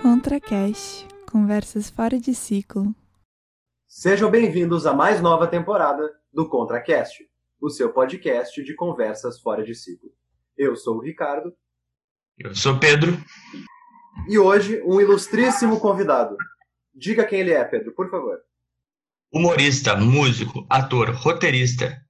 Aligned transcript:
ContraCast 0.00 1.08
Conversas 1.28 1.90
fora 1.90 2.20
de 2.20 2.32
ciclo. 2.34 2.94
Sejam 3.88 4.30
bem-vindos 4.30 4.86
à 4.86 4.94
mais 4.94 5.20
nova 5.20 5.48
temporada 5.48 6.08
do 6.32 6.48
ContraCast, 6.48 7.28
o 7.60 7.68
seu 7.68 7.92
podcast 7.92 8.62
de 8.62 8.74
conversas 8.74 9.40
fora 9.40 9.64
de 9.64 9.74
ciclo. 9.74 10.10
Eu 10.56 10.76
sou 10.76 10.98
o 10.98 11.00
Ricardo. 11.00 11.52
Eu 12.38 12.54
sou 12.54 12.78
Pedro. 12.78 13.18
E 14.28 14.38
hoje, 14.38 14.80
um 14.84 15.00
ilustríssimo 15.00 15.80
convidado. 15.80 16.36
Diga 16.94 17.24
quem 17.24 17.40
ele 17.40 17.52
é, 17.52 17.64
Pedro, 17.64 17.92
por 17.92 18.08
favor. 18.08 18.38
Humorista, 19.32 19.96
músico, 19.96 20.64
ator, 20.70 21.10
roteirista, 21.10 22.05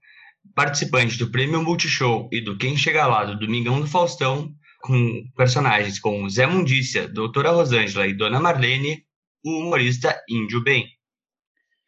participante 0.57 1.19
do 1.19 1.31
Prêmio 1.31 1.63
Multishow 1.63 2.31
e 2.33 2.41
do 2.41 2.57
Quem 2.57 2.79
Chega 2.79 3.07
Lá 3.07 3.27
do 3.27 3.39
Domingão 3.39 3.79
do 3.79 3.87
Faustão, 3.87 4.51
com 4.81 5.31
personagens 5.37 6.01
como 6.01 6.29
Zé 6.31 6.47
Mundícia, 6.47 7.07
Doutora 7.07 7.51
Rosângela 7.51 8.07
e 8.07 8.15
Dona 8.15 8.41
Marlene, 8.41 9.07
o 9.45 9.51
humorista 9.51 10.19
Índio 10.27 10.63
Bem. 10.63 10.89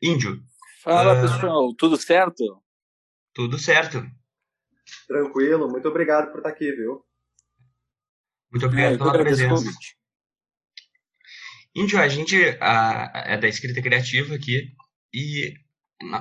Índio. 0.03 0.43
Fala, 0.83 1.19
uh... 1.19 1.23
pessoal, 1.23 1.75
tudo 1.77 1.97
certo? 1.97 2.63
Tudo 3.33 3.59
certo. 3.59 4.05
Tranquilo, 5.07 5.67
muito 5.71 5.89
obrigado 5.89 6.31
por 6.31 6.39
estar 6.39 6.51
aqui, 6.51 6.71
viu? 6.71 7.03
Muito 8.51 8.67
obrigado 8.67 8.95
é, 8.95 8.99
pela 8.99 9.13
presença. 9.13 9.71
Índio, 11.75 11.99
a 11.99 12.09
gente 12.09 12.37
a, 12.61 13.13
é 13.27 13.39
da 13.39 13.49
escrita 13.49 13.81
criativa 13.81 14.35
aqui 14.35 14.75
e 15.13 15.55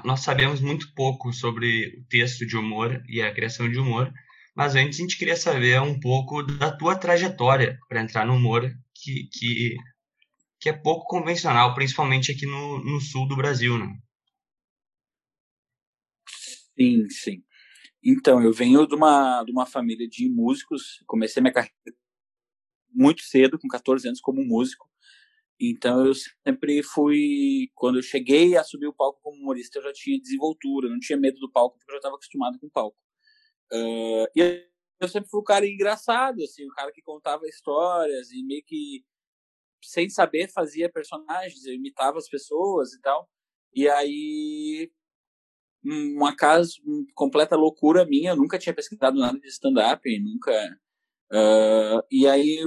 nós 0.04 0.22
sabemos 0.22 0.60
muito 0.60 0.94
pouco 0.94 1.32
sobre 1.32 2.00
o 2.00 2.04
texto 2.06 2.46
de 2.46 2.58
humor 2.58 3.04
e 3.08 3.22
a 3.22 3.34
criação 3.34 3.70
de 3.70 3.78
humor, 3.78 4.12
mas 4.56 4.76
antes 4.76 4.98
a 4.98 5.02
gente 5.02 5.18
queria 5.18 5.36
saber 5.36 5.80
um 5.82 6.00
pouco 6.00 6.42
da 6.42 6.76
tua 6.76 6.96
trajetória 6.96 7.78
para 7.88 8.02
entrar 8.02 8.26
no 8.26 8.34
humor, 8.34 8.76
que, 8.94 9.30
que, 9.32 9.76
que 10.60 10.70
é 10.70 10.74
pouco 10.74 11.06
convencional, 11.06 11.76
principalmente 11.76 12.32
aqui 12.32 12.48
no, 12.48 12.84
no 12.84 13.00
sul 13.00 13.28
do 13.28 13.36
Brasil, 13.36 13.78
né? 13.78 13.96
Sim, 16.76 17.10
sim. 17.10 17.44
Então, 18.04 18.42
eu 18.42 18.54
venho 18.54 18.88
de 18.88 18.96
uma, 18.96 19.44
de 19.44 19.52
uma 19.52 19.66
família 19.66 20.08
de 20.08 20.30
músicos, 20.30 21.04
comecei 21.06 21.42
minha 21.42 21.54
carreira 21.54 21.76
muito 22.90 23.22
cedo, 23.22 23.60
com 23.60 23.68
14 23.68 24.08
anos, 24.08 24.22
como 24.22 24.44
músico. 24.44 24.87
Então 25.60 26.06
eu 26.06 26.14
sempre 26.14 26.84
fui, 26.84 27.70
quando 27.76 27.98
eu 27.98 28.04
cheguei 28.04 28.56
a 28.56 28.64
subir 28.64 28.88
o 28.88 28.94
palco 28.94 29.20
como 29.24 29.38
humorista, 29.38 29.80
eu 29.80 29.84
já 29.84 29.94
tinha 29.94 30.20
desenvoltura, 30.20 30.90
não 30.90 31.00
tinha 31.00 31.18
medo 31.18 31.40
do 31.40 31.52
palco 31.52 31.78
porque 31.78 31.92
eu 31.92 31.96
já 31.96 31.98
estava 31.98 32.16
acostumado 32.16 32.60
com 32.60 32.68
o 32.68 32.72
palco. 32.72 32.98
Uh, 33.72 34.28
e 34.36 34.68
eu 35.00 35.08
sempre 35.08 35.30
fui 35.30 35.40
o 35.40 35.44
cara 35.44 35.66
engraçado, 35.66 36.44
assim, 36.44 36.66
o 36.66 36.74
cara 36.74 36.92
que 36.92 37.02
contava 37.02 37.48
histórias 37.48 38.32
e 38.32 38.44
meio 38.44 38.64
que 38.66 39.04
sem 39.84 40.10
saber 40.10 40.50
fazia 40.52 40.92
personagens, 40.92 41.66
eu 41.66 41.74
imitava 41.74 42.18
as 42.18 42.30
pessoas 42.30 42.94
e 42.94 43.02
tal. 43.02 43.30
E 43.74 43.88
aí 43.90 44.92
uma 45.84 46.36
casa 46.36 46.72
completa 47.14 47.56
loucura 47.56 48.06
minha, 48.06 48.32
eu 48.32 48.36
nunca 48.36 48.60
tinha 48.60 48.74
pesquisado 48.74 49.20
nada 49.20 49.40
de 49.40 49.48
stand-up, 49.48 50.20
nunca. 50.20 50.80
Uh, 51.32 52.02
e 52.12 52.28
aí, 52.28 52.60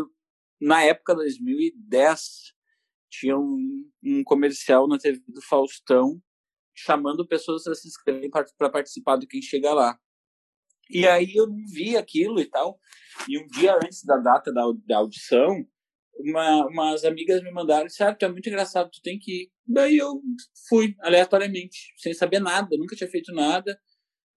na 0.61 0.83
época 0.83 1.15
de 1.15 1.21
2010, 1.21 2.55
tinha 3.11 3.37
um, 3.37 3.91
um 4.03 4.23
comercial 4.25 4.89
na 4.89 4.99
TV 4.99 5.21
do 5.29 5.43
Faustão 5.43 6.21
chamando 6.75 7.27
pessoas 7.27 7.67
a 7.67 7.75
se 7.75 7.89
inscreverem 7.89 8.31
para 8.31 8.71
participar 8.71 9.17
do 9.17 9.27
Quem 9.27 9.43
Chega 9.43 9.73
Lá. 9.75 9.99
E 10.89 11.07
aí 11.07 11.35
eu 11.35 11.47
não 11.47 11.65
vi 11.73 11.97
aquilo 11.97 12.41
e 12.41 12.47
tal. 12.47 12.79
E 13.29 13.39
um 13.39 13.47
dia 13.47 13.75
antes 13.77 14.05
da 14.05 14.17
data 14.17 14.53
da, 14.53 14.63
da 14.87 14.99
audição, 14.99 15.65
uma, 16.19 16.67
umas 16.67 17.05
amigas 17.05 17.43
me 17.43 17.51
mandaram, 17.51 17.89
certo, 17.89 18.19
tu 18.19 18.25
é 18.25 18.29
muito 18.29 18.49
engraçado, 18.49 18.91
tu 18.91 19.01
tem 19.03 19.19
que 19.19 19.43
ir. 19.43 19.53
Daí 19.67 19.97
eu 19.97 20.21
fui, 20.69 20.95
aleatoriamente, 21.01 21.93
sem 21.97 22.13
saber 22.13 22.41
nada, 22.41 22.77
nunca 22.77 22.97
tinha 22.97 23.09
feito 23.09 23.33
nada. 23.33 23.79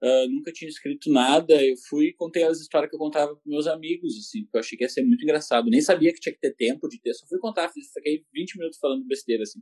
Uh, 0.04 0.28
nunca 0.30 0.52
tinha 0.52 0.68
escrito 0.68 1.10
nada. 1.10 1.64
Eu 1.64 1.78
fui 1.78 2.08
e 2.08 2.14
contei 2.14 2.44
as 2.44 2.60
histórias 2.60 2.90
que 2.90 2.96
eu 2.96 3.00
contava 3.00 3.36
para 3.36 3.42
meus 3.46 3.68
amigos, 3.68 4.18
assim, 4.18 4.44
porque 4.44 4.58
eu 4.58 4.60
achei 4.60 4.78
que 4.78 4.84
ia 4.84 4.90
ser 4.90 5.04
muito 5.04 5.24
engraçado. 5.24 5.70
Nem 5.70 5.80
sabia 5.80 6.14
que 6.14 6.20
tinha 6.20 6.34
que 6.34 6.42
ter 6.42 6.54
tempo 6.56 6.90
de 6.90 7.00
ter, 7.00 7.14
só 7.14 7.26
fui 7.26 7.40
contar, 7.40 7.70
fiz, 7.70 7.90
fiquei 7.94 8.26
20 8.34 8.58
minutos 8.58 8.80
falando 8.80 9.06
besteira, 9.06 9.44
assim. 9.44 9.62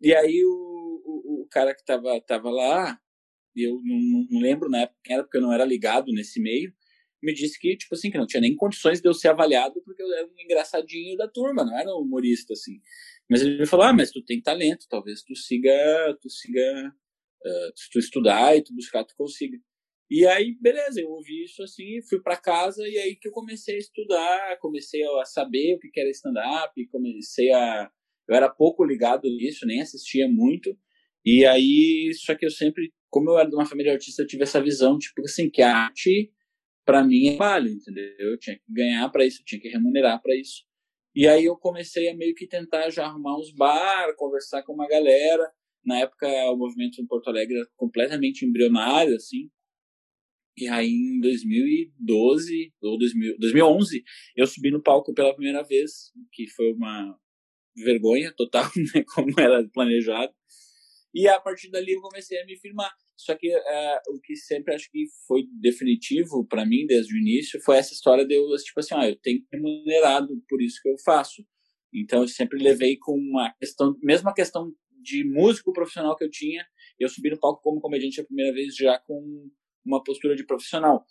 E 0.00 0.12
aí 0.12 0.44
o, 0.44 1.02
o, 1.04 1.42
o 1.42 1.48
cara 1.48 1.72
que 1.72 1.84
tava, 1.84 2.20
tava 2.22 2.50
lá, 2.50 2.98
eu 3.54 3.80
não, 3.84 4.26
não, 4.30 4.40
lembro 4.40 4.68
na 4.68 4.80
época 4.80 4.98
quem 5.04 5.14
era, 5.14 5.22
porque 5.22 5.36
eu 5.36 5.42
não 5.42 5.52
era 5.52 5.64
ligado 5.64 6.10
nesse 6.12 6.40
meio, 6.40 6.72
me 7.22 7.32
disse 7.32 7.56
que, 7.56 7.76
tipo 7.76 7.94
assim, 7.94 8.10
que 8.10 8.18
não 8.18 8.26
tinha 8.26 8.40
nem 8.40 8.56
condições 8.56 9.00
de 9.00 9.08
eu 9.08 9.14
ser 9.14 9.28
avaliado 9.28 9.80
porque 9.84 10.02
eu 10.02 10.12
era 10.12 10.26
um 10.26 10.40
engraçadinho 10.40 11.16
da 11.16 11.28
turma, 11.28 11.64
não 11.64 11.78
era 11.78 11.88
um 11.90 12.00
humorista, 12.00 12.52
assim. 12.52 12.80
Mas 13.30 13.42
ele 13.42 13.58
me 13.60 13.66
falou, 13.66 13.86
ah, 13.86 13.92
mas 13.92 14.10
tu 14.10 14.20
tem 14.24 14.42
talento, 14.42 14.86
talvez 14.88 15.22
tu 15.22 15.36
siga, 15.36 16.18
tu 16.20 16.28
siga 16.28 16.92
Uh, 17.44 17.72
se 17.74 17.90
tu 17.90 17.98
estudar 17.98 18.56
e 18.56 18.62
tu 18.62 18.74
buscar, 18.74 19.04
tu 19.04 19.14
consiga. 19.16 19.58
E 20.10 20.26
aí, 20.26 20.56
beleza, 20.60 21.00
eu 21.00 21.08
ouvi 21.08 21.44
isso 21.44 21.62
assim, 21.62 22.02
fui 22.08 22.20
para 22.20 22.36
casa 22.36 22.86
e 22.86 22.98
aí 22.98 23.16
que 23.16 23.28
eu 23.28 23.32
comecei 23.32 23.76
a 23.76 23.78
estudar, 23.78 24.58
comecei 24.60 25.02
a 25.02 25.24
saber 25.24 25.74
o 25.74 25.78
que 25.78 25.98
era 25.98 26.10
stand-up, 26.10 26.86
comecei 26.88 27.50
a. 27.52 27.90
Eu 28.28 28.36
era 28.36 28.48
pouco 28.48 28.84
ligado 28.84 29.24
nisso, 29.24 29.66
nem 29.66 29.80
assistia 29.80 30.28
muito. 30.28 30.76
E 31.24 31.44
aí, 31.46 32.12
só 32.14 32.34
que 32.34 32.44
eu 32.44 32.50
sempre, 32.50 32.92
como 33.08 33.30
eu 33.30 33.38
era 33.38 33.48
de 33.48 33.54
uma 33.54 33.66
família 33.66 33.92
artista, 33.92 34.22
eu 34.22 34.26
tive 34.26 34.42
essa 34.42 34.62
visão, 34.62 34.98
tipo 34.98 35.22
assim, 35.22 35.48
que 35.48 35.62
a 35.62 35.76
arte, 35.76 36.32
para 36.84 37.02
mim, 37.02 37.28
é 37.28 37.36
trabalho, 37.36 37.68
entendeu? 37.68 38.14
Eu 38.18 38.38
tinha 38.38 38.56
que 38.56 38.64
ganhar 38.68 39.08
para 39.10 39.24
isso, 39.24 39.40
eu 39.40 39.44
tinha 39.44 39.60
que 39.60 39.68
remunerar 39.68 40.20
para 40.20 40.34
isso. 40.36 40.64
E 41.14 41.28
aí 41.28 41.44
eu 41.44 41.56
comecei 41.56 42.08
a 42.08 42.16
meio 42.16 42.34
que 42.34 42.46
tentar 42.46 42.90
já 42.90 43.06
arrumar 43.06 43.38
uns 43.38 43.52
bar, 43.52 44.14
conversar 44.16 44.62
com 44.62 44.72
uma 44.72 44.88
galera. 44.88 45.50
Na 45.84 45.98
época, 45.98 46.26
o 46.50 46.56
movimento 46.56 47.00
em 47.00 47.06
Porto 47.06 47.28
Alegre 47.28 47.56
era 47.56 47.68
completamente 47.76 48.44
embrionário, 48.44 49.16
assim. 49.16 49.50
E 50.56 50.68
aí, 50.68 50.90
em 50.90 51.20
2012, 51.20 52.72
ou 52.82 52.98
2000, 52.98 53.36
2011, 53.38 54.04
eu 54.36 54.46
subi 54.46 54.70
no 54.70 54.82
palco 54.82 55.14
pela 55.14 55.34
primeira 55.34 55.62
vez, 55.62 56.12
que 56.32 56.48
foi 56.50 56.72
uma 56.72 57.18
vergonha 57.76 58.32
total, 58.36 58.64
né, 58.94 59.02
como 59.14 59.32
era 59.38 59.66
planejado. 59.72 60.32
E 61.14 61.28
a 61.28 61.38
partir 61.40 61.70
dali 61.70 61.92
eu 61.92 62.00
comecei 62.00 62.38
a 62.40 62.46
me 62.46 62.56
firmar. 62.58 62.90
Só 63.16 63.34
que 63.34 63.48
é, 63.48 64.00
o 64.08 64.20
que 64.20 64.34
sempre 64.34 64.74
acho 64.74 64.90
que 64.90 65.04
foi 65.26 65.44
definitivo 65.60 66.46
para 66.46 66.66
mim 66.66 66.86
desde 66.86 67.14
o 67.14 67.18
início 67.18 67.60
foi 67.60 67.76
essa 67.76 67.92
história 67.92 68.26
de 68.26 68.34
eu, 68.34 68.46
tipo 68.56 68.80
assim, 68.80 68.94
ah, 68.94 69.08
eu 69.08 69.16
tenho 69.16 69.44
remunerado 69.52 70.28
por 70.48 70.60
isso 70.62 70.80
que 70.82 70.88
eu 70.88 70.96
faço. 71.04 71.44
Então 71.94 72.22
eu 72.22 72.28
sempre 72.28 72.58
levei 72.62 72.96
com 72.96 73.12
uma 73.12 73.52
questão, 73.60 73.94
mesmo 74.02 74.28
a 74.28 74.34
questão 74.34 74.72
de 75.02 75.24
músico 75.24 75.72
profissional 75.72 76.16
que 76.16 76.24
eu 76.24 76.30
tinha, 76.30 76.64
eu 76.98 77.08
subi 77.08 77.30
no 77.30 77.38
palco 77.38 77.60
como 77.62 77.80
comediante 77.80 78.20
a 78.20 78.24
primeira 78.24 78.52
vez 78.52 78.74
já 78.76 78.98
com 78.98 79.50
uma 79.84 80.02
postura 80.02 80.36
de 80.36 80.46
profissional. 80.46 81.04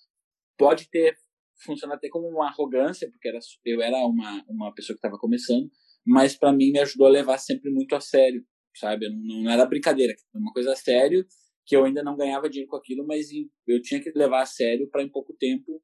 Pode 0.58 0.90
ter 0.90 1.16
funcionado 1.64 1.98
até 1.98 2.10
como 2.10 2.28
uma 2.28 2.48
arrogância, 2.48 3.10
porque 3.12 3.28
era, 3.28 3.40
eu 3.66 3.82
era 3.82 3.98
uma, 3.98 4.44
uma 4.48 4.74
pessoa 4.74 4.96
que 4.96 5.00
estava 5.00 5.18
começando, 5.18 5.70
mas 6.06 6.36
para 6.36 6.52
mim 6.52 6.72
me 6.72 6.80
ajudou 6.80 7.08
a 7.08 7.12
levar 7.12 7.38
sempre 7.38 7.70
muito 7.70 7.96
a 7.96 8.02
sério, 8.02 8.44
sabe? 8.76 9.10
Não, 9.10 9.44
não 9.44 9.52
era 9.52 9.66
brincadeira, 9.66 10.14
era 10.14 10.42
uma 10.42 10.52
coisa 10.54 10.72
a 10.72 10.76
sério, 10.76 11.26
que 11.66 11.76
eu 11.76 11.86
ainda 11.86 12.04
não 12.04 12.18
ganhava 12.18 12.50
dinheiro 12.50 12.70
com 12.70 12.78
aquilo, 12.78 13.06
mas 13.06 13.28
eu 13.68 13.82
tinha 13.82 14.02
que 14.02 14.12
levar 14.16 14.42
a 14.42 14.46
sério 14.46 14.90
para 14.90 15.04
em 15.04 15.10
pouco 15.10 15.34
tempo 15.34 15.82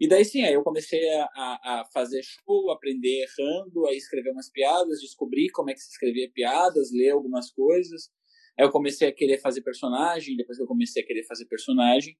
e 0.00 0.08
daí 0.08 0.24
sim, 0.24 0.42
aí 0.42 0.54
eu 0.54 0.62
comecei 0.62 1.00
a, 1.10 1.24
a, 1.34 1.84
fazer 1.92 2.22
show, 2.22 2.70
aprender 2.70 3.24
errando, 3.24 3.86
a 3.86 3.92
escrever 3.92 4.30
umas 4.30 4.50
piadas, 4.50 5.00
descobrir 5.00 5.50
como 5.50 5.70
é 5.70 5.74
que 5.74 5.80
se 5.80 5.90
escrevia 5.90 6.30
piadas, 6.32 6.92
ler 6.92 7.10
algumas 7.10 7.50
coisas. 7.50 8.10
Aí 8.58 8.64
eu 8.64 8.70
comecei 8.70 9.08
a 9.08 9.12
querer 9.12 9.38
fazer 9.38 9.62
personagem, 9.62 10.36
depois 10.36 10.56
que 10.56 10.62
eu 10.62 10.68
comecei 10.68 11.02
a 11.02 11.06
querer 11.06 11.24
fazer 11.24 11.46
personagem, 11.46 12.16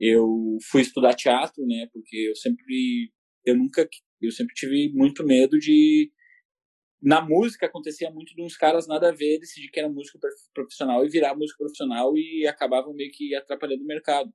eu 0.00 0.56
fui 0.70 0.82
estudar 0.82 1.14
teatro, 1.14 1.66
né? 1.66 1.88
Porque 1.92 2.16
eu 2.16 2.36
sempre, 2.36 3.12
eu 3.44 3.56
nunca, 3.56 3.88
eu 4.20 4.30
sempre 4.30 4.54
tive 4.54 4.90
muito 4.94 5.24
medo 5.24 5.58
de 5.58 6.10
na 7.00 7.20
música 7.20 7.66
acontecia 7.66 8.10
muito 8.10 8.34
de 8.34 8.42
uns 8.42 8.56
caras 8.56 8.88
nada 8.88 9.08
a 9.08 9.12
ver 9.12 9.38
decidir 9.38 9.70
que 9.70 9.78
era 9.78 9.88
músico 9.88 10.18
profissional 10.52 11.04
e 11.04 11.08
virar 11.08 11.36
músico 11.36 11.58
profissional 11.58 12.12
e 12.16 12.46
acabavam 12.46 12.92
meio 12.92 13.10
que 13.12 13.34
atrapalhando 13.36 13.84
o 13.84 13.86
mercado. 13.86 14.32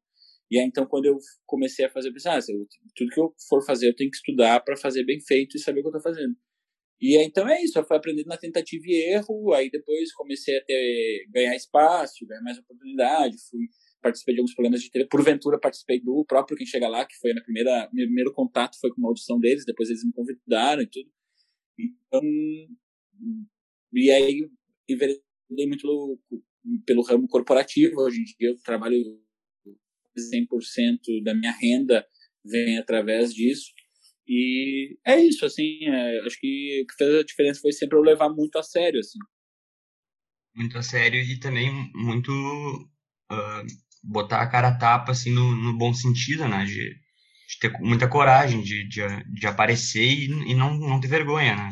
E 0.53 0.59
aí, 0.59 0.67
então, 0.67 0.85
quando 0.85 1.05
eu 1.07 1.17
comecei 1.47 1.83
a 1.83 1.89
fazer, 1.89 2.09
eu 2.09 2.13
pensei, 2.13 2.31
ah, 2.31 2.39
tudo 2.95 3.09
que 3.09 3.19
eu 3.19 3.33
for 3.49 3.65
fazer, 3.65 3.87
eu 3.89 3.95
tenho 3.95 4.11
que 4.11 4.17
estudar 4.17 4.59
para 4.59 4.77
fazer 4.77 5.03
bem 5.03 5.19
feito 5.19 5.57
e 5.57 5.59
saber 5.59 5.79
o 5.79 5.81
que 5.81 5.87
eu 5.87 5.97
estou 5.97 6.13
fazendo. 6.13 6.35
E 7.01 7.17
aí, 7.17 7.25
então 7.25 7.49
é 7.49 7.63
isso, 7.63 7.79
eu 7.79 7.83
fui 7.83 7.97
aprendendo 7.97 8.27
na 8.27 8.37
tentativa 8.37 8.83
e 8.85 9.15
erro, 9.15 9.51
aí 9.51 9.71
depois 9.71 10.13
comecei 10.13 10.55
a 10.55 10.63
ter, 10.63 11.25
ganhar 11.31 11.55
espaço, 11.55 12.27
ganhar 12.27 12.43
mais 12.43 12.59
oportunidade, 12.59 13.35
fui 13.49 13.67
participei 13.99 14.35
de 14.35 14.41
alguns 14.41 14.53
programas 14.53 14.83
de 14.83 14.91
TV, 14.91 15.07
porventura 15.07 15.59
participei 15.59 15.99
do 15.99 16.23
próprio 16.23 16.55
Quem 16.55 16.67
Chega 16.67 16.87
Lá, 16.87 17.03
que 17.03 17.17
foi 17.17 17.31
a 17.31 17.33
minha 17.33 17.43
primeira, 17.43 17.89
meu 17.91 18.05
primeiro 18.05 18.31
contato 18.31 18.79
foi 18.79 18.91
com 18.91 19.01
uma 19.01 19.09
audição 19.09 19.39
deles, 19.39 19.65
depois 19.65 19.89
eles 19.89 20.05
me 20.05 20.13
convidaram 20.13 20.83
e 20.83 20.87
tudo. 20.87 21.09
Então, 21.79 22.21
e 23.91 24.11
aí 24.11 24.47
enveredei 24.87 25.67
muito 25.67 25.81
pelo, 25.81 26.19
pelo 26.85 27.01
ramo 27.01 27.27
corporativo, 27.27 28.01
hoje 28.01 28.21
em 28.21 28.25
dia 28.25 28.49
eu 28.49 28.57
trabalho 28.59 29.19
100% 30.21 31.23
da 31.23 31.33
minha 31.33 31.51
renda 31.51 32.05
vem 32.43 32.77
através 32.77 33.33
disso. 33.33 33.71
E 34.27 34.97
é 35.05 35.19
isso, 35.19 35.45
assim, 35.45 35.85
é, 35.85 36.19
acho 36.25 36.39
que 36.39 36.81
o 36.83 36.87
que 36.87 36.95
fez 36.97 37.15
a 37.15 37.23
diferença 37.23 37.61
foi 37.61 37.71
sempre 37.73 37.97
eu 37.97 38.01
levar 38.01 38.29
muito 38.29 38.57
a 38.57 38.63
sério, 38.63 38.99
assim. 38.99 39.19
Muito 40.55 40.77
a 40.77 40.81
sério 40.81 41.19
e 41.19 41.39
também 41.39 41.69
muito 41.93 42.31
uh, 42.31 43.67
botar 44.03 44.41
a 44.41 44.49
cara 44.49 44.69
a 44.69 44.77
tapa, 44.77 45.11
assim, 45.11 45.31
no, 45.31 45.55
no 45.55 45.77
bom 45.77 45.93
sentido, 45.93 46.47
né? 46.47 46.63
De, 46.63 46.73
de 46.73 47.59
ter 47.59 47.71
muita 47.79 48.09
coragem 48.09 48.61
de, 48.61 48.87
de, 48.87 49.01
de 49.33 49.47
aparecer 49.47 50.05
e, 50.05 50.25
e 50.25 50.53
não, 50.53 50.77
não 50.77 50.99
ter 51.01 51.07
vergonha, 51.07 51.55
né? 51.55 51.69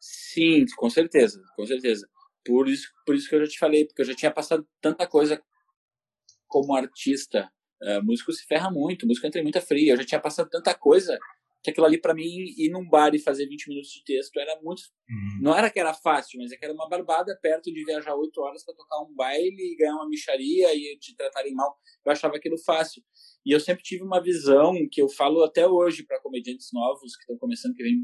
Sim, 0.00 0.64
com 0.76 0.88
certeza, 0.88 1.42
com 1.56 1.66
certeza. 1.66 2.08
Por 2.44 2.68
isso, 2.68 2.88
por 3.04 3.14
isso 3.14 3.28
que 3.28 3.34
eu 3.34 3.44
já 3.44 3.50
te 3.50 3.58
falei, 3.58 3.84
porque 3.84 4.00
eu 4.00 4.06
já 4.06 4.14
tinha 4.14 4.30
passado 4.30 4.66
tanta 4.80 5.06
coisa 5.06 5.42
como 6.48 6.74
artista. 6.74 7.50
Uh, 7.80 8.04
músico 8.04 8.32
se 8.32 8.44
ferra 8.44 8.70
muito, 8.70 9.06
músico 9.06 9.26
entra 9.26 9.40
em 9.40 9.44
muita 9.44 9.60
fria. 9.60 9.92
Eu 9.92 9.96
já 9.98 10.04
tinha 10.04 10.20
passado 10.20 10.48
tanta 10.50 10.74
coisa 10.74 11.16
que 11.62 11.70
aquilo 11.70 11.86
ali 11.86 12.00
para 12.00 12.14
mim 12.14 12.22
ir 12.56 12.70
num 12.70 12.88
bar 12.88 13.14
e 13.14 13.18
fazer 13.18 13.46
20 13.46 13.68
minutos 13.68 13.90
de 13.90 14.04
texto 14.04 14.38
era 14.38 14.60
muito 14.62 14.80
uhum. 15.08 15.42
não 15.42 15.54
era 15.54 15.70
que 15.70 15.78
era 15.78 15.92
fácil 15.92 16.38
mas 16.40 16.52
é 16.52 16.56
que 16.56 16.64
era 16.64 16.72
uma 16.72 16.88
barbada 16.88 17.36
perto 17.42 17.72
de 17.72 17.84
viajar 17.84 18.14
8 18.14 18.40
horas 18.40 18.64
para 18.64 18.74
tocar 18.74 19.00
um 19.02 19.14
baile 19.14 19.72
e 19.72 19.76
ganhar 19.76 19.94
uma 19.94 20.08
micharia 20.08 20.74
e 20.74 20.96
te 20.98 21.16
tratarem 21.16 21.54
mal 21.54 21.76
eu 22.06 22.12
achava 22.12 22.36
aquilo 22.36 22.56
fácil 22.58 23.02
e 23.44 23.52
eu 23.52 23.60
sempre 23.60 23.82
tive 23.82 24.02
uma 24.02 24.22
visão 24.22 24.74
que 24.90 25.02
eu 25.02 25.08
falo 25.08 25.42
até 25.42 25.66
hoje 25.66 26.04
para 26.04 26.20
comediantes 26.20 26.68
novos 26.72 27.16
que 27.16 27.22
estão 27.22 27.36
começando 27.36 27.74
que 27.74 27.82
vem 27.82 28.02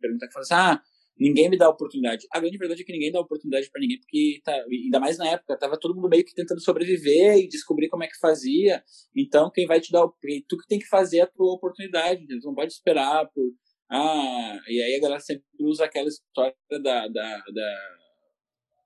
perguntar 0.00 0.26
que 0.26 0.32
fala 0.32 0.42
assim 0.42 0.54
ah 0.54 0.82
ninguém 1.18 1.48
me 1.48 1.56
dá 1.56 1.68
oportunidade. 1.68 2.26
A 2.32 2.40
grande 2.40 2.58
verdade 2.58 2.82
é 2.82 2.84
que 2.84 2.92
ninguém 2.92 3.12
dá 3.12 3.20
oportunidade 3.20 3.70
para 3.70 3.80
ninguém, 3.80 3.98
porque 4.00 4.40
tá, 4.44 4.52
ainda 4.70 5.00
mais 5.00 5.18
na 5.18 5.28
época, 5.28 5.58
tava 5.58 5.78
todo 5.78 5.94
mundo 5.94 6.08
meio 6.08 6.24
que 6.24 6.34
tentando 6.34 6.60
sobreviver 6.60 7.38
e 7.38 7.48
descobrir 7.48 7.88
como 7.88 8.04
é 8.04 8.08
que 8.08 8.18
fazia. 8.18 8.82
Então, 9.16 9.50
quem 9.50 9.66
vai 9.66 9.80
te 9.80 9.92
dar 9.92 10.04
o 10.04 10.14
tu 10.48 10.58
que 10.58 10.66
tem 10.68 10.78
que 10.78 10.88
fazer 10.88 11.20
a 11.20 11.26
tua 11.26 11.54
oportunidade? 11.54 12.26
Tu 12.26 12.46
não 12.46 12.54
pode 12.54 12.72
esperar 12.72 13.26
por 13.32 13.52
ah, 13.90 14.60
e 14.68 14.82
aí 14.82 14.96
a 14.96 15.00
galera 15.00 15.20
sempre 15.20 15.44
usa 15.60 15.84
aquela 15.84 16.08
história 16.08 16.54
da, 16.70 17.06
da, 17.06 17.08
da... 17.08 17.96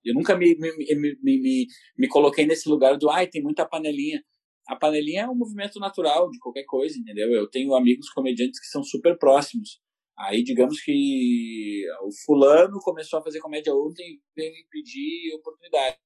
eu 0.05 0.13
nunca 0.13 0.37
me 0.37 0.57
me, 0.57 0.77
me, 0.77 1.19
me, 1.23 1.67
me, 1.97 2.09
coloquei 2.09 2.45
nesse 2.47 2.69
lugar 2.69 2.97
do 2.99 3.09
ai, 3.09 3.27
tem 3.27 3.43
muita 3.43 3.67
panelinha. 3.67 4.23
A 4.67 4.77
panelinha 4.77 5.23
é 5.23 5.29
um 5.29 5.35
movimento 5.35 5.79
natural 5.81 6.31
de 6.31 6.39
qualquer 6.39 6.65
coisa, 6.65 6.99
entendeu? 6.99 7.33
Eu 7.33 7.49
tenho 7.49 7.75
amigos 7.75 8.11
comediantes 8.11 8.61
que 8.61 8.67
são 8.67 8.83
super 8.83 9.17
próximos. 9.17 9.81
Aí, 10.19 10.43
digamos 10.43 10.81
que 10.81 11.85
o 12.03 12.11
fulano 12.25 12.81
começou 12.81 13.21
a 13.21 13.23
fazer 13.23 13.39
comédia 13.39 13.73
ontem 13.73 14.15
e 14.15 14.21
veio 14.35 14.53
me 14.53 14.67
pedir 14.69 15.33
oportunidade. 15.37 15.97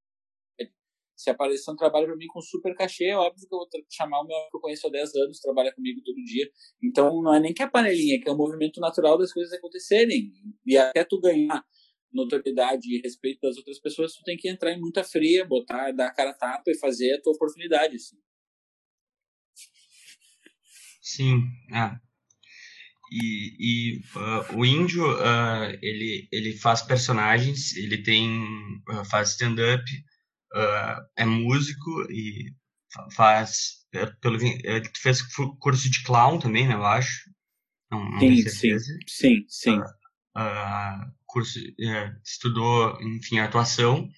Se 1.16 1.30
aparecer 1.30 1.70
um 1.70 1.76
trabalho 1.76 2.06
para 2.06 2.16
mim 2.16 2.26
com 2.26 2.40
super 2.40 2.74
cachê, 2.74 3.04
é 3.06 3.16
óbvio 3.16 3.48
que 3.48 3.54
eu 3.54 3.58
vou 3.58 3.68
chamar 3.88 4.20
o 4.20 4.26
meu 4.26 4.36
que 4.50 4.56
eu 4.56 4.60
conheço 4.60 4.86
há 4.86 4.90
10 4.90 5.14
anos, 5.14 5.40
trabalha 5.40 5.72
comigo 5.72 6.02
todo 6.04 6.16
dia. 6.24 6.50
Então, 6.82 7.22
não 7.22 7.32
é 7.32 7.40
nem 7.40 7.54
que 7.54 7.62
a 7.62 7.70
panelinha, 7.70 8.16
é 8.16 8.18
que 8.18 8.28
é 8.28 8.32
um 8.32 8.36
movimento 8.36 8.80
natural 8.80 9.16
das 9.16 9.32
coisas 9.32 9.52
acontecerem. 9.52 10.30
E 10.66 10.76
até 10.76 11.04
tu 11.04 11.20
ganhar 11.20 11.64
notoriedade 12.12 12.94
e 12.94 13.00
respeito 13.00 13.40
das 13.40 13.56
outras 13.56 13.80
pessoas, 13.80 14.12
tu 14.12 14.22
tem 14.24 14.36
que 14.36 14.48
entrar 14.48 14.72
em 14.72 14.80
muita 14.80 15.02
fria, 15.04 15.46
botar, 15.46 15.92
dar 15.92 16.08
a 16.08 16.14
cara 16.14 16.30
a 16.30 16.34
tapa 16.34 16.70
e 16.70 16.78
fazer 16.78 17.14
a 17.14 17.22
tua 17.22 17.32
oportunidade. 17.32 17.96
Assim. 17.96 18.16
Sim, 21.00 21.40
ah, 21.72 21.98
e, 23.12 23.56
e 23.58 24.02
uh, 24.16 24.56
o 24.56 24.64
índio, 24.64 25.04
uh, 25.04 25.78
ele, 25.82 26.28
ele 26.32 26.56
faz 26.56 26.80
personagens, 26.80 27.76
ele 27.76 27.98
tem, 27.98 28.42
uh, 28.88 29.04
faz 29.04 29.30
stand-up, 29.30 29.84
é 31.16 31.24
músico 31.24 32.06
e 32.10 32.54
faz, 33.14 33.86
é, 33.94 34.06
pelo 34.20 34.36
ele 34.42 34.90
fez 34.96 35.22
curso 35.60 35.90
de 35.90 36.02
clown 36.02 36.38
também, 36.38 36.66
né, 36.66 36.74
eu 36.74 36.84
acho. 36.84 37.30
Não, 37.90 38.04
não 38.10 38.20
sim, 38.20 38.48
sim, 38.48 38.78
sim, 39.06 39.44
sim. 39.48 39.80
curso, 41.26 41.58
é, 41.80 42.14
estudou, 42.24 42.98
enfim, 43.02 43.38
atuação 43.38 44.08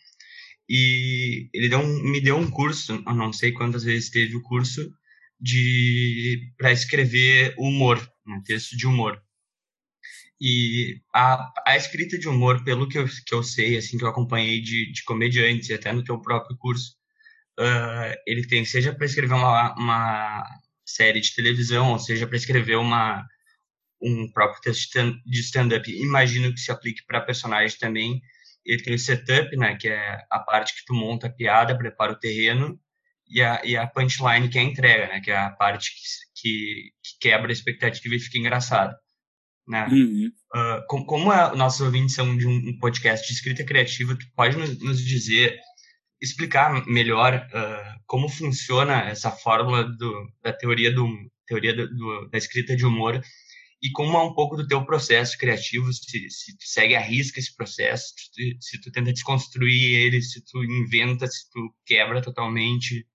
e 0.68 1.48
ele 1.52 1.68
deu 1.68 1.80
um, 1.80 2.10
me 2.10 2.20
deu 2.20 2.36
um 2.36 2.50
curso, 2.50 3.02
eu 3.06 3.14
não 3.14 3.32
sei 3.32 3.52
quantas 3.52 3.84
vezes 3.84 4.10
teve 4.10 4.36
o 4.36 4.42
curso, 4.42 4.92
de 5.40 6.52
para 6.56 6.72
escrever 6.72 7.54
humor, 7.58 8.00
um 8.26 8.42
texto 8.42 8.76
de 8.76 8.86
humor. 8.86 9.22
E 10.40 11.00
a, 11.14 11.52
a 11.66 11.76
escrita 11.76 12.18
de 12.18 12.28
humor, 12.28 12.64
pelo 12.64 12.88
que 12.88 12.98
eu, 12.98 13.06
que 13.06 13.34
eu 13.34 13.42
sei, 13.42 13.76
assim, 13.76 13.96
que 13.96 14.04
eu 14.04 14.08
acompanhei 14.08 14.60
de, 14.60 14.92
de 14.92 15.04
comediantes, 15.04 15.70
até 15.70 15.92
no 15.92 16.04
teu 16.04 16.20
próprio 16.20 16.56
curso, 16.58 16.96
uh, 17.58 18.14
ele 18.26 18.46
tem, 18.46 18.64
seja 18.64 18.92
para 18.92 19.06
escrever 19.06 19.34
uma, 19.34 19.74
uma 19.74 20.44
série 20.84 21.20
de 21.20 21.34
televisão, 21.34 21.92
ou 21.92 21.98
seja 21.98 22.26
para 22.26 22.36
escrever 22.36 22.76
uma, 22.76 23.26
um 24.02 24.30
próprio 24.32 24.60
texto 24.60 24.98
de 25.24 25.40
stand-up. 25.40 25.90
Imagino 25.90 26.52
que 26.52 26.60
se 26.60 26.70
aplique 26.70 27.04
para 27.06 27.20
personagem 27.20 27.78
também. 27.78 28.20
Ele 28.64 28.82
tem 28.82 28.94
o 28.94 28.98
setup, 28.98 29.56
né, 29.56 29.76
que 29.76 29.88
é 29.88 30.24
a 30.30 30.38
parte 30.40 30.74
que 30.74 30.84
tu 30.84 30.94
monta 30.94 31.26
a 31.26 31.32
piada, 31.32 31.76
prepara 31.76 32.12
o 32.12 32.18
terreno, 32.18 32.80
e 33.28 33.42
a, 33.42 33.60
e 33.64 33.76
a 33.76 33.86
punchline, 33.86 34.48
que 34.48 34.58
é 34.58 34.60
a 34.62 34.64
entrega, 34.64 35.08
né, 35.08 35.20
que 35.20 35.30
é 35.30 35.36
a 35.36 35.50
parte 35.50 35.90
que, 35.92 36.00
que, 36.44 36.90
que 37.02 37.18
quebra 37.20 37.48
a 37.48 37.52
expectativa 37.52 38.14
e 38.14 38.20
fica 38.20 38.38
engraçado. 38.38 38.94
Né? 39.66 39.86
Uhum. 39.90 40.30
Uh, 40.54 40.86
com, 40.86 41.06
como 41.06 41.32
a, 41.32 41.56
nossos 41.56 41.80
ouvintes 41.80 42.14
são 42.14 42.36
de 42.36 42.46
um, 42.46 42.78
podcast 42.78 43.26
de 43.26 43.32
escrita 43.32 43.64
criativa, 43.64 44.14
tu 44.14 44.26
pode 44.36 44.58
nos, 44.58 44.78
nos 44.78 45.02
dizer, 45.02 45.58
explicar 46.20 46.86
melhor 46.86 47.34
uh, 47.34 48.00
como 48.06 48.28
funciona 48.28 49.08
essa 49.08 49.30
fórmula 49.30 49.84
do, 49.84 50.28
da 50.42 50.52
teoria, 50.52 50.92
do, 50.92 51.08
teoria 51.46 51.74
do, 51.74 51.88
do, 51.88 52.28
da 52.28 52.36
escrita 52.36 52.76
de 52.76 52.84
humor 52.84 53.22
e 53.82 53.90
como 53.90 54.16
é 54.16 54.22
um 54.22 54.34
pouco 54.34 54.56
do 54.56 54.66
teu 54.66 54.84
processo 54.84 55.36
criativo, 55.36 55.92
se, 55.92 56.30
se 56.30 56.56
tu 56.56 56.64
segue 56.66 56.94
a 56.94 57.00
risca 57.00 57.38
esse 57.38 57.54
processo, 57.54 58.14
se 58.16 58.32
tu, 58.32 58.62
se 58.62 58.80
tu 58.80 58.90
tenta 58.92 59.12
desconstruir 59.12 60.06
ele, 60.06 60.22
se 60.22 60.42
tu 60.44 60.62
inventa, 60.62 61.26
se 61.26 61.50
tu 61.50 61.74
quebra 61.84 62.22
totalmente. 62.22 63.06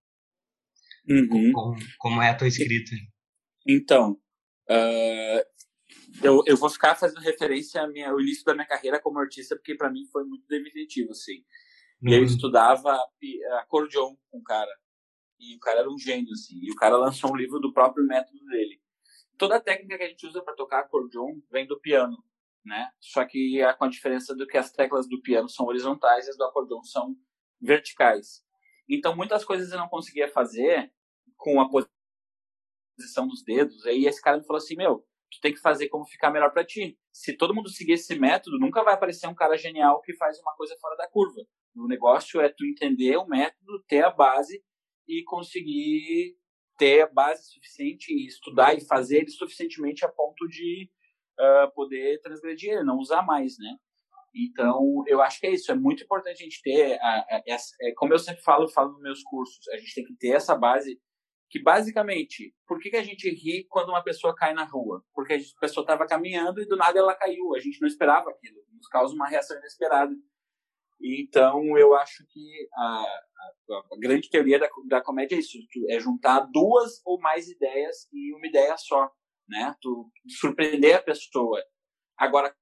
Uhum. 1.08 1.52
Como, 1.52 1.80
como, 1.98 2.22
é 2.22 2.30
a 2.30 2.36
tua 2.36 2.48
escrita? 2.48 2.96
Então, 3.72 4.14
uh, 4.68 5.46
eu, 6.24 6.42
eu 6.48 6.58
vou 6.58 6.72
ficar 6.72 6.96
fazendo 6.96 7.22
referência 7.22 7.80
ao, 7.80 7.88
minha, 7.88 8.10
ao 8.10 8.20
início 8.20 8.44
da 8.44 8.56
minha 8.56 8.66
carreira 8.66 9.00
como 9.00 9.20
artista, 9.20 9.56
porque 9.56 9.76
para 9.76 9.92
mim 9.92 10.08
foi 10.12 10.24
muito 10.24 10.48
definitivo, 10.48 11.12
assim. 11.12 11.46
Uhum. 12.02 12.14
Eu 12.14 12.24
estudava 12.24 12.98
acordeon 13.60 14.16
com 14.32 14.40
o 14.40 14.44
cara, 14.44 14.72
e 15.40 15.56
o 15.56 15.60
cara 15.60 15.82
era 15.82 15.90
um 15.92 16.00
gênio, 16.00 16.32
assim, 16.32 16.60
e 16.64 16.72
o 16.72 16.76
cara 16.76 16.98
lançou 16.98 17.32
um 17.32 17.36
livro 17.36 17.60
do 17.60 17.72
próprio 17.72 18.04
método 18.08 18.44
dele. 18.46 18.82
Toda 19.38 19.58
a 19.58 19.62
técnica 19.62 20.00
que 20.00 20.04
a 20.04 20.10
gente 20.10 20.26
usa 20.26 20.42
para 20.42 20.56
tocar 20.56 20.80
acordeon 20.80 21.40
vem 21.52 21.68
do 21.68 21.80
piano, 21.80 22.18
né? 22.66 22.90
Só 23.00 23.24
que 23.24 23.62
é 23.62 23.72
com 23.72 23.86
a 23.86 23.90
diferença 23.90 24.36
do 24.36 24.48
que 24.48 24.58
as 24.58 24.72
teclas 24.72 25.08
do 25.08 25.22
piano 25.22 25.48
são 25.48 25.68
horizontais 25.68 26.26
e 26.26 26.32
as 26.32 26.38
do 26.38 26.44
acordeon 26.44 26.84
são 26.84 27.16
verticais. 27.62 28.44
Então, 28.90 29.16
muitas 29.16 29.46
coisas 29.46 29.72
eu 29.72 29.78
não 29.78 29.88
conseguia 29.88 30.28
fazer 30.28 30.92
com 31.38 31.62
a 31.62 31.70
posição 31.70 31.99
dos 33.28 33.44
dedos. 33.44 33.86
Aí 33.86 34.06
esse 34.06 34.22
cara 34.22 34.38
me 34.38 34.46
falou 34.46 34.58
assim: 34.58 34.76
Meu, 34.76 35.06
tu 35.32 35.40
tem 35.42 35.54
que 35.54 35.60
fazer 35.60 35.88
como 35.90 36.06
ficar 36.06 36.32
melhor 36.32 36.52
para 36.52 36.66
ti. 36.66 36.98
Se 37.12 37.36
todo 37.36 37.54
mundo 37.54 37.70
seguir 37.70 37.94
esse 37.94 38.18
método, 38.18 38.60
nunca 38.60 38.84
vai 38.84 38.94
aparecer 38.94 39.28
um 39.28 39.36
cara 39.36 39.58
genial 39.58 40.02
que 40.02 40.16
faz 40.16 40.40
uma 40.40 40.56
coisa 40.56 40.76
fora 40.80 40.96
da 40.96 41.08
curva. 41.08 41.42
O 41.76 41.88
negócio 41.88 42.42
é 42.42 42.50
tu 42.50 42.66
entender 42.66 43.18
o 43.18 43.28
método, 43.28 43.84
ter 43.88 44.04
a 44.04 44.12
base 44.12 44.62
e 45.08 45.24
conseguir 45.24 46.36
ter 46.78 47.02
a 47.02 47.08
base 47.08 47.44
suficiente 47.52 48.14
e 48.14 48.26
estudar 48.28 48.74
e 48.74 48.86
fazer 48.86 49.20
ele 49.20 49.30
suficientemente 49.30 50.06
a 50.06 50.10
ponto 50.10 50.48
de 50.48 50.90
uh, 51.40 51.74
poder 51.74 52.20
transgredir 52.22 52.72
ele, 52.72 52.84
não 52.84 52.98
usar 52.98 53.22
mais, 53.22 53.58
né? 53.60 53.76
Então, 54.34 55.04
eu 55.08 55.22
acho 55.22 55.40
que 55.40 55.48
é 55.48 55.52
isso. 55.52 55.72
É 55.72 55.76
muito 55.76 56.04
importante 56.04 56.42
a 56.42 56.44
gente 56.44 56.62
ter, 56.62 57.00
a, 57.02 57.20
a, 57.20 57.42
é, 57.82 57.92
como 57.96 58.14
eu 58.14 58.20
sempre 58.20 58.42
falo, 58.44 58.70
falo 58.70 58.92
nos 58.94 59.02
meus 59.02 59.24
cursos, 59.24 59.68
a 59.70 59.78
gente 59.78 59.94
tem 59.94 60.06
que 60.06 60.16
ter 60.16 60.30
essa 60.30 60.56
base 60.56 61.00
que 61.50 61.62
basicamente, 61.62 62.56
por 62.68 62.80
que, 62.80 62.92
que 62.92 62.96
a 62.96 63.04
gente 63.04 63.28
ri 63.30 63.66
quando 63.68 63.90
uma 63.90 64.04
pessoa 64.04 64.36
cai 64.36 64.54
na 64.54 64.64
rua? 64.64 65.04
Porque 65.14 65.34
a 65.34 65.60
pessoa 65.60 65.84
estava 65.84 66.06
caminhando 66.06 66.62
e 66.62 66.68
do 66.68 66.78
nada 66.78 67.00
ela 67.00 67.16
caiu. 67.16 67.56
A 67.56 67.60
gente 67.60 67.82
não 67.82 67.88
esperava 67.88 68.30
aquilo. 68.30 68.58
Nos 68.72 68.88
causa 68.88 69.16
uma 69.16 69.28
reação 69.28 69.58
inesperada. 69.58 70.16
Então, 71.02 71.78
eu 71.78 71.96
acho 71.96 72.26
que 72.28 72.70
a, 72.74 72.84
a, 72.84 73.84
a 73.94 73.98
grande 73.98 74.30
teoria 74.30 74.60
da, 74.60 74.70
da 74.88 75.02
comédia 75.02 75.36
é 75.36 75.40
isso: 75.40 75.58
é 75.88 76.00
juntar 76.00 76.42
duas 76.42 77.02
ou 77.06 77.20
mais 77.20 77.48
ideias 77.50 78.08
em 78.14 78.36
uma 78.36 78.46
ideia 78.46 78.78
só, 78.78 79.10
né? 79.48 79.76
Tu 79.82 80.12
surpreender 80.40 80.98
a 80.98 81.02
pessoa. 81.02 81.64
Agora, 82.18 82.54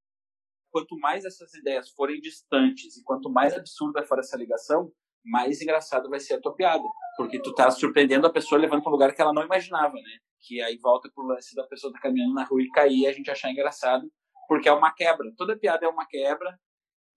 quanto 0.71 0.97
mais 0.97 1.25
essas 1.25 1.53
ideias 1.55 1.89
forem 1.89 2.21
distantes 2.21 2.95
e 2.95 3.03
quanto 3.03 3.29
mais 3.29 3.53
absurda 3.53 4.05
for 4.05 4.19
essa 4.19 4.37
ligação, 4.37 4.93
mais 5.23 5.61
engraçado 5.61 6.09
vai 6.09 6.19
ser 6.19 6.35
a 6.35 6.41
tua 6.41 6.55
piada. 6.55 6.83
Porque 7.17 7.41
tu 7.41 7.53
tá 7.53 7.69
surpreendendo 7.71 8.27
a 8.27 8.31
pessoa 8.31 8.61
levando 8.61 8.81
para 8.81 8.89
um 8.89 8.93
lugar 8.93 9.13
que 9.13 9.21
ela 9.21 9.33
não 9.33 9.43
imaginava, 9.43 9.93
né? 9.93 10.19
Que 10.39 10.61
aí 10.61 10.77
volta 10.77 11.09
pro 11.13 11.25
lance 11.25 11.55
da 11.55 11.65
pessoa 11.65 11.91
tá 11.91 11.99
caminhando 11.99 12.33
na 12.33 12.43
rua 12.43 12.61
e 12.61 12.69
cair 12.69 12.99
e 12.99 13.07
a 13.07 13.11
gente 13.11 13.29
achar 13.29 13.51
engraçado, 13.51 14.09
porque 14.47 14.69
é 14.69 14.71
uma 14.71 14.93
quebra. 14.93 15.31
Toda 15.35 15.57
piada 15.57 15.85
é 15.85 15.89
uma 15.89 16.07
quebra 16.07 16.57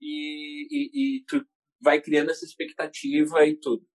e, 0.01 0.67
e, 0.71 1.19
e 1.19 1.25
tu 1.27 1.45
vai 1.81 2.01
criando 2.01 2.31
essa 2.31 2.45
expectativa 2.45 3.45
e 3.47 3.57
tudo. 3.57 3.87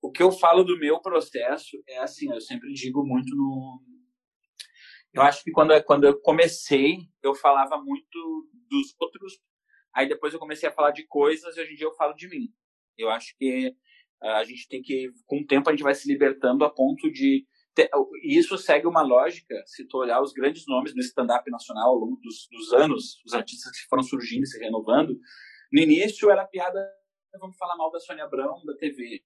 O 0.00 0.10
que 0.10 0.22
eu 0.22 0.32
falo 0.32 0.64
do 0.64 0.78
meu 0.78 1.00
processo 1.00 1.80
é 1.88 1.98
assim, 1.98 2.32
eu 2.32 2.40
sempre 2.40 2.72
digo 2.72 3.04
muito 3.04 3.34
no. 3.36 3.80
Eu 5.12 5.22
acho 5.22 5.44
que 5.44 5.50
quando, 5.50 5.80
quando 5.84 6.04
eu 6.04 6.20
comecei, 6.20 6.96
eu 7.22 7.34
falava 7.34 7.76
muito 7.76 8.48
dos 8.68 8.94
outros, 8.98 9.38
aí 9.94 10.08
depois 10.08 10.32
eu 10.32 10.40
comecei 10.40 10.68
a 10.68 10.72
falar 10.72 10.90
de 10.90 11.06
coisas 11.06 11.56
e 11.56 11.60
hoje 11.60 11.72
em 11.72 11.76
dia 11.76 11.86
eu 11.86 11.94
falo 11.94 12.14
de 12.14 12.28
mim. 12.28 12.48
Eu 12.96 13.10
acho 13.10 13.34
que 13.38 13.74
ah, 14.22 14.38
a 14.38 14.44
gente 14.44 14.68
tem 14.68 14.82
que, 14.82 15.10
com 15.26 15.40
o 15.40 15.46
tempo, 15.46 15.68
a 15.68 15.72
gente 15.72 15.82
vai 15.82 15.94
se 15.94 16.08
libertando 16.10 16.64
a 16.64 16.70
ponto 16.70 17.10
de. 17.10 17.46
Ter, 17.74 17.88
e 18.22 18.38
isso 18.38 18.58
segue 18.58 18.86
uma 18.86 19.00
lógica, 19.00 19.54
se 19.64 19.88
tu 19.88 19.96
olhar 19.96 20.20
os 20.20 20.32
grandes 20.32 20.64
nomes 20.66 20.92
do 20.92 21.00
stand-up 21.00 21.50
nacional 21.50 21.88
ao 21.88 21.96
longo 21.96 22.20
dos, 22.20 22.46
dos 22.50 22.72
anos, 22.74 23.22
os 23.24 23.32
artistas 23.32 23.72
que 23.72 23.88
foram 23.88 24.02
surgindo 24.02 24.42
e 24.42 24.46
se 24.46 24.58
renovando, 24.58 25.18
no 25.72 25.80
início 25.80 26.30
era 26.30 26.44
piada, 26.46 26.78
vamos 27.40 27.56
falar 27.56 27.74
mal 27.76 27.90
da 27.90 27.98
Sônia 27.98 28.24
Abrão, 28.24 28.62
da 28.66 28.76
TV 28.76 29.22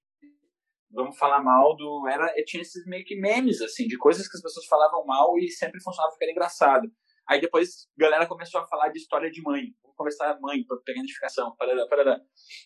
vamos 0.96 1.18
falar 1.18 1.42
mal 1.42 1.76
do. 1.76 2.08
Era, 2.08 2.32
tinha 2.44 2.62
esses 2.62 2.84
meio 2.86 3.04
que 3.04 3.16
memes, 3.16 3.60
assim, 3.60 3.86
de 3.86 3.98
coisas 3.98 4.28
que 4.28 4.36
as 4.36 4.42
pessoas 4.42 4.66
falavam 4.66 5.04
mal 5.04 5.38
e 5.38 5.48
sempre 5.50 5.80
funcionava 5.80 6.10
porque 6.10 6.24
era 6.24 6.32
engraçado. 6.32 6.90
Aí 7.28 7.40
depois 7.40 7.88
a 7.98 8.00
galera 8.00 8.26
começou 8.26 8.60
a 8.60 8.66
falar 8.66 8.88
de 8.88 8.98
história 8.98 9.30
de 9.30 9.42
mãe. 9.42 9.74
Vamos 9.82 9.96
conversar 9.96 10.38
mãe, 10.40 10.64
para 10.64 10.76
pegar 10.78 11.00
identificação, 11.00 11.54
parará, 11.56 11.86
parará. 11.88 12.20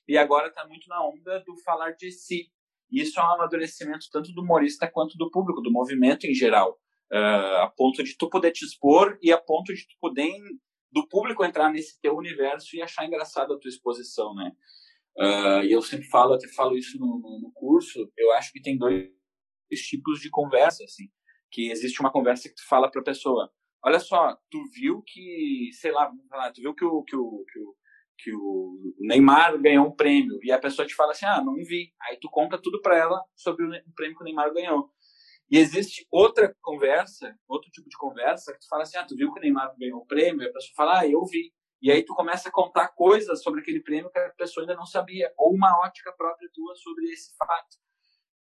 E 0.07 0.19
agora 0.19 0.52
tá 0.52 0.67
muito 0.67 0.88
na 0.88 1.07
onda 1.07 1.40
do 1.40 1.57
falar 1.64 1.93
de 1.93 2.11
si. 2.11 2.50
E 2.90 3.00
isso 3.00 3.19
é 3.19 3.23
um 3.23 3.35
amadurecimento 3.35 4.07
tanto 4.12 4.33
do 4.33 4.43
humorista 4.43 4.90
quanto 4.90 5.17
do 5.17 5.31
público, 5.31 5.62
do 5.62 5.71
movimento 5.71 6.26
em 6.26 6.35
geral. 6.35 6.79
Uh, 7.12 7.57
a 7.62 7.73
ponto 7.76 8.05
de 8.05 8.17
tu 8.17 8.29
poder 8.29 8.52
te 8.52 8.64
expor 8.64 9.19
e 9.21 9.33
a 9.33 9.38
ponto 9.38 9.75
de 9.75 9.83
tu 9.83 9.95
poder 10.00 10.33
do 10.93 11.07
público 11.09 11.45
entrar 11.45 11.71
nesse 11.71 12.00
teu 12.00 12.17
universo 12.17 12.76
e 12.76 12.83
achar 12.83 13.05
engraçado 13.05 13.55
a 13.55 13.59
tua 13.59 13.69
exposição, 13.69 14.35
né? 14.35 14.52
Uh, 15.17 15.64
e 15.64 15.73
eu 15.73 15.83
sempre 15.83 16.07
falo, 16.09 16.35
até 16.35 16.49
falo 16.49 16.76
isso 16.76 16.99
no, 16.99 17.19
no, 17.43 17.52
curso, 17.52 18.11
eu 18.17 18.33
acho 18.33 18.52
que 18.52 18.61
tem 18.61 18.76
dois 18.76 19.09
tipos 19.88 20.21
de 20.21 20.31
conversa, 20.31 20.85
assim. 20.85 21.09
Que 21.50 21.71
existe 21.71 22.00
uma 22.00 22.12
conversa 22.12 22.49
que 22.49 22.55
tu 22.55 22.67
fala 22.69 22.90
pra 22.90 23.02
pessoa, 23.02 23.50
olha 23.84 24.00
só, 24.00 24.37
tu 24.50 24.62
viu 24.75 25.02
que, 25.06 25.70
sei 25.72 25.92
lá, 25.92 26.10
tu 26.54 26.60
viu 26.60 26.75
que 26.75 26.84
o, 26.84 27.02
que 27.02 27.16
o, 27.16 27.44
que 27.52 27.58
o, 27.60 27.76
que 28.18 28.32
o 28.34 28.94
Neymar 29.00 29.60
ganhou 29.60 29.87
um 29.87 29.94
prêmio, 29.96 30.38
e 30.42 30.52
a 30.52 30.58
pessoa 30.58 30.87
te 30.87 30.94
fala 30.94 31.12
assim, 31.12 31.26
ah, 31.26 31.42
não 31.42 31.54
vi. 31.54 31.92
Aí 32.02 32.18
tu 32.20 32.28
conta 32.30 32.60
tudo 32.60 32.80
pra 32.80 32.96
ela 32.96 33.22
sobre 33.34 33.64
o 33.64 33.94
prêmio 33.94 34.16
que 34.16 34.22
o 34.22 34.25
Neymar 34.25 34.52
ganhou. 34.52 34.90
E 35.50 35.58
existe 35.58 36.06
outra 36.10 36.54
conversa, 36.62 37.37
outro 37.49 37.70
tipo 37.70 37.88
de 37.88 37.96
conversa, 37.96 38.52
que 38.52 38.60
tu 38.60 38.68
fala 38.68 38.82
assim, 38.82 38.99
ah, 38.99 39.04
tu 39.04 39.16
viu 39.16 39.32
que 39.32 39.40
o 39.40 39.42
Neymar 39.42 39.75
ganhou 39.78 40.00
o 40.00 40.06
prêmio? 40.06 40.42
E 40.42 40.49
a 40.49 40.52
pessoa 40.52 40.72
fala, 40.76 41.00
ah, 41.00 41.08
eu 41.08 41.25
vi. 41.26 41.52
E 41.82 41.90
aí 41.90 42.04
tu 42.04 42.14
começa 42.14 42.50
a 42.50 42.52
contar 42.52 42.88
coisas 42.88 43.42
sobre 43.42 43.60
aquele 43.60 43.82
prêmio 43.82 44.10
que 44.10 44.18
a 44.18 44.30
pessoa 44.30 44.62
ainda 44.62 44.76
não 44.76 44.84
sabia, 44.84 45.32
ou 45.37 45.54
uma 45.54 45.80
ótica 45.80 46.12
própria 46.12 46.49
tua 46.52 46.75
sobre 46.76 47.06
esse 47.06 47.34
fato. 47.37 47.78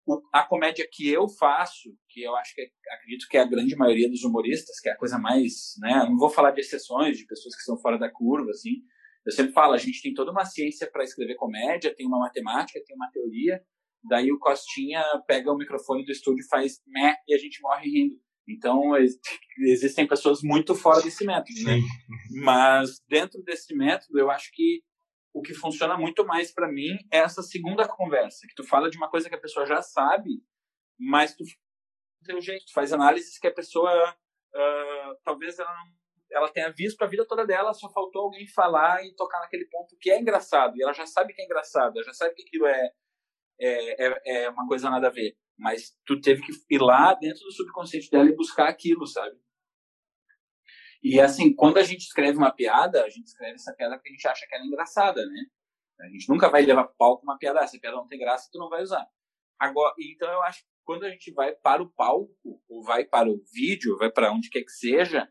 O, 0.07 0.21
a 0.31 0.43
comédia 0.43 0.87
que 0.89 1.09
eu 1.09 1.27
faço, 1.27 1.89
que 2.09 2.23
eu 2.23 2.33
acho 2.37 2.55
que 2.55 2.61
acredito 2.89 3.27
que 3.29 3.37
é 3.37 3.41
a 3.41 3.45
grande 3.45 3.75
maioria 3.75 4.09
dos 4.09 4.23
humoristas, 4.23 4.79
que 4.79 4.87
é 4.87 4.93
a 4.93 4.97
coisa 4.97 5.17
mais, 5.17 5.73
né, 5.79 6.05
não 6.07 6.17
vou 6.17 6.29
falar 6.29 6.51
de 6.51 6.61
exceções, 6.61 7.17
de 7.17 7.25
pessoas 7.25 7.53
que 7.53 7.59
estão 7.59 7.77
fora 7.77 7.99
da 7.99 8.09
curva, 8.09 8.51
assim. 8.51 8.81
Eu 9.25 9.33
sempre 9.33 9.51
falo, 9.51 9.73
a 9.73 9.77
gente 9.77 10.01
tem 10.01 10.13
toda 10.13 10.31
uma 10.31 10.45
ciência 10.45 10.89
para 10.89 11.03
escrever 11.03 11.35
comédia, 11.35 11.93
tem 11.93 12.07
uma 12.07 12.19
matemática, 12.19 12.79
tem 12.85 12.95
uma 12.95 13.11
teoria, 13.11 13.61
daí 14.03 14.31
o 14.31 14.39
Costinha 14.39 15.03
pega 15.27 15.51
o 15.51 15.57
microfone 15.57 16.05
do 16.05 16.11
estúdio 16.11 16.41
e 16.45 16.47
faz 16.47 16.81
meh 16.87 17.15
e 17.27 17.35
a 17.35 17.37
gente 17.37 17.61
morre 17.61 17.89
rindo. 17.89 18.15
Então, 18.47 18.93
existem 19.59 20.07
pessoas 20.07 20.39
muito 20.41 20.73
fora 20.73 21.01
desse 21.01 21.25
método, 21.25 21.63
né? 21.63 21.81
Mas 22.41 23.01
dentro 23.09 23.43
desse 23.43 23.75
método, 23.75 24.17
eu 24.17 24.31
acho 24.31 24.49
que 24.53 24.81
o 25.37 25.41
que 25.41 25.53
funciona 25.53 25.97
muito 25.97 26.25
mais 26.25 26.51
para 26.51 26.67
mim 26.67 26.97
é 27.11 27.19
essa 27.19 27.41
segunda 27.41 27.87
conversa, 27.87 28.47
que 28.47 28.55
tu 28.55 28.63
fala 28.63 28.89
de 28.89 28.97
uma 28.97 29.09
coisa 29.09 29.29
que 29.29 29.35
a 29.35 29.39
pessoa 29.39 29.65
já 29.65 29.81
sabe, 29.81 30.41
mas 30.99 31.35
tu 31.35 31.43
teu 32.25 32.41
jeito, 32.41 32.73
faz 32.73 32.91
análises 32.91 33.37
que 33.39 33.47
a 33.47 33.53
pessoa 33.53 34.11
uh, 34.11 35.17
talvez 35.23 35.59
ela 35.59 35.75
ela 36.29 36.49
tenha 36.51 36.69
visto 36.69 37.01
a 37.01 37.07
vida 37.07 37.25
toda 37.25 37.45
dela, 37.45 37.73
só 37.73 37.89
faltou 37.89 38.23
alguém 38.23 38.45
falar 38.47 39.05
e 39.05 39.15
tocar 39.15 39.39
naquele 39.39 39.65
ponto 39.65 39.95
que 40.01 40.11
é 40.11 40.19
engraçado, 40.19 40.75
e 40.75 40.83
ela 40.83 40.91
já 40.91 41.05
sabe 41.05 41.33
que 41.33 41.41
é 41.41 41.45
engraçado, 41.45 41.95
ela 41.95 42.03
já 42.03 42.13
sabe 42.13 42.35
que 42.35 42.43
aquilo 42.43 42.65
é, 42.65 42.91
é, 43.61 44.07
é, 44.07 44.43
é 44.43 44.49
uma 44.49 44.67
coisa 44.67 44.89
nada 44.89 45.07
a 45.07 45.11
ver 45.11 45.37
mas 45.57 45.97
tu 46.05 46.21
teve 46.21 46.41
que 46.43 46.53
ir 46.69 46.79
lá 46.79 47.13
dentro 47.15 47.43
do 47.43 47.51
subconsciente 47.51 48.11
dela 48.11 48.29
e 48.29 48.35
buscar 48.35 48.69
aquilo, 48.69 49.07
sabe? 49.07 49.35
E 51.03 51.19
assim, 51.19 51.53
quando 51.53 51.77
a 51.77 51.83
gente 51.83 52.01
escreve 52.01 52.37
uma 52.37 52.51
piada, 52.51 53.03
a 53.03 53.09
gente 53.09 53.27
escreve 53.27 53.55
essa 53.55 53.73
piada 53.73 53.95
porque 53.95 54.09
a 54.09 54.11
gente 54.11 54.27
acha 54.27 54.45
que 54.47 54.55
ela 54.55 54.63
é 54.63 54.67
engraçada, 54.67 55.25
né? 55.25 55.45
A 56.01 56.07
gente 56.09 56.29
nunca 56.29 56.49
vai 56.49 56.63
levar 56.63 56.87
palco 56.97 57.23
uma 57.23 57.37
piada, 57.37 57.59
essa 57.59 57.79
piada 57.79 57.97
não 57.97 58.07
tem 58.07 58.19
graça, 58.19 58.49
tu 58.51 58.59
não 58.59 58.69
vai 58.69 58.83
usar. 58.83 59.07
Agora, 59.59 59.93
então 59.99 60.31
eu 60.31 60.41
acho 60.43 60.59
que 60.61 60.69
quando 60.83 61.05
a 61.05 61.09
gente 61.09 61.31
vai 61.31 61.53
para 61.53 61.81
o 61.81 61.91
palco, 61.91 62.31
ou 62.69 62.83
vai 62.83 63.03
para 63.03 63.29
o 63.29 63.43
vídeo, 63.51 63.97
vai 63.97 64.11
para 64.11 64.31
onde 64.31 64.49
quer 64.49 64.63
que 64.63 64.71
seja, 64.71 65.27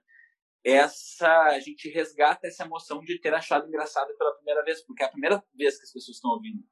essa 0.65 1.45
a 1.45 1.61
gente 1.61 1.89
resgata 1.89 2.47
essa 2.47 2.65
emoção 2.65 3.01
de 3.01 3.21
ter 3.21 3.33
achado 3.33 3.69
engraçado 3.69 4.17
pela 4.19 4.35
primeira 4.35 4.65
vez, 4.65 4.85
porque 4.85 5.03
é 5.03 5.07
a 5.07 5.11
primeira 5.11 5.43
vez 5.55 5.79
que 5.79 5.85
as 5.85 5.93
pessoas 5.93 6.17
estão 6.17 6.33
ouvindo, 6.33 6.65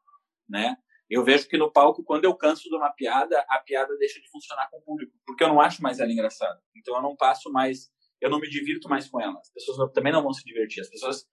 né? 0.48 0.76
Eu 1.08 1.22
vejo 1.22 1.48
que 1.48 1.56
no 1.56 1.70
palco, 1.70 2.02
quando 2.02 2.24
eu 2.24 2.34
canso 2.34 2.68
de 2.68 2.74
uma 2.74 2.90
piada, 2.90 3.44
a 3.48 3.60
piada 3.60 3.96
deixa 3.98 4.20
de 4.20 4.28
funcionar 4.30 4.68
com 4.70 4.78
o 4.78 4.82
público, 4.82 5.12
porque 5.24 5.44
eu 5.44 5.48
não 5.48 5.60
acho 5.60 5.82
mais 5.82 6.00
ela 6.00 6.10
engraçada. 6.10 6.60
Então 6.74 6.96
eu 6.96 7.02
não 7.02 7.14
passo 7.14 7.52
mais, 7.52 7.90
eu 8.24 8.30
não 8.30 8.40
me 8.40 8.48
divirto 8.48 8.88
mais 8.88 9.08
com 9.08 9.20
ela. 9.20 9.38
As 9.38 9.52
pessoas 9.52 9.92
também 9.92 10.12
não 10.12 10.22
vão 10.22 10.32
se 10.32 10.44
divertir. 10.44 10.80
As 10.80 10.88
pessoas 10.88 11.26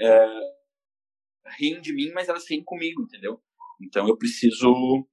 é, 0.00 0.26
riem 1.58 1.80
de 1.80 1.92
mim, 1.92 2.10
mas 2.12 2.28
elas 2.28 2.48
riem 2.48 2.62
comigo, 2.62 3.02
entendeu? 3.02 3.40
Então 3.80 4.06
eu 4.06 4.16
preciso. 4.16 5.06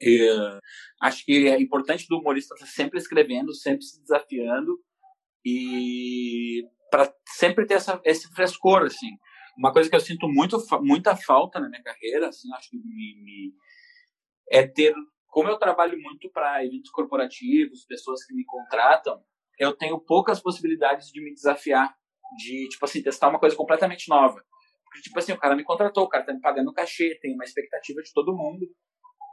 É, 0.00 0.58
acho 1.00 1.24
que 1.24 1.48
é 1.48 1.58
importante 1.60 2.06
do 2.08 2.18
humorista 2.18 2.54
estar 2.54 2.66
sempre 2.66 2.98
escrevendo, 2.98 3.54
sempre 3.54 3.82
se 3.82 4.00
desafiando 4.02 4.78
e 5.44 6.62
para 6.90 7.12
sempre 7.36 7.64
ter 7.66 7.74
essa, 7.74 8.00
esse 8.04 8.28
frescor, 8.34 8.82
assim 8.82 9.16
uma 9.56 9.72
coisa 9.72 9.88
que 9.88 9.96
eu 9.96 10.00
sinto 10.00 10.28
muito, 10.28 10.58
muita 10.82 11.16
falta 11.16 11.58
na 11.58 11.68
minha 11.68 11.82
carreira, 11.82 12.28
assim, 12.28 12.52
acho 12.54 12.68
que 12.70 12.76
me, 12.76 13.22
me 13.22 13.54
é 14.50 14.66
ter, 14.66 14.94
como 15.28 15.48
eu 15.48 15.58
trabalho 15.58 15.98
muito 16.00 16.30
para 16.30 16.64
eventos 16.64 16.90
corporativos, 16.90 17.86
pessoas 17.86 18.24
que 18.24 18.34
me 18.34 18.44
contratam, 18.44 19.24
eu 19.58 19.76
tenho 19.76 19.98
poucas 19.98 20.40
possibilidades 20.40 21.08
de 21.08 21.22
me 21.22 21.32
desafiar, 21.32 21.94
de, 22.36 22.68
tipo 22.68 22.84
assim, 22.84 23.02
testar 23.02 23.28
uma 23.28 23.38
coisa 23.38 23.56
completamente 23.56 24.08
nova. 24.08 24.42
Porque, 24.84 25.02
tipo 25.02 25.18
assim, 25.18 25.32
o 25.32 25.38
cara 25.38 25.56
me 25.56 25.64
contratou, 25.64 26.04
o 26.04 26.08
cara 26.08 26.24
tá 26.24 26.32
me 26.32 26.40
pagando 26.40 26.72
cachê, 26.72 27.18
tem 27.20 27.34
uma 27.34 27.44
expectativa 27.44 28.02
de 28.02 28.12
todo 28.12 28.36
mundo. 28.36 28.66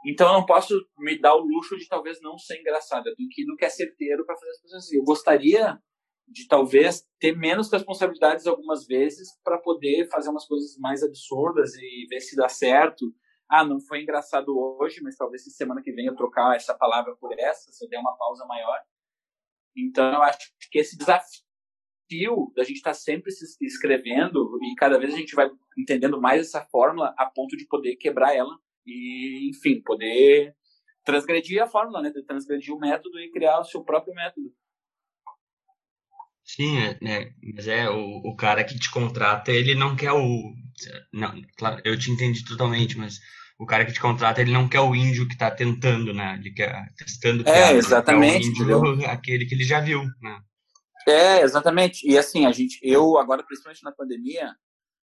Então 0.06 0.28
eu 0.28 0.34
não 0.34 0.44
posso 0.44 0.74
me 0.98 1.18
dar 1.18 1.34
o 1.34 1.40
luxo 1.40 1.78
de 1.78 1.88
talvez 1.88 2.20
não 2.20 2.36
ser 2.36 2.60
engraçado. 2.60 3.06
Eu 3.06 3.16
tenho 3.16 3.28
que 3.30 3.42
ir 3.42 3.46
no 3.46 3.56
que 3.56 3.64
é 3.64 3.70
certeiro 3.70 4.26
para 4.26 4.36
fazer 4.36 4.50
as 4.50 4.60
coisas 4.60 4.84
assim. 4.84 4.96
Eu 4.98 5.04
gostaria 5.04 5.78
de 6.28 6.46
talvez 6.46 7.06
ter 7.18 7.36
menos 7.36 7.70
responsabilidades 7.70 8.46
algumas 8.46 8.86
vezes 8.86 9.28
para 9.42 9.58
poder 9.58 10.08
fazer 10.10 10.28
umas 10.28 10.46
coisas 10.46 10.76
mais 10.78 11.02
absurdas 11.02 11.74
e 11.74 12.06
ver 12.08 12.20
se 12.20 12.36
dá 12.36 12.48
certo. 12.48 13.06
Ah, 13.48 13.64
não 13.64 13.80
foi 13.80 14.02
engraçado 14.02 14.54
hoje, 14.56 15.00
mas 15.02 15.16
talvez 15.16 15.42
se 15.44 15.50
semana 15.50 15.82
que 15.82 15.92
vem 15.92 16.06
eu 16.06 16.16
trocar 16.16 16.54
essa 16.54 16.74
palavra 16.74 17.14
por 17.16 17.32
essa, 17.38 17.72
se 17.72 17.84
eu 17.84 17.88
der 17.88 17.98
uma 17.98 18.16
pausa 18.16 18.44
maior. 18.46 18.78
Então 19.76 20.12
eu 20.12 20.22
acho 20.22 20.38
que 20.70 20.78
esse 20.78 20.96
desafio 20.96 21.42
da 22.54 22.62
gente 22.62 22.76
estar 22.76 22.90
tá 22.90 22.94
sempre 22.94 23.32
se 23.32 23.56
escrevendo 23.64 24.58
e 24.62 24.74
cada 24.76 24.98
vez 24.98 25.14
a 25.14 25.16
gente 25.16 25.34
vai 25.34 25.50
entendendo 25.76 26.20
mais 26.20 26.40
essa 26.40 26.64
fórmula 26.64 27.14
a 27.18 27.26
ponto 27.26 27.56
de 27.56 27.66
poder 27.66 27.96
quebrar 27.96 28.34
ela 28.34 28.56
e, 28.86 29.50
enfim, 29.50 29.82
poder 29.82 30.54
transgredir 31.04 31.62
a 31.62 31.66
fórmula, 31.66 32.02
né? 32.02 32.12
Transgredir 32.26 32.74
o 32.74 32.78
método 32.78 33.18
e 33.18 33.30
criar 33.30 33.60
o 33.60 33.64
seu 33.64 33.82
próprio 33.82 34.14
método. 34.14 34.52
Sim, 36.44 36.78
é, 36.78 36.98
né? 37.00 37.34
Mas 37.54 37.66
é 37.66 37.88
o, 37.88 38.20
o 38.24 38.36
cara 38.36 38.64
que 38.64 38.78
te 38.78 38.90
contrata, 38.90 39.50
ele 39.50 39.74
não 39.74 39.96
quer 39.96 40.12
o. 40.12 40.54
Não, 41.12 41.40
claro, 41.56 41.80
eu 41.84 41.98
te 41.98 42.10
entendi 42.10 42.44
totalmente, 42.44 42.98
mas 42.98 43.18
o 43.58 43.66
cara 43.66 43.84
que 43.84 43.92
te 43.92 44.00
contrata, 44.00 44.40
ele 44.40 44.52
não 44.52 44.68
quer 44.68 44.80
o 44.80 44.94
índio 44.94 45.28
que 45.28 45.36
tá 45.36 45.50
tentando, 45.50 46.12
né? 46.12 46.36
Ele 46.38 46.52
quer 46.52 46.92
testando 46.96 47.42
É, 47.42 47.52
piada, 47.52 47.78
exatamente. 47.78 48.48
Ele 48.48 48.66
quer 48.66 48.76
o 48.76 48.86
índio, 48.94 49.06
aquele 49.10 49.46
que 49.46 49.54
ele 49.54 49.64
já 49.64 49.80
viu, 49.80 50.02
né? 50.20 50.40
É, 51.06 51.42
exatamente. 51.42 52.08
E 52.08 52.18
assim, 52.18 52.46
a 52.46 52.52
gente, 52.52 52.78
eu 52.82 53.18
agora, 53.18 53.42
principalmente 53.42 53.84
na 53.84 53.92
pandemia, 53.92 54.50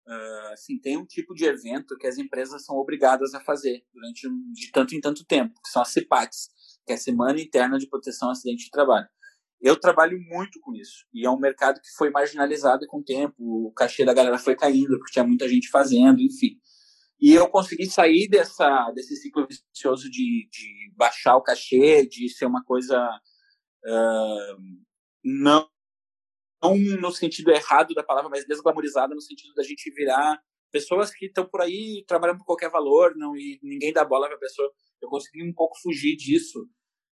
uh, 0.07 0.53
assim, 0.53 0.77
tem 0.79 0.97
um 0.97 1.05
tipo 1.05 1.33
de 1.33 1.45
evento 1.45 1.97
que 1.97 2.07
as 2.07 2.17
empresas 2.17 2.63
são 2.65 2.75
obrigadas 2.75 3.33
a 3.33 3.39
fazer 3.39 3.83
durante 3.93 4.27
de 4.53 4.71
tanto 4.71 4.95
em 4.95 5.01
tanto 5.01 5.25
tempo, 5.25 5.53
que 5.63 5.69
são 5.69 5.81
as 5.81 5.89
CIPATs, 5.89 6.49
que 6.85 6.91
é 6.91 6.95
a 6.95 6.99
Semana 6.99 7.39
Interna 7.39 7.79
de 7.79 7.87
Proteção 7.87 8.27
ao 8.27 8.33
Acidente 8.33 8.65
de 8.65 8.71
Trabalho. 8.71 9.07
Eu 9.61 9.79
trabalho 9.79 10.19
muito 10.29 10.59
com 10.59 10.75
isso. 10.75 11.05
E 11.13 11.25
é 11.25 11.29
um 11.29 11.39
mercado 11.39 11.79
que 11.81 11.89
foi 11.97 12.11
marginalizado 12.11 12.85
com 12.87 12.99
o 12.99 13.03
tempo. 13.03 13.35
O 13.39 13.71
cachê 13.71 14.05
da 14.05 14.13
galera 14.13 14.37
foi 14.37 14.55
caindo, 14.55 14.97
porque 14.99 15.13
tinha 15.13 15.25
muita 15.25 15.47
gente 15.47 15.69
fazendo, 15.69 16.21
enfim. 16.21 16.59
E 17.19 17.33
eu 17.33 17.47
consegui 17.47 17.85
sair 17.85 18.27
dessa, 18.27 18.91
desse 18.91 19.15
ciclo 19.15 19.47
vicioso 19.47 20.09
de, 20.09 20.47
de 20.51 20.93
baixar 20.95 21.37
o 21.37 21.41
cachê, 21.41 22.05
de 22.05 22.29
ser 22.29 22.45
uma 22.45 22.63
coisa 22.63 22.99
uh, 23.85 24.57
não, 25.23 25.67
não 26.61 26.77
no 26.77 27.11
sentido 27.11 27.51
errado 27.51 27.93
da 27.93 28.03
palavra, 28.03 28.29
mas 28.29 28.45
desglamorizada 28.45 29.15
no 29.15 29.21
sentido 29.21 29.53
da 29.53 29.63
gente 29.63 29.89
virar 29.91 30.39
pessoas 30.71 31.09
que 31.09 31.27
estão 31.27 31.47
por 31.47 31.61
aí 31.61 32.03
trabalhando 32.05 32.39
por 32.39 32.45
qualquer 32.45 32.69
valor, 32.69 33.15
não 33.15 33.35
e 33.35 33.57
ninguém 33.63 33.93
dá 33.93 34.03
bola 34.03 34.27
para 34.27 34.35
a 34.35 34.39
pessoa. 34.39 34.69
Eu 35.01 35.07
consegui 35.07 35.41
um 35.41 35.53
pouco 35.53 35.79
fugir 35.81 36.17
disso 36.17 36.67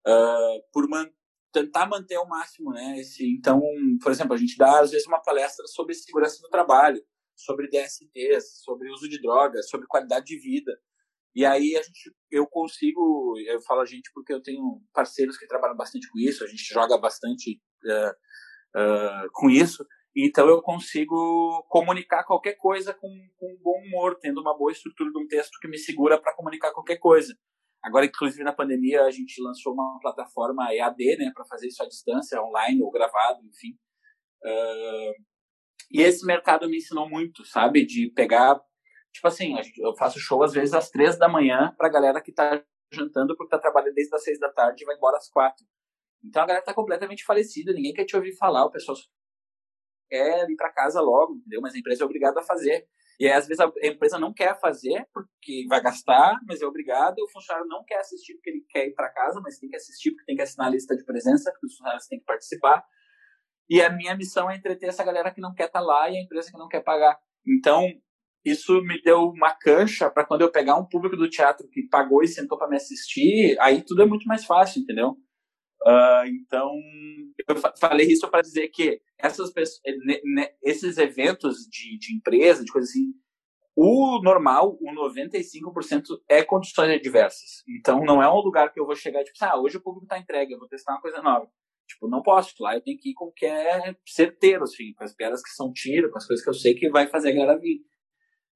uh, 0.07 0.61
por 0.71 0.87
man 0.87 1.09
tentar 1.51 1.87
manter 1.87 2.15
ao 2.15 2.27
máximo, 2.27 2.71
né? 2.71 2.99
Esse, 2.99 3.25
então, 3.25 3.59
por 4.01 4.11
exemplo, 4.11 4.35
a 4.35 4.37
gente 4.37 4.55
dá 4.57 4.81
às 4.81 4.91
vezes 4.91 5.07
uma 5.07 5.21
palestra 5.21 5.65
sobre 5.67 5.95
segurança 5.95 6.39
do 6.41 6.49
trabalho, 6.49 7.01
sobre 7.37 7.69
DSTs, 7.69 8.63
sobre 8.63 8.89
uso 8.91 9.07
de 9.07 9.21
drogas, 9.21 9.69
sobre 9.69 9.87
qualidade 9.87 10.25
de 10.25 10.39
vida. 10.39 10.77
E 11.35 11.45
aí 11.45 11.77
a 11.77 11.81
gente, 11.83 12.11
eu 12.31 12.47
consigo, 12.47 13.35
eu 13.45 13.61
falo 13.61 13.81
a 13.81 13.85
gente 13.85 14.09
porque 14.13 14.33
eu 14.33 14.41
tenho 14.41 14.81
parceiros 14.91 15.37
que 15.37 15.47
trabalham 15.47 15.77
bastante 15.77 16.09
com 16.09 16.17
isso, 16.17 16.43
a 16.43 16.47
gente 16.47 16.63
joga 16.63 16.97
bastante 16.97 17.61
uh, 17.85 18.09
uh, 18.75 19.29
com 19.31 19.47
isso, 19.47 19.85
então 20.15 20.47
eu 20.49 20.63
consigo 20.63 21.63
comunicar 21.69 22.23
qualquer 22.23 22.55
coisa 22.55 22.91
com, 22.91 23.07
com 23.37 23.57
bom 23.61 23.79
humor, 23.85 24.17
tendo 24.19 24.41
uma 24.41 24.57
boa 24.57 24.71
estrutura 24.71 25.11
de 25.11 25.19
um 25.19 25.27
texto 25.27 25.59
que 25.61 25.67
me 25.67 25.77
segura 25.77 26.19
para 26.19 26.35
comunicar 26.35 26.71
qualquer 26.71 26.97
coisa. 26.97 27.37
Agora, 27.83 28.07
inclusive 28.07 28.43
na 28.43 28.51
pandemia, 28.51 29.03
a 29.03 29.11
gente 29.11 29.39
lançou 29.39 29.73
uma 29.73 29.99
plataforma 30.01 30.73
EAD, 30.73 31.17
né, 31.17 31.31
para 31.35 31.45
fazer 31.45 31.67
isso 31.67 31.83
à 31.83 31.87
distância, 31.87 32.41
online 32.41 32.81
ou 32.81 32.89
gravado, 32.89 33.45
enfim. 33.45 33.77
E 35.91 36.01
esse 36.01 36.25
mercado 36.25 36.69
me 36.69 36.77
ensinou 36.77 37.09
muito, 37.09 37.45
sabe, 37.45 37.85
de 37.85 38.09
pegar 38.11 38.59
Tipo 39.17 39.27
assim, 39.29 39.55
eu 39.79 39.95
faço 39.95 40.19
show 40.19 40.43
às 40.43 40.53
vezes 40.53 40.75
às 40.75 40.91
três 40.91 41.17
da 41.17 41.27
manhã 41.27 41.73
pra 41.75 41.89
galera 41.89 42.21
que 42.21 42.31
tá 42.31 42.63
jantando 42.93 43.35
porque 43.35 43.49
tá 43.49 43.57
trabalhando 43.57 43.95
desde 43.95 44.15
as 44.15 44.23
seis 44.23 44.39
da 44.39 44.47
tarde 44.51 44.83
e 44.83 44.85
vai 44.85 44.95
embora 44.95 45.17
às 45.17 45.27
quatro. 45.27 45.65
Então 46.23 46.43
a 46.43 46.45
galera 46.45 46.63
tá 46.63 46.73
completamente 46.73 47.23
falecida, 47.25 47.73
ninguém 47.73 47.93
quer 47.93 48.05
te 48.05 48.15
ouvir 48.15 48.35
falar, 48.37 48.65
o 48.65 48.71
pessoal 48.71 48.95
quer 50.07 50.47
ir 50.49 50.55
para 50.55 50.71
casa 50.71 51.01
logo, 51.01 51.35
entendeu? 51.35 51.61
Mas 51.61 51.73
a 51.73 51.79
empresa 51.79 52.03
é 52.03 52.05
obrigada 52.05 52.39
a 52.39 52.43
fazer. 52.43 52.87
E 53.19 53.25
aí, 53.25 53.33
às 53.33 53.47
vezes 53.47 53.59
a 53.59 53.71
empresa 53.83 54.19
não 54.19 54.31
quer 54.31 54.59
fazer 54.59 55.07
porque 55.11 55.65
vai 55.67 55.81
gastar, 55.81 56.39
mas 56.47 56.61
é 56.61 56.65
obrigado. 56.67 57.17
O 57.17 57.27
funcionário 57.29 57.67
não 57.67 57.83
quer 57.83 57.97
assistir 57.97 58.35
porque 58.35 58.51
ele 58.51 58.65
quer 58.69 58.87
ir 58.87 58.93
para 58.93 59.09
casa, 59.09 59.41
mas 59.41 59.57
tem 59.57 59.67
que 59.67 59.75
assistir 59.75 60.11
porque 60.11 60.25
tem 60.25 60.35
que 60.35 60.43
assinar 60.43 60.67
a 60.67 60.69
lista 60.69 60.95
de 60.95 61.03
presença, 61.03 61.51
porque 61.51 61.65
os 61.65 61.73
funcionários 61.73 62.05
têm 62.05 62.19
que 62.19 62.25
participar. 62.25 62.85
E 63.69 63.81
a 63.81 63.89
minha 63.89 64.15
missão 64.15 64.49
é 64.49 64.55
entreter 64.55 64.89
essa 64.89 65.03
galera 65.03 65.31
que 65.31 65.41
não 65.41 65.53
quer 65.53 65.65
estar 65.65 65.79
tá 65.79 65.85
lá 65.85 66.09
e 66.09 66.17
a 66.17 66.21
empresa 66.21 66.51
que 66.51 66.57
não 66.57 66.67
quer 66.67 66.81
pagar. 66.81 67.17
Então, 67.45 67.85
isso 68.45 68.81
me 68.81 69.01
deu 69.01 69.29
uma 69.29 69.53
cancha 69.53 70.09
para 70.09 70.25
quando 70.25 70.41
eu 70.41 70.51
pegar 70.51 70.77
um 70.77 70.85
público 70.85 71.17
do 71.17 71.29
teatro 71.29 71.67
que 71.67 71.83
pagou 71.89 72.23
e 72.23 72.27
sentou 72.27 72.57
para 72.57 72.69
me 72.69 72.77
assistir, 72.77 73.57
aí 73.59 73.83
tudo 73.83 74.03
é 74.03 74.05
muito 74.05 74.25
mais 74.25 74.45
fácil, 74.45 74.81
entendeu? 74.81 75.17
Uh, 75.85 76.25
então, 76.27 76.71
eu 77.47 77.55
falei 77.77 78.07
isso 78.07 78.27
para 78.29 78.41
dizer 78.41 78.69
que 78.69 79.01
essas 79.17 79.51
pessoas, 79.51 79.81
esses 80.63 80.97
eventos 80.97 81.67
de, 81.69 81.97
de 81.97 82.15
empresa, 82.15 82.63
de 82.63 82.71
coisa 82.71 82.87
assim, 82.87 83.13
o 83.75 84.19
normal, 84.23 84.77
o 84.81 85.11
95% 85.11 86.03
é 86.27 86.43
condições 86.43 86.89
adversas. 86.89 87.63
Então, 87.67 88.03
não 88.03 88.23
é 88.23 88.29
um 88.29 88.39
lugar 88.39 88.73
que 88.73 88.79
eu 88.79 88.85
vou 88.85 88.95
chegar 88.95 89.21
e 89.21 89.23
tipo, 89.25 89.37
ah, 89.41 89.59
hoje 89.59 89.77
o 89.77 89.81
público 89.81 90.05
está 90.05 90.17
entregue, 90.17 90.53
eu 90.53 90.59
vou 90.59 90.67
testar 90.67 90.93
uma 90.93 91.01
coisa 91.01 91.21
nova. 91.21 91.47
Tipo, 91.87 92.09
não 92.09 92.21
posso. 92.21 92.53
Lá 92.59 92.75
eu 92.75 92.81
tenho 92.81 92.97
que 92.97 93.11
ir 93.11 93.13
com 93.13 93.25
o 93.25 93.31
que 93.31 93.45
é 93.45 93.95
certeiro, 94.05 94.63
assim, 94.63 94.93
com 94.93 95.03
as 95.03 95.13
piadas 95.13 95.41
que 95.41 95.49
são 95.49 95.71
tiro, 95.71 96.11
com 96.11 96.17
as 96.17 96.27
coisas 96.27 96.43
que 96.43 96.49
eu 96.49 96.53
sei 96.53 96.75
que 96.75 96.89
vai 96.89 97.07
fazer 97.07 97.29
a 97.29 97.33
galera 97.33 97.59
vir. 97.59 97.79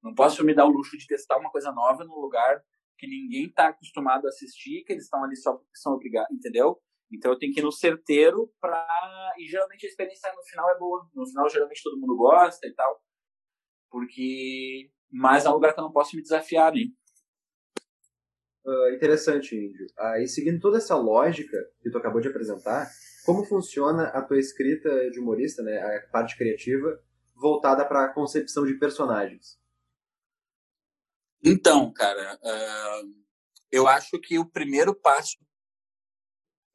Não 0.04 0.14
posso 0.14 0.44
me 0.44 0.54
dar 0.54 0.66
o 0.66 0.70
luxo 0.70 0.98
de 0.98 1.08
testar 1.08 1.38
uma 1.38 1.52
coisa 1.52 1.72
nova 1.72 2.04
num 2.04 2.20
lugar 2.20 2.62
que 2.98 3.08
ninguém 3.08 3.48
está 3.48 3.70
acostumado 3.70 4.26
a 4.26 4.30
assistir, 4.30 4.84
que 4.84 4.94
eles 4.94 5.06
estão 5.06 5.24
ali 5.24 5.36
só 5.36 5.54
porque 5.54 5.76
são 5.76 5.94
obrigados, 5.94 6.32
entendeu? 6.36 6.80
Então 7.12 7.32
eu 7.32 7.38
tenho 7.38 7.54
que 7.54 7.60
ir 7.60 7.64
no 7.64 7.72
certeiro 7.72 8.52
para 8.60 9.34
e 9.38 9.48
geralmente 9.48 9.86
a 9.86 9.90
experiência 9.90 10.32
no 10.34 10.44
final 10.44 10.70
é 10.70 10.78
boa. 10.78 11.10
No 11.14 11.26
final 11.26 11.50
geralmente 11.50 11.84
todo 11.84 12.00
mundo 12.00 12.16
gosta 12.16 12.68
e 12.68 12.74
tal, 12.74 13.02
porque 13.90 14.92
mas 15.12 15.46
é 15.46 15.50
um 15.50 15.54
lugar 15.54 15.74
que 15.74 15.80
eu 15.80 15.84
não 15.84 15.92
posso 15.92 16.16
me 16.16 16.22
desafiar, 16.22 16.74
né? 16.74 16.82
Uh, 18.64 18.94
interessante, 18.94 19.56
Índio. 19.56 19.88
Aí, 19.98 20.28
seguindo 20.28 20.62
toda 20.62 20.78
essa 20.78 20.96
lógica 20.96 21.58
que 21.82 21.90
tu 21.90 21.98
acabou 21.98 22.22
de 22.22 22.30
apresentar, 22.30 22.88
como 23.26 23.46
funciona 23.46 24.06
a 24.10 24.22
tua 24.22 24.40
escrita 24.40 24.90
de 25.12 25.20
humorista, 25.20 25.62
né, 25.62 25.80
a 25.80 26.08
parte 26.12 26.38
criativa, 26.38 27.02
voltada 27.36 27.86
para 27.86 28.06
a 28.06 28.14
concepção 28.14 28.66
de 28.66 28.74
personagens? 28.76 29.60
Então, 31.44 31.92
cara, 31.92 32.36
uh, 32.36 33.22
eu 33.72 33.88
acho 33.88 34.20
que 34.20 34.38
o 34.38 34.46
primeiro 34.46 34.94
passo, 34.94 35.38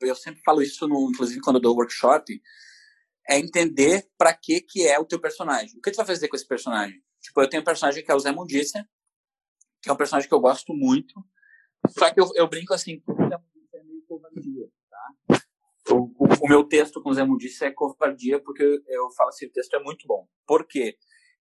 eu 0.00 0.14
sempre 0.14 0.42
falo 0.42 0.61
isso, 0.61 0.87
no, 0.88 1.11
inclusive 1.11 1.40
quando 1.40 1.56
eu 1.56 1.62
dou 1.62 1.76
workshop, 1.76 2.42
é 3.28 3.38
entender 3.38 4.09
para 4.16 4.32
que 4.32 4.61
que 4.61 4.87
é 4.87 4.98
o 4.98 5.04
teu 5.04 5.20
personagem. 5.20 5.76
O 5.78 5.80
que 5.80 5.90
tu 5.90 5.96
vai 5.96 6.06
fazer 6.06 6.28
com 6.28 6.37
esse 6.37 6.46
personagem? 6.46 7.02
Tipo, 7.20 7.42
eu 7.42 7.48
tenho 7.48 7.62
um 7.62 7.64
personagem 7.64 8.04
que 8.04 8.11
é 8.11 8.14
o 8.14 8.20
Zé 8.20 8.32
Mundícia, 8.32 8.88
que 9.82 9.88
é 9.88 9.92
um 9.92 9.96
personagem 9.96 10.28
que 10.28 10.35
eu 10.35 10.40
gosto 10.40 10.72
muito, 10.74 11.14
só 11.90 12.12
que 12.12 12.20
eu, 12.20 12.28
eu 12.35 12.48
brinco 12.48 12.74
assim, 12.74 13.02
o 13.06 13.14
Zé 13.14 13.37
Mundícia 13.37 13.78
é 13.78 13.82
meio 13.85 14.02
covardia, 14.06 14.68
tá? 14.90 15.42
O, 15.90 16.12
o, 16.18 16.27
o, 16.42 16.49
meu 16.49 16.64
texto 16.64 17.01
com 17.03 17.11
o 17.11 17.14
Zé 17.14 17.25
Mundícia 17.25 17.66
é 17.66 17.70
covardia 17.70 18.40
porque 18.40 18.62
eu, 18.62 18.81
eu 18.87 19.11
falo 19.16 19.29
assim, 19.29 19.46
o 19.46 19.53
texto 19.53 19.75
é 19.75 19.83
muito 19.83 20.07
bom. 20.07 20.27
Por 20.46 20.66
quê? 20.66 20.96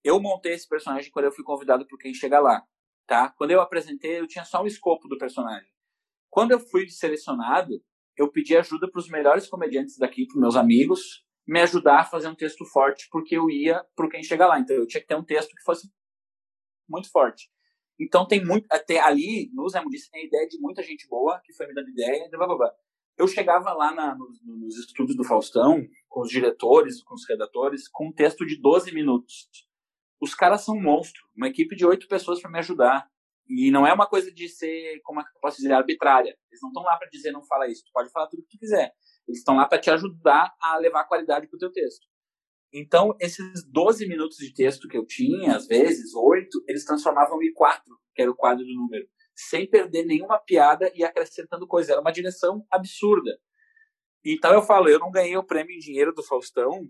Eu 0.04 0.20
montei 0.20 0.54
esse 0.54 0.68
personagem 0.68 1.10
quando 1.12 1.26
eu 1.26 1.32
fui 1.32 1.44
convidado 1.44 1.88
por 1.88 1.98
quem 1.98 2.14
chega 2.14 2.40
lá 2.40 2.62
tá? 3.06 3.30
Quando 3.38 3.52
eu 3.52 3.62
apresentei, 3.62 4.20
eu 4.20 4.28
tinha 4.28 4.46
só 4.46 4.64
o 4.64 4.68
escopo 4.68 5.08
do 5.08 5.18
personagem. 5.18 5.70
Quando 6.30 6.52
eu 6.52 6.60
fui 6.60 6.90
selecionado, 6.90 7.84
eu 8.18 8.32
pedi 8.32 8.56
ajuda 8.56 8.90
para 8.90 9.00
os 9.00 9.10
melhores 9.10 9.48
comediantes 9.48 9.98
daqui, 9.98 10.26
para 10.26 10.40
meus 10.40 10.56
amigos, 10.56 11.24
me 11.48 11.60
ajudar 11.62 12.02
a 12.02 12.06
fazer 12.06 12.28
um 12.28 12.36
texto 12.36 12.66
forte, 12.66 13.08
porque 13.12 13.36
eu 13.38 13.50
ia 13.50 13.84
para 13.96 14.10
quem 14.10 14.24
chega 14.24 14.48
lá. 14.48 14.60
Então 14.60 14.76
eu 14.76 14.88
tinha 14.88 15.02
que 15.02 15.08
ter 15.08 15.16
um 15.16 15.24
texto 15.24 15.50
que 15.50 15.64
fosse 15.64 15.92
muito 16.88 17.10
forte. 17.12 17.50
Então 18.00 18.28
tem 18.28 18.44
muito 18.44 18.66
até 18.72 19.00
ali 19.00 19.52
no 19.54 19.70
Zé 19.70 19.82
Mudice 19.82 20.10
tem 20.10 20.22
a 20.22 20.26
ideia 20.26 20.48
de 20.48 20.60
muita 20.60 20.82
gente 20.82 21.08
boa 21.08 21.40
que 21.44 21.54
foi 21.54 21.68
me 21.68 21.74
dando 21.74 21.90
ideia, 21.90 22.28
blá, 22.32 22.48
blá, 22.48 22.58
blá. 22.58 22.74
Eu 23.18 23.28
chegava 23.28 23.74
lá 23.74 23.94
na, 23.94 24.16
nos, 24.16 24.40
nos 24.44 24.78
estúdios 24.78 25.16
do 25.16 25.24
Faustão, 25.24 25.82
com 26.10 26.22
os 26.22 26.30
diretores, 26.30 27.04
com 27.04 27.14
os 27.14 27.28
redatores, 27.28 27.88
com 27.88 28.08
um 28.08 28.14
texto 28.14 28.46
de 28.46 28.60
12 28.60 28.94
minutos 28.94 29.50
os 30.24 30.34
caras 30.34 30.62
são 30.62 30.76
um 30.76 30.82
monstro. 30.82 31.22
Uma 31.36 31.50
equipe 31.50 31.76
de 31.76 31.86
oito 31.86 32.08
pessoas 32.08 32.42
para 32.42 32.50
me 32.50 32.60
ajudar. 32.60 33.06
E 33.46 33.70
não 33.70 33.86
é 33.86 33.94
uma 33.94 34.08
coisa 34.08 34.32
de 34.32 34.48
ser, 34.48 35.02
como 35.04 35.20
é 35.20 35.24
que 35.24 35.30
eu 35.30 35.42
posso 35.42 35.58
dizer, 35.58 35.74
arbitrária. 35.74 36.30
Eles 36.50 36.62
não 36.62 36.70
estão 36.70 36.82
lá 36.82 36.96
para 36.96 37.10
dizer 37.10 37.32
não 37.32 37.44
fala 37.44 37.68
isso. 37.68 37.84
Tu 37.84 37.92
pode 37.92 38.10
falar 38.10 38.28
tudo 38.28 38.40
o 38.40 38.44
que 38.44 38.58
tu 38.58 38.60
quiser. 38.60 38.94
Eles 39.28 39.40
estão 39.40 39.58
lá 39.58 39.68
para 39.68 39.82
te 39.82 39.90
ajudar 39.90 40.54
a 40.62 40.78
levar 40.78 41.04
qualidade 41.04 41.48
para 41.48 41.58
o 41.58 41.60
teu 41.60 41.72
texto. 41.72 42.08
Então, 42.74 43.16
esses 43.20 43.70
12 43.70 44.08
minutos 44.08 44.38
de 44.38 44.54
texto 44.54 44.88
que 44.88 44.98
eu 44.98 45.06
tinha, 45.06 45.58
às 45.58 45.68
vezes, 45.68 46.16
oito, 46.16 46.64
eles 46.68 46.86
transformavam 46.86 47.44
em 47.44 47.54
quatro, 47.54 48.00
que 48.16 48.22
era 48.22 48.32
o 48.32 48.36
quadro 48.36 48.66
do 48.66 48.74
número, 48.74 49.06
sem 49.36 49.70
perder 49.70 50.06
nenhuma 50.06 50.40
piada 50.40 50.92
e 50.96 51.04
acrescentando 51.04 51.68
coisa. 51.68 51.94
Era 51.94 52.02
uma 52.02 52.12
direção 52.12 52.66
absurda. 52.72 53.38
Então 54.26 54.54
eu 54.54 54.62
falo, 54.62 54.90
eu 54.90 55.00
não 55.00 55.12
ganhei 55.12 55.36
o 55.36 55.44
prêmio 55.44 55.76
em 55.76 55.80
dinheiro 55.80 56.14
do 56.14 56.24
Faustão 56.24 56.90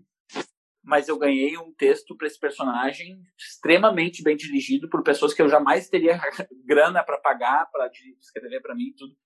mas 0.84 1.08
eu 1.08 1.18
ganhei 1.18 1.56
um 1.56 1.72
texto 1.72 2.14
para 2.14 2.26
esse 2.26 2.38
personagem 2.38 3.18
extremamente 3.38 4.22
bem 4.22 4.36
dirigido 4.36 4.88
por 4.90 5.02
pessoas 5.02 5.32
que 5.32 5.40
eu 5.40 5.48
jamais 5.48 5.88
teria 5.88 6.20
grana 6.64 7.02
para 7.02 7.18
pagar 7.18 7.66
para 7.72 7.90
escrever 8.20 8.60
para 8.60 8.74
mim 8.74 8.92
tudo. 8.96 9.16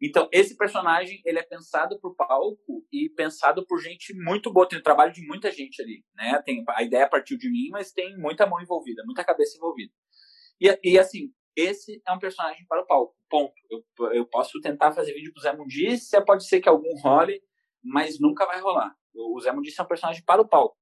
Então, 0.00 0.28
esse 0.32 0.56
personagem, 0.56 1.20
ele 1.24 1.40
é 1.40 1.42
pensado 1.42 1.98
por 2.00 2.14
palco 2.14 2.86
e 2.92 3.08
pensado 3.10 3.66
por 3.66 3.80
gente 3.80 4.14
muito 4.14 4.52
boa. 4.52 4.68
Tem 4.68 4.78
o 4.78 4.82
trabalho 4.82 5.12
de 5.12 5.26
muita 5.26 5.50
gente 5.50 5.82
ali, 5.82 6.04
né? 6.14 6.40
Tem, 6.44 6.64
a 6.68 6.82
ideia 6.84 7.08
partiu 7.08 7.36
de 7.36 7.50
mim, 7.50 7.68
mas 7.70 7.90
tem 7.90 8.16
muita 8.16 8.46
mão 8.46 8.60
envolvida, 8.60 9.02
muita 9.04 9.24
cabeça 9.24 9.56
envolvida. 9.56 9.92
E, 10.60 10.78
e 10.84 10.98
assim, 10.98 11.32
esse 11.60 12.02
é 12.06 12.12
um 12.12 12.18
personagem 12.18 12.64
para 12.66 12.82
o 12.82 12.86
palco, 12.86 13.16
ponto. 13.28 13.54
Eu, 13.70 14.12
eu 14.12 14.26
posso 14.26 14.60
tentar 14.60 14.92
fazer 14.92 15.12
vídeo 15.12 15.32
pro 15.32 15.42
Zé 15.42 15.54
Mundícia, 15.54 16.24
pode 16.24 16.46
ser 16.46 16.60
que 16.60 16.68
algum 16.68 16.94
role, 17.00 17.42
mas 17.82 18.18
nunca 18.20 18.46
vai 18.46 18.60
rolar. 18.60 18.94
O 19.14 19.40
Zé 19.40 19.52
Mundícia 19.52 19.82
é 19.82 19.84
um 19.84 19.88
personagem 19.88 20.22
para 20.24 20.40
o 20.40 20.48
palco 20.48 20.76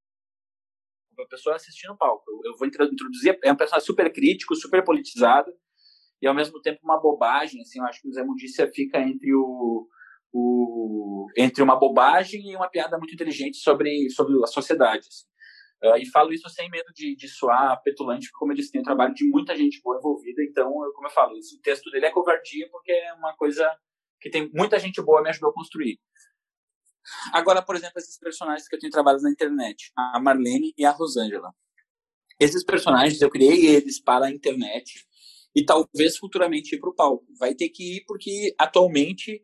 a 1.22 1.26
pessoa 1.28 1.56
assistindo 1.56 1.92
o 1.92 1.96
palco. 1.96 2.24
Eu, 2.28 2.52
eu 2.52 2.56
vou 2.58 2.66
introduzir, 2.66 3.38
é 3.42 3.52
um 3.52 3.56
personagem 3.56 3.86
super 3.86 4.12
crítico, 4.12 4.54
super 4.54 4.84
politizado, 4.84 5.52
e 6.20 6.26
ao 6.26 6.34
mesmo 6.34 6.60
tempo 6.60 6.80
uma 6.82 7.00
bobagem, 7.00 7.60
assim, 7.60 7.78
eu 7.78 7.84
acho 7.84 8.00
que 8.00 8.08
o 8.08 8.12
Zé 8.12 8.24
Mundícia 8.24 8.70
fica 8.72 9.00
entre 9.00 9.34
o, 9.34 9.86
o 10.32 11.26
entre 11.36 11.62
uma 11.62 11.76
bobagem 11.76 12.50
e 12.50 12.56
uma 12.56 12.68
piada 12.68 12.98
muito 12.98 13.14
inteligente 13.14 13.58
sobre, 13.58 14.08
sobre 14.10 14.42
a 14.42 14.46
sociedade. 14.46 15.06
Assim. 15.08 15.26
Uh, 15.82 15.96
e 15.98 16.06
falo 16.06 16.32
isso 16.32 16.48
sem 16.48 16.70
medo 16.70 16.90
de, 16.94 17.14
de 17.14 17.28
soar 17.28 17.80
petulante, 17.82 18.28
porque, 18.28 18.38
como 18.38 18.52
eu 18.52 18.56
disse, 18.56 18.72
tem 18.72 18.80
um 18.80 18.84
trabalho 18.84 19.12
de 19.14 19.28
muita 19.28 19.54
gente 19.54 19.80
boa 19.82 19.98
envolvida, 19.98 20.42
então, 20.42 20.66
eu, 20.84 20.92
como 20.92 21.06
eu 21.06 21.10
falo, 21.10 21.36
isso, 21.36 21.56
o 21.56 21.60
texto 21.60 21.90
dele 21.90 22.06
é 22.06 22.10
covardia 22.10 22.66
porque 22.70 22.90
é 22.90 23.12
uma 23.12 23.36
coisa 23.36 23.70
que 24.20 24.30
tem 24.30 24.50
muita 24.54 24.78
gente 24.78 25.02
boa 25.02 25.22
me 25.22 25.28
ajudou 25.28 25.50
a 25.50 25.54
construir. 25.54 26.00
Agora, 27.32 27.62
por 27.62 27.76
exemplo, 27.76 27.98
esses 27.98 28.18
personagens 28.18 28.66
que 28.66 28.74
eu 28.74 28.80
tenho 28.80 28.90
trabalhado 28.90 29.22
na 29.22 29.30
internet, 29.30 29.92
a 29.96 30.18
Marlene 30.18 30.72
e 30.76 30.84
a 30.84 30.90
Rosângela. 30.90 31.52
Esses 32.40 32.64
personagens 32.64 33.20
eu 33.20 33.30
criei 33.30 33.66
eles 33.66 34.00
para 34.00 34.26
a 34.26 34.30
internet 34.30 35.06
e 35.54 35.64
talvez 35.64 36.16
futuramente 36.18 36.74
ir 36.74 36.80
para 36.80 36.90
o 36.90 36.94
palco. 36.94 37.24
Vai 37.38 37.54
ter 37.54 37.68
que 37.68 37.96
ir 37.96 38.04
porque 38.06 38.54
atualmente 38.58 39.42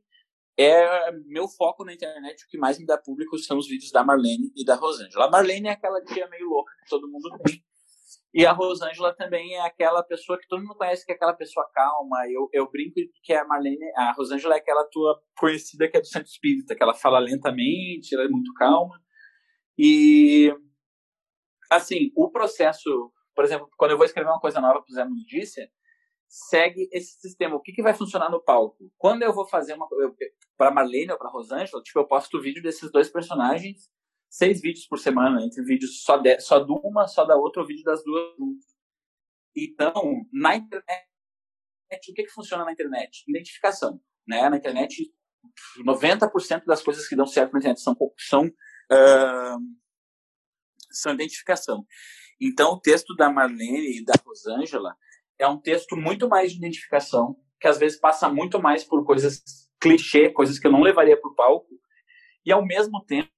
é 0.58 1.12
meu 1.26 1.48
foco 1.48 1.84
na 1.84 1.94
internet, 1.94 2.44
o 2.44 2.48
que 2.48 2.58
mais 2.58 2.78
me 2.78 2.86
dá 2.86 2.98
público 2.98 3.38
são 3.38 3.58
os 3.58 3.66
vídeos 3.66 3.90
da 3.90 4.04
Marlene 4.04 4.52
e 4.56 4.64
da 4.64 4.74
Rosângela. 4.74 5.26
A 5.26 5.30
Marlene 5.30 5.68
é 5.68 5.72
aquela 5.72 6.02
tia 6.02 6.28
meio 6.28 6.48
louca 6.48 6.72
que 6.82 6.90
todo 6.90 7.08
mundo 7.08 7.30
tem. 7.44 7.62
E 8.34 8.46
a 8.46 8.52
Rosângela 8.52 9.14
também 9.14 9.54
é 9.54 9.60
aquela 9.60 10.02
pessoa 10.02 10.38
que 10.38 10.48
todo 10.48 10.62
mundo 10.62 10.76
conhece, 10.76 11.04
que 11.04 11.12
é 11.12 11.14
aquela 11.14 11.34
pessoa 11.34 11.68
calma. 11.74 12.26
Eu, 12.30 12.48
eu 12.52 12.70
brinco 12.70 12.94
que 13.22 13.32
a 13.34 13.44
Marlene, 13.44 13.92
a 13.94 14.12
Rosângela 14.12 14.54
é 14.54 14.58
aquela 14.58 14.84
tua 14.84 15.20
conhecida 15.38 15.86
que 15.88 15.98
é 15.98 16.00
do 16.00 16.06
Centro 16.06 16.28
Espírita, 16.28 16.74
que 16.74 16.82
ela 16.82 16.94
fala 16.94 17.18
lentamente, 17.18 18.14
ela 18.14 18.24
é 18.24 18.28
muito 18.28 18.52
calma. 18.54 18.98
E, 19.76 20.54
assim, 21.70 22.10
o 22.16 22.30
processo, 22.30 23.12
por 23.34 23.44
exemplo, 23.44 23.68
quando 23.76 23.90
eu 23.90 23.96
vou 23.98 24.06
escrever 24.06 24.30
uma 24.30 24.40
coisa 24.40 24.60
nova 24.60 24.80
para 24.80 24.90
o 24.90 24.94
Zé 24.94 25.04
Mundícia, 25.04 25.68
segue 26.32 26.88
esse 26.90 27.20
sistema. 27.20 27.56
O 27.56 27.60
que, 27.60 27.72
que 27.72 27.82
vai 27.82 27.92
funcionar 27.92 28.30
no 28.30 28.42
palco? 28.42 28.90
Quando 28.96 29.22
eu 29.22 29.34
vou 29.34 29.46
fazer 29.46 29.74
uma 29.74 29.86
para 30.56 30.70
Marlene 30.70 31.12
ou 31.12 31.18
para 31.18 31.30
Rosângela, 31.30 31.82
tipo, 31.82 31.98
eu 31.98 32.06
posto 32.06 32.40
vídeo 32.40 32.62
desses 32.62 32.90
dois 32.90 33.10
personagens 33.10 33.90
seis 34.32 34.62
vídeos 34.62 34.86
por 34.86 34.98
semana, 34.98 35.44
entre 35.44 35.62
vídeos 35.62 36.02
só 36.02 36.16
de, 36.16 36.40
só 36.40 36.58
de 36.58 36.72
uma, 36.72 37.06
só 37.06 37.26
da 37.26 37.36
outra, 37.36 37.62
o 37.62 37.66
vídeo 37.66 37.84
das 37.84 38.02
duas. 38.02 38.34
Então, 39.54 39.92
na 40.32 40.56
internet, 40.56 41.04
o 42.08 42.14
que, 42.14 42.22
que 42.22 42.30
funciona 42.30 42.64
na 42.64 42.72
internet? 42.72 43.24
Identificação. 43.28 44.00
Né? 44.26 44.48
Na 44.48 44.56
internet, 44.56 45.12
90% 45.84 46.64
das 46.64 46.82
coisas 46.82 47.06
que 47.06 47.14
dão 47.14 47.26
certo 47.26 47.52
na 47.52 47.58
internet 47.58 47.82
são, 47.82 47.94
são, 48.16 48.46
uh, 48.46 49.58
são 50.90 51.12
identificação. 51.12 51.84
Então, 52.40 52.72
o 52.72 52.80
texto 52.80 53.14
da 53.14 53.28
Marlene 53.28 53.98
e 53.98 54.02
da 54.02 54.14
Rosângela 54.24 54.96
é 55.42 55.48
um 55.48 55.58
texto 55.58 55.96
muito 55.96 56.28
mais 56.28 56.52
de 56.52 56.58
identificação, 56.58 57.36
que 57.60 57.66
às 57.66 57.78
vezes 57.78 57.98
passa 57.98 58.28
muito 58.28 58.60
mais 58.60 58.84
por 58.84 59.04
coisas 59.04 59.42
clichê, 59.80 60.30
coisas 60.30 60.58
que 60.58 60.66
eu 60.66 60.72
não 60.72 60.80
levaria 60.80 61.20
para 61.20 61.30
o 61.30 61.34
palco, 61.34 61.68
e 62.44 62.52
ao 62.52 62.64
mesmo 62.64 63.04
tempo 63.04 63.28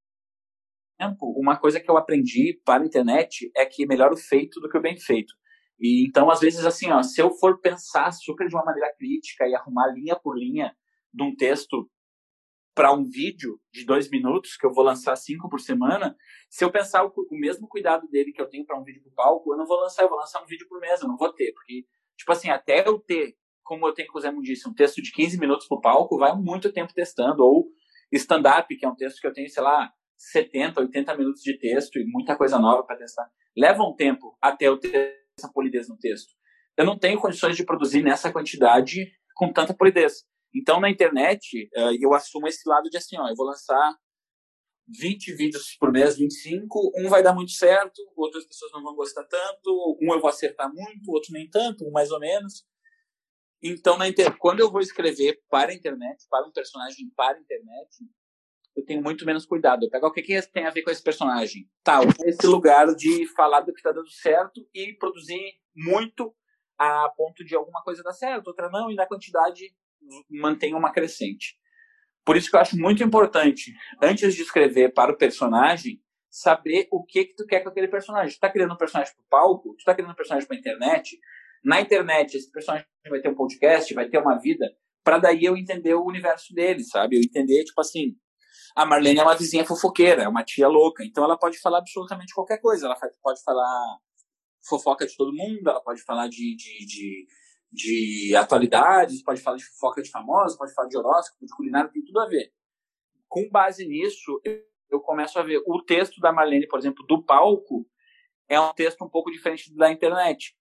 uma 1.36 1.56
coisa 1.56 1.80
que 1.80 1.90
eu 1.90 1.96
aprendi 1.96 2.60
para 2.64 2.82
a 2.82 2.86
internet 2.86 3.50
é 3.56 3.66
que 3.66 3.86
melhor 3.86 4.12
o 4.12 4.16
feito 4.16 4.60
do 4.60 4.68
que 4.68 4.78
o 4.78 4.80
bem 4.80 4.96
feito. 4.98 5.34
E 5.78 6.06
então, 6.06 6.30
às 6.30 6.40
vezes, 6.40 6.64
assim, 6.64 6.90
ó, 6.90 7.02
se 7.02 7.20
eu 7.20 7.30
for 7.32 7.60
pensar 7.60 8.12
super 8.12 8.48
de 8.48 8.54
uma 8.54 8.64
maneira 8.64 8.94
crítica 8.96 9.46
e 9.46 9.54
arrumar 9.54 9.88
linha 9.88 10.16
por 10.16 10.38
linha 10.38 10.74
de 11.12 11.22
um 11.22 11.34
texto 11.34 11.90
para 12.74 12.92
um 12.92 13.04
vídeo 13.04 13.60
de 13.72 13.84
dois 13.84 14.10
minutos, 14.10 14.56
que 14.56 14.66
eu 14.66 14.72
vou 14.72 14.84
lançar 14.84 15.14
cinco 15.16 15.48
por 15.48 15.60
semana, 15.60 16.16
se 16.50 16.64
eu 16.64 16.70
pensar 16.70 17.04
o, 17.04 17.12
o 17.30 17.38
mesmo 17.38 17.68
cuidado 17.68 18.08
dele 18.08 18.32
que 18.32 18.42
eu 18.42 18.48
tenho 18.48 18.66
para 18.66 18.78
um 18.78 18.82
vídeo 18.82 19.00
para 19.02 19.10
o 19.10 19.14
palco, 19.14 19.52
eu 19.52 19.56
não 19.56 19.66
vou 19.66 19.78
lançar, 19.78 20.02
eu 20.02 20.08
vou 20.08 20.18
lançar 20.18 20.42
um 20.42 20.46
vídeo 20.46 20.66
por 20.68 20.80
mês, 20.80 21.00
eu 21.00 21.08
não 21.08 21.16
vou 21.16 21.32
ter, 21.32 21.52
porque, 21.52 21.86
tipo 22.16 22.32
assim, 22.32 22.50
até 22.50 22.86
eu 22.86 22.98
ter, 22.98 23.36
como 23.62 23.86
eu 23.86 23.94
tenho 23.94 24.08
com 24.08 24.18
o 24.18 24.20
Zé 24.20 24.32
disse, 24.42 24.68
um 24.68 24.74
texto 24.74 25.00
de 25.00 25.12
15 25.12 25.38
minutos 25.38 25.68
para 25.68 25.78
o 25.78 25.80
palco, 25.80 26.18
vai 26.18 26.34
muito 26.34 26.72
tempo 26.72 26.92
testando, 26.92 27.44
ou 27.44 27.68
stand-up, 28.12 28.76
que 28.76 28.84
é 28.84 28.88
um 28.88 28.96
texto 28.96 29.20
que 29.20 29.26
eu 29.26 29.32
tenho, 29.32 29.48
sei 29.48 29.62
lá, 29.62 29.92
70, 30.16 30.80
80 30.80 31.16
minutos 31.16 31.42
de 31.42 31.58
texto 31.58 31.98
e 31.98 32.04
muita 32.04 32.36
coisa 32.36 32.58
nova 32.58 32.82
para 32.82 32.96
testar. 32.96 33.28
Leva 33.56 33.82
um 33.82 33.94
tempo 33.94 34.36
até 34.40 34.66
eu 34.66 34.78
ter 34.78 35.16
essa 35.38 35.50
polidez 35.52 35.88
no 35.88 35.96
texto. 35.96 36.32
Eu 36.76 36.84
não 36.84 36.98
tenho 36.98 37.20
condições 37.20 37.56
de 37.56 37.64
produzir 37.64 38.02
nessa 38.02 38.32
quantidade 38.32 39.12
com 39.34 39.52
tanta 39.52 39.74
polidez. 39.74 40.24
Então, 40.54 40.80
na 40.80 40.88
internet, 40.88 41.68
eh, 41.74 41.96
eu 42.00 42.14
assumo 42.14 42.46
esse 42.46 42.68
lado 42.68 42.88
de 42.88 42.96
assim, 42.96 43.18
ó, 43.18 43.28
eu 43.28 43.34
vou 43.34 43.46
lançar 43.46 43.96
20 44.86 45.34
vídeos 45.34 45.76
por 45.78 45.90
mês, 45.90 46.16
25, 46.16 46.92
um 46.96 47.08
vai 47.08 47.22
dar 47.22 47.34
muito 47.34 47.52
certo, 47.52 48.00
outras 48.16 48.46
pessoas 48.46 48.70
não 48.72 48.82
vão 48.82 48.94
gostar 48.94 49.24
tanto, 49.24 49.98
um 50.00 50.12
eu 50.12 50.20
vou 50.20 50.28
acertar 50.28 50.72
muito, 50.72 51.10
outro 51.10 51.32
nem 51.32 51.48
tanto, 51.48 51.84
um 51.86 51.90
mais 51.90 52.10
ou 52.10 52.20
menos. 52.20 52.64
Então, 53.62 53.96
na 53.96 54.06
inter... 54.06 54.36
quando 54.38 54.60
eu 54.60 54.70
vou 54.70 54.80
escrever 54.80 55.42
para 55.48 55.72
a 55.72 55.74
internet, 55.74 56.26
para 56.28 56.46
um 56.46 56.52
personagem 56.52 57.10
para 57.16 57.36
a 57.36 57.40
internet, 57.40 57.88
eu 58.76 58.84
tenho 58.84 59.02
muito 59.02 59.24
menos 59.24 59.46
cuidado. 59.46 59.84
Eu 59.84 59.90
pego 59.90 60.06
o 60.06 60.12
que, 60.12 60.20
que 60.20 60.40
tem 60.48 60.66
a 60.66 60.70
ver 60.70 60.82
com 60.82 60.90
esse 60.90 61.02
personagem. 61.02 61.68
Tá, 61.82 62.00
esse 62.26 62.46
lugar 62.46 62.94
de 62.94 63.26
falar 63.34 63.60
do 63.60 63.72
que 63.72 63.78
está 63.78 63.92
dando 63.92 64.10
certo 64.10 64.68
e 64.74 64.92
produzir 64.94 65.54
muito 65.74 66.34
a 66.76 67.08
ponto 67.16 67.44
de 67.44 67.54
alguma 67.54 67.82
coisa 67.82 68.02
dar 68.02 68.12
certo, 68.12 68.48
outra 68.48 68.68
não, 68.68 68.90
e 68.90 68.96
na 68.96 69.06
quantidade 69.06 69.72
mantém 70.30 70.74
uma 70.74 70.92
crescente. 70.92 71.56
Por 72.24 72.36
isso 72.36 72.50
que 72.50 72.56
eu 72.56 72.60
acho 72.60 72.76
muito 72.76 73.02
importante, 73.02 73.72
antes 74.02 74.34
de 74.34 74.42
escrever 74.42 74.92
para 74.92 75.12
o 75.12 75.16
personagem, 75.16 76.00
saber 76.30 76.88
o 76.90 77.04
que 77.04 77.26
que 77.26 77.34
tu 77.34 77.46
quer 77.46 77.60
com 77.60 77.68
aquele 77.68 77.88
personagem. 77.88 78.34
Tu 78.34 78.40
tá 78.40 78.50
criando 78.50 78.74
um 78.74 78.78
personagem 78.78 79.14
para 79.14 79.22
o 79.22 79.28
palco, 79.28 79.74
tu 79.78 79.84
tá 79.84 79.94
criando 79.94 80.12
um 80.12 80.16
personagem 80.16 80.46
para 80.46 80.56
a 80.56 80.60
internet. 80.60 81.18
Na 81.62 81.80
internet, 81.80 82.36
esse 82.36 82.50
personagem 82.50 82.86
vai 83.08 83.20
ter 83.20 83.28
um 83.28 83.34
podcast, 83.34 83.92
vai 83.94 84.08
ter 84.08 84.18
uma 84.18 84.38
vida, 84.38 84.66
para 85.04 85.18
daí 85.18 85.44
eu 85.44 85.56
entender 85.56 85.94
o 85.94 86.04
universo 86.04 86.52
dele, 86.54 86.82
sabe? 86.82 87.16
Eu 87.16 87.22
entender, 87.22 87.62
tipo 87.64 87.80
assim, 87.80 88.16
a 88.74 88.84
Marlene 88.84 89.20
é 89.20 89.22
uma 89.22 89.36
vizinha 89.36 89.64
fofoqueira, 89.64 90.22
é 90.22 90.28
uma 90.28 90.42
tia 90.42 90.66
louca, 90.66 91.04
então 91.04 91.22
ela 91.22 91.38
pode 91.38 91.58
falar 91.58 91.78
absolutamente 91.78 92.34
qualquer 92.34 92.58
coisa. 92.58 92.86
Ela 92.86 92.96
pode 93.22 93.42
falar 93.44 93.98
fofoca 94.66 95.06
de 95.06 95.16
todo 95.16 95.32
mundo, 95.32 95.68
ela 95.68 95.80
pode 95.80 96.02
falar 96.02 96.26
de, 96.26 96.56
de, 96.56 96.86
de, 96.86 97.26
de 97.74 98.34
atualidades, 98.36 99.22
pode 99.22 99.40
falar 99.40 99.56
de 99.56 99.64
fofoca 99.64 100.02
de 100.02 100.10
famosos, 100.10 100.56
pode 100.56 100.72
falar 100.72 100.88
de 100.88 100.96
horóscopo, 100.96 101.44
de 101.44 101.54
culinária, 101.54 101.90
tem 101.90 102.04
tudo 102.04 102.20
a 102.20 102.26
ver. 102.26 102.52
Com 103.28 103.48
base 103.50 103.86
nisso, 103.86 104.40
eu 104.88 105.00
começo 105.00 105.38
a 105.38 105.42
ver 105.42 105.60
o 105.66 105.82
texto 105.82 106.20
da 106.20 106.32
Marlene, 106.32 106.68
por 106.68 106.78
exemplo, 106.78 107.04
do 107.06 107.22
palco, 107.22 107.86
é 108.48 108.60
um 108.60 108.72
texto 108.72 109.04
um 109.04 109.08
pouco 109.08 109.30
diferente 109.30 109.74
da 109.74 109.90
internet. 109.90 110.56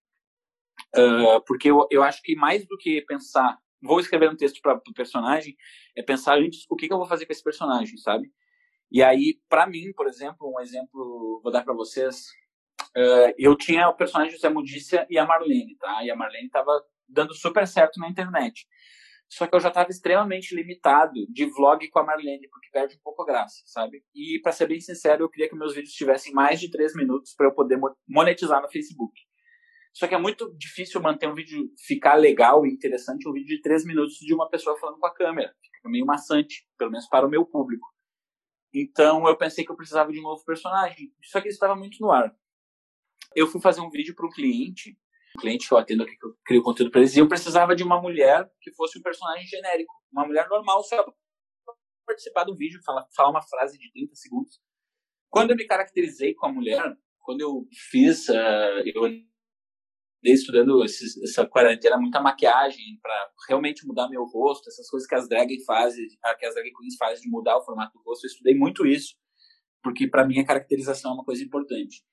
Uh, 0.95 1.39
porque 1.45 1.69
eu, 1.69 1.87
eu 1.91 2.01
acho 2.01 2.21
que 2.23 2.35
mais 2.35 2.65
do 2.65 2.77
que 2.77 3.01
pensar 3.03 3.57
vou 3.83 3.99
escrever 3.99 4.29
um 4.29 4.35
texto 4.35 4.61
para 4.61 4.75
o 4.75 4.93
personagem, 4.93 5.55
é 5.95 6.01
pensar 6.01 6.37
antes 6.37 6.65
o 6.69 6.75
que, 6.75 6.87
que 6.87 6.93
eu 6.93 6.97
vou 6.97 7.05
fazer 7.05 7.25
com 7.25 7.33
esse 7.33 7.43
personagem, 7.43 7.97
sabe? 7.97 8.31
E 8.89 9.03
aí, 9.03 9.39
para 9.49 9.67
mim, 9.67 9.91
por 9.93 10.07
exemplo, 10.07 10.51
um 10.55 10.59
exemplo, 10.59 11.41
vou 11.43 11.51
dar 11.51 11.63
para 11.63 11.73
vocês. 11.73 12.27
Uh, 12.95 13.33
eu 13.37 13.55
tinha 13.57 13.89
o 13.89 13.95
personagem 13.95 14.33
José 14.33 14.49
Mudícia 14.49 15.05
e 15.09 15.17
a 15.17 15.25
Marlene, 15.25 15.75
tá? 15.77 16.03
E 16.03 16.09
a 16.09 16.15
Marlene 16.15 16.49
tava 16.49 16.71
dando 17.13 17.33
super 17.33 17.67
certo 17.67 17.99
na 17.99 18.09
internet. 18.09 18.67
Só 19.29 19.47
que 19.47 19.55
eu 19.55 19.59
já 19.59 19.69
estava 19.69 19.89
extremamente 19.89 20.55
limitado 20.55 21.13
de 21.29 21.45
vlog 21.45 21.89
com 21.89 21.99
a 21.99 22.03
Marlene, 22.03 22.47
porque 22.49 22.69
perde 22.71 22.95
um 22.95 22.99
pouco 23.01 23.23
a 23.23 23.25
graça, 23.25 23.63
sabe? 23.65 24.03
E, 24.13 24.39
para 24.41 24.51
ser 24.51 24.67
bem 24.67 24.79
sincero, 24.79 25.23
eu 25.23 25.29
queria 25.29 25.49
que 25.49 25.55
meus 25.55 25.73
vídeos 25.73 25.93
tivessem 25.93 26.33
mais 26.33 26.59
de 26.59 26.69
três 26.69 26.93
minutos 26.93 27.33
para 27.33 27.47
eu 27.47 27.53
poder 27.53 27.79
monetizar 28.07 28.61
no 28.61 28.69
Facebook. 28.69 29.19
Só 29.91 30.07
que 30.07 30.15
é 30.15 30.17
muito 30.17 30.55
difícil 30.57 31.01
manter 31.01 31.27
um 31.27 31.35
vídeo 31.35 31.67
ficar 31.87 32.15
legal 32.15 32.65
e 32.65 32.69
interessante, 32.71 33.27
um 33.27 33.33
vídeo 33.33 33.55
de 33.55 33.61
três 33.61 33.85
minutos 33.85 34.15
de 34.15 34.33
uma 34.33 34.49
pessoa 34.49 34.77
falando 34.79 34.99
com 34.99 35.05
a 35.05 35.13
câmera. 35.13 35.53
Fica 35.75 35.89
meio 35.89 36.05
maçante, 36.05 36.67
pelo 36.77 36.91
menos 36.91 37.07
para 37.07 37.25
o 37.25 37.29
meu 37.29 37.45
público. 37.45 37.87
Então 38.73 39.27
eu 39.27 39.37
pensei 39.37 39.63
que 39.63 39.71
eu 39.71 39.75
precisava 39.75 40.11
de 40.11 40.19
um 40.19 40.23
novo 40.23 40.43
personagem. 40.43 41.13
Só 41.23 41.39
que 41.39 41.47
isso 41.47 41.55
estava 41.55 41.75
muito 41.75 41.97
no 42.01 42.11
ar. 42.11 42.35
Eu 43.35 43.47
fui 43.47 43.61
fazer 43.61 43.81
um 43.81 43.89
vídeo 43.89 44.15
para 44.15 44.25
um 44.25 44.31
cliente, 44.31 44.97
cliente 45.39 45.67
que 45.67 45.73
eu 45.73 45.77
atendo 45.77 46.03
aqui, 46.03 46.15
que 46.17 46.25
eu 46.25 46.35
crio 46.45 46.63
conteúdo 46.63 46.91
para 46.91 47.01
eles, 47.01 47.15
e 47.15 47.19
eu 47.19 47.27
precisava 47.27 47.75
de 47.75 47.83
uma 47.83 48.01
mulher 48.01 48.49
que 48.61 48.71
fosse 48.73 48.97
um 48.99 49.01
personagem 49.01 49.45
genérico. 49.45 49.93
Uma 50.11 50.25
mulher 50.25 50.47
normal, 50.47 50.83
só 50.83 51.03
para 51.03 51.13
participar 52.05 52.43
do 52.43 52.55
vídeo, 52.55 52.81
falar, 52.85 53.05
falar 53.15 53.29
uma 53.29 53.41
frase 53.41 53.77
de 53.77 53.91
30 53.91 54.15
segundos. 54.15 54.59
Quando 55.29 55.51
eu 55.51 55.55
me 55.55 55.65
caracterizei 55.65 56.33
com 56.35 56.45
a 56.45 56.51
mulher, 56.51 56.95
quando 57.21 57.41
eu 57.41 57.67
fiz, 57.91 58.29
uh, 58.29 58.83
eu 58.85 59.07
estudando 60.31 60.83
esses, 60.85 61.21
essa 61.21 61.45
quarentena 61.45 61.97
muita 61.97 62.21
maquiagem 62.21 62.97
para 63.01 63.31
realmente 63.47 63.85
mudar 63.85 64.07
meu 64.09 64.23
rosto, 64.23 64.69
essas 64.69 64.89
coisas 64.89 65.07
que 65.07 65.15
as 65.15 65.27
drag 65.27 65.63
fazem, 65.65 66.07
que 66.39 66.45
as 66.45 66.53
drag 66.53 66.71
queens 66.71 66.95
fazem 66.97 67.23
de 67.23 67.29
mudar 67.29 67.57
o 67.57 67.65
formato 67.65 67.97
do 67.97 68.03
rosto. 68.03 68.25
Eu 68.25 68.29
estudei 68.29 68.55
muito 68.55 68.85
isso, 68.85 69.15
porque 69.81 70.07
para 70.07 70.25
mim 70.25 70.39
a 70.39 70.45
caracterização 70.45 71.11
é 71.11 71.13
uma 71.15 71.25
coisa 71.25 71.43
importante. 71.43 72.03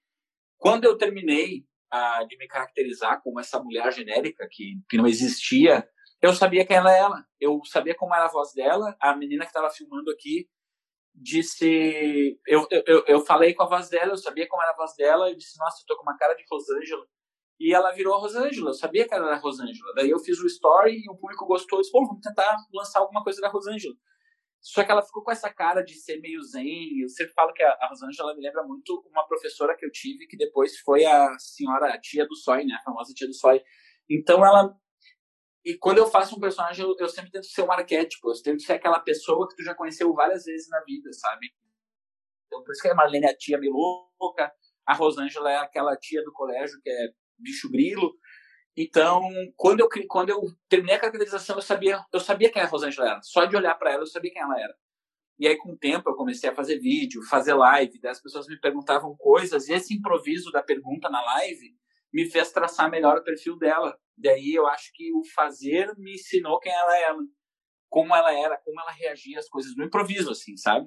Quando 0.59 0.85
eu 0.85 0.97
terminei 0.97 1.65
a, 1.91 2.25
de 2.25 2.37
me 2.37 2.47
caracterizar 2.47 3.21
como 3.23 3.41
essa 3.41 3.63
mulher 3.63 3.93
genérica 3.93 4.47
que, 4.51 4.81
que 4.89 4.97
não 4.97 5.07
existia, 5.07 5.87
eu 6.23 6.35
sabia 6.35 6.67
quem 6.67 6.77
ela 6.77 6.93
era. 6.93 7.25
Eu 7.41 7.61
sabia 7.65 7.95
como 7.95 8.15
era 8.15 8.27
a 8.27 8.31
voz 8.31 8.53
dela. 8.53 8.95
A 9.01 9.17
menina 9.17 9.45
que 9.45 9.51
estava 9.51 9.71
filmando 9.71 10.11
aqui 10.11 10.49
disse. 11.15 12.39
Eu, 12.47 12.67
eu, 12.71 13.05
eu 13.07 13.21
falei 13.21 13.55
com 13.55 13.63
a 13.63 13.69
voz 13.69 13.89
dela, 13.89 14.13
eu 14.13 14.17
sabia 14.19 14.47
como 14.49 14.63
era 14.63 14.73
a 14.73 14.77
voz 14.77 14.95
dela. 14.97 15.31
Eu 15.31 15.37
disse: 15.37 15.59
Nossa, 15.59 15.83
eu 15.83 15.87
tô 15.87 15.97
com 15.97 16.03
uma 16.03 16.17
cara 16.19 16.35
de 16.35 16.45
Rosângela 16.51 17.07
e 17.59 17.75
ela 17.75 17.91
virou 17.93 18.15
a 18.15 18.19
Rosângela. 18.19 18.71
Eu 18.71 18.75
sabia 18.75 19.09
que 19.09 19.15
ela 19.15 19.27
era 19.27 19.37
a 19.37 19.41
Rosângela. 19.41 19.95
Daí 19.95 20.11
eu 20.11 20.19
fiz 20.19 20.39
o 20.39 20.47
story 20.47 21.03
e 21.03 21.11
o 21.11 21.17
público 21.17 21.47
gostou. 21.47 21.79
Eu 21.79 21.83
disse, 21.83 21.93
pô, 21.93 22.05
vamos 22.07 22.21
tentar 22.23 22.57
lançar 22.73 23.01
alguma 23.01 23.23
coisa 23.23 23.41
da 23.41 23.49
Rosângela. 23.49 23.95
Só 24.61 24.85
que 24.85 24.91
ela 24.93 25.03
ficou 25.03 25.23
com 25.23 25.31
essa 25.31 25.53
cara 25.53 25.83
de 25.83 25.95
ser 25.95 26.21
meio 26.21 26.43
zen. 26.43 27.01
Eu 27.01 27.09
sempre 27.09 27.33
falo 27.33 27.53
que 27.53 27.63
a 27.63 27.87
Rosângela 27.89 28.35
me 28.35 28.43
lembra 28.43 28.63
muito 28.63 29.03
uma 29.11 29.27
professora 29.27 29.75
que 29.77 29.87
eu 29.87 29.91
tive, 29.91 30.27
que 30.27 30.37
depois 30.37 30.79
foi 30.81 31.05
a 31.05 31.39
senhora, 31.39 31.95
a 31.95 32.01
tia 32.01 32.27
do 32.27 32.37
Sói, 32.37 32.65
né? 32.65 32.75
A 32.75 32.83
famosa 32.83 33.15
tia 33.15 33.27
do 33.27 33.35
Sói. 33.35 33.63
Então 34.09 34.45
ela. 34.45 34.75
E 35.65 35.77
quando 35.77 35.99
eu 35.99 36.07
faço 36.07 36.37
um 36.37 36.41
personagem, 36.41 36.85
eu, 36.85 36.95
eu 36.99 37.09
sempre 37.09 37.31
tento 37.31 37.47
ser 37.47 37.63
um 37.63 37.73
arquétipo. 37.73 38.31
Eu 38.31 38.43
tento 38.43 38.63
ser 38.63 38.75
aquela 38.75 39.01
pessoa 39.01 39.49
que 39.49 39.57
tu 39.57 39.63
já 39.63 39.75
conheceu 39.75 40.13
várias 40.13 40.45
vezes 40.45 40.69
na 40.69 40.81
vida, 40.85 41.11
sabe? 41.13 41.49
Então 42.47 42.63
por 42.63 42.73
isso 42.73 42.83
que 42.83 42.89
a 42.89 42.95
Marlene 42.95 43.27
é 43.27 43.31
a 43.31 43.37
tia 43.37 43.59
meio 43.59 43.73
louca. 43.73 44.53
A 44.87 44.95
Rosângela 44.95 45.51
é 45.51 45.57
aquela 45.57 45.97
tia 45.97 46.23
do 46.23 46.33
colégio 46.33 46.79
que 46.83 46.91
é 46.91 47.09
bicho 47.39 47.71
grilo. 47.71 48.13
Então, 48.77 49.23
quando 49.57 49.81
eu, 49.81 49.89
quando 50.09 50.31
eu 50.31 50.41
terminei 50.69 50.95
a 50.97 50.99
caracterização, 50.99 51.57
eu 51.57 51.63
sabia, 51.63 52.05
eu 52.13 52.21
sabia 52.21 52.51
quem 52.51 52.63
a 52.63 52.67
Rosângela 52.67 53.11
era. 53.11 53.23
Só 53.23 53.45
de 53.45 53.57
olhar 53.57 53.75
para 53.75 53.93
ela, 53.93 54.03
eu 54.03 54.07
sabia 54.07 54.31
quem 54.31 54.43
ela 54.43 54.59
era. 54.61 54.75
E 55.39 55.49
aí, 55.49 55.57
com 55.57 55.73
o 55.73 55.77
tempo, 55.77 56.09
eu 56.11 56.15
comecei 56.15 56.51
a 56.51 56.55
fazer 56.55 56.79
vídeo, 56.79 57.23
fazer 57.23 57.55
live, 57.55 57.99
daí 58.01 58.11
as 58.11 58.21
pessoas 58.21 58.47
me 58.47 58.61
perguntavam 58.61 59.17
coisas, 59.17 59.69
e 59.69 59.73
esse 59.73 59.95
improviso 59.95 60.51
da 60.51 60.63
pergunta 60.63 61.09
na 61.09 61.23
live 61.23 61.75
me 62.13 62.27
fez 62.31 62.53
traçar 62.53 62.91
melhor 62.91 63.19
o 63.19 63.25
perfil 63.25 63.57
dela. 63.57 63.99
Daí 64.17 64.53
eu 64.55 64.67
acho 64.67 64.91
que 64.93 65.13
o 65.15 65.25
fazer 65.35 65.95
me 65.97 66.15
ensinou 66.15 66.61
quem 66.61 66.73
ela 66.73 66.99
era, 66.99 67.17
como 67.89 68.15
ela 68.15 68.33
era, 68.35 68.59
como 68.59 68.81
ela 68.81 68.93
reagia 68.93 69.39
às 69.39 69.49
coisas 69.49 69.75
no 69.77 69.85
improviso, 69.85 70.31
assim, 70.31 70.57
sabe? 70.57 70.87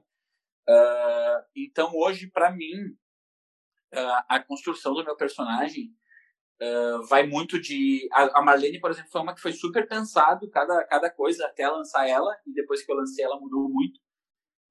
Uh, 0.69 1.43
então 1.55 1.91
hoje, 1.95 2.29
para 2.29 2.51
mim, 2.51 2.73
uh, 3.93 4.23
a 4.29 4.39
construção 4.39 4.93
do 4.93 5.03
meu 5.03 5.15
personagem 5.17 5.89
uh, 6.61 7.03
vai 7.07 7.25
muito 7.25 7.59
de. 7.59 8.07
A, 8.11 8.39
a, 8.39 8.41
Marlene, 8.43 8.79
por 8.79 8.91
exemplo, 8.91 9.11
foi 9.11 9.21
uma 9.21 9.33
que 9.33 9.41
foi 9.41 9.53
super 9.53 9.87
pensado, 9.87 10.49
cada, 10.49 10.83
cada 10.85 11.09
coisa 11.09 11.45
até 11.45 11.67
lançar 11.67 12.07
ela, 12.07 12.35
e 12.45 12.53
depois 12.53 12.83
que 12.83 12.91
eu 12.91 12.95
lancei 12.95 13.23
ela 13.23 13.39
mudou 13.39 13.69
muito. 13.69 13.99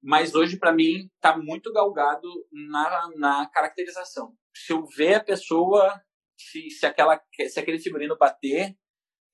Mas 0.01 0.35
hoje, 0.35 0.57
para 0.57 0.73
mim, 0.73 1.09
tá 1.21 1.37
muito 1.37 1.71
galgado 1.71 2.27
na, 2.51 3.09
na 3.15 3.49
caracterização. 3.49 4.35
Se 4.53 4.73
eu 4.73 4.85
ver 4.85 5.15
a 5.15 5.23
pessoa, 5.23 6.01
se, 6.37 6.69
se, 6.69 6.85
aquela, 6.85 7.21
se 7.47 7.59
aquele 7.59 7.79
figurino 7.79 8.17
bater, 8.17 8.75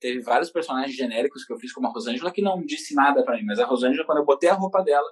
teve 0.00 0.20
vários 0.20 0.50
personagens 0.50 0.96
genéricos 0.96 1.44
que 1.44 1.52
eu 1.52 1.58
fiz 1.58 1.72
como 1.72 1.88
a 1.88 1.90
Rosângela 1.90 2.32
que 2.32 2.40
não 2.40 2.64
disse 2.64 2.94
nada 2.94 3.24
para 3.24 3.36
mim, 3.36 3.44
mas 3.44 3.58
a 3.58 3.66
Rosângela, 3.66 4.06
quando 4.06 4.18
eu 4.18 4.24
botei 4.24 4.48
a 4.48 4.54
roupa 4.54 4.82
dela, 4.82 5.08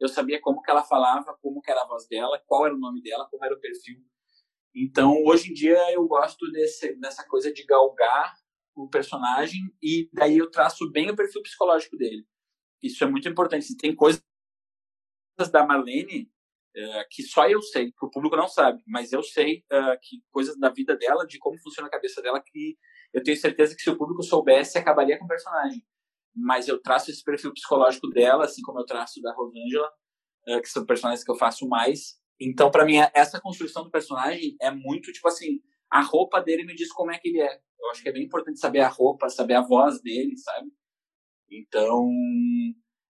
eu 0.00 0.08
sabia 0.08 0.40
como 0.40 0.60
que 0.60 0.70
ela 0.70 0.82
falava, 0.82 1.36
como 1.40 1.60
que 1.60 1.70
era 1.70 1.82
a 1.82 1.86
voz 1.86 2.08
dela, 2.08 2.42
qual 2.46 2.66
era 2.66 2.74
o 2.74 2.78
nome 2.78 3.00
dela, 3.00 3.28
como 3.30 3.44
era 3.44 3.54
o 3.54 3.60
perfil. 3.60 4.02
Então, 4.74 5.22
hoje 5.24 5.50
em 5.50 5.54
dia, 5.54 5.78
eu 5.92 6.06
gosto 6.06 6.50
desse, 6.50 6.94
dessa 6.96 7.26
coisa 7.26 7.52
de 7.52 7.64
galgar 7.64 8.34
o 8.74 8.88
personagem 8.88 9.60
e 9.82 10.08
daí 10.12 10.38
eu 10.38 10.50
traço 10.50 10.90
bem 10.90 11.10
o 11.10 11.16
perfil 11.16 11.42
psicológico 11.42 11.96
dele. 11.96 12.26
Isso 12.82 13.04
é 13.04 13.06
muito 13.06 13.28
importante. 13.28 13.76
Tem 13.76 13.94
coisas 13.94 14.22
da 15.50 15.66
Marlene 15.66 16.30
uh, 16.76 17.04
que 17.10 17.22
só 17.22 17.48
eu 17.48 17.60
sei, 17.62 17.92
que 17.92 18.04
o 18.04 18.10
público 18.10 18.36
não 18.36 18.48
sabe, 18.48 18.82
mas 18.86 19.12
eu 19.12 19.22
sei 19.22 19.64
uh, 19.72 19.98
que 20.00 20.22
coisas 20.30 20.58
da 20.58 20.70
vida 20.70 20.96
dela, 20.96 21.26
de 21.26 21.38
como 21.38 21.60
funciona 21.60 21.88
a 21.88 21.90
cabeça 21.90 22.22
dela, 22.22 22.42
que 22.44 22.76
eu 23.12 23.22
tenho 23.22 23.36
certeza 23.36 23.74
que 23.76 23.82
se 23.82 23.90
o 23.90 23.96
público 23.96 24.22
soubesse, 24.22 24.78
acabaria 24.78 25.18
com 25.18 25.24
o 25.24 25.28
personagem. 25.28 25.84
Mas 26.34 26.66
eu 26.66 26.80
traço 26.80 27.10
esse 27.10 27.22
perfil 27.22 27.52
psicológico 27.52 28.08
dela, 28.08 28.44
assim 28.44 28.62
como 28.62 28.80
eu 28.80 28.86
traço 28.86 29.20
da 29.20 29.34
Rosângela, 29.34 29.90
uh, 30.48 30.62
que 30.62 30.68
são 30.68 30.86
personagens 30.86 31.24
que 31.24 31.30
eu 31.30 31.36
faço 31.36 31.68
mais, 31.68 32.20
então, 32.48 32.70
para 32.70 32.84
mim, 32.84 32.96
essa 33.14 33.40
construção 33.40 33.84
do 33.84 33.90
personagem 33.90 34.56
é 34.60 34.70
muito 34.70 35.12
tipo 35.12 35.28
assim: 35.28 35.60
a 35.90 36.00
roupa 36.02 36.40
dele 36.40 36.64
me 36.64 36.74
diz 36.74 36.92
como 36.92 37.10
é 37.10 37.18
que 37.18 37.28
ele 37.28 37.40
é. 37.40 37.60
Eu 37.80 37.90
acho 37.90 38.02
que 38.02 38.08
é 38.08 38.12
bem 38.12 38.24
importante 38.24 38.58
saber 38.58 38.80
a 38.80 38.88
roupa, 38.88 39.28
saber 39.28 39.54
a 39.54 39.60
voz 39.60 40.00
dele, 40.00 40.36
sabe? 40.36 40.70
Então, 41.50 42.08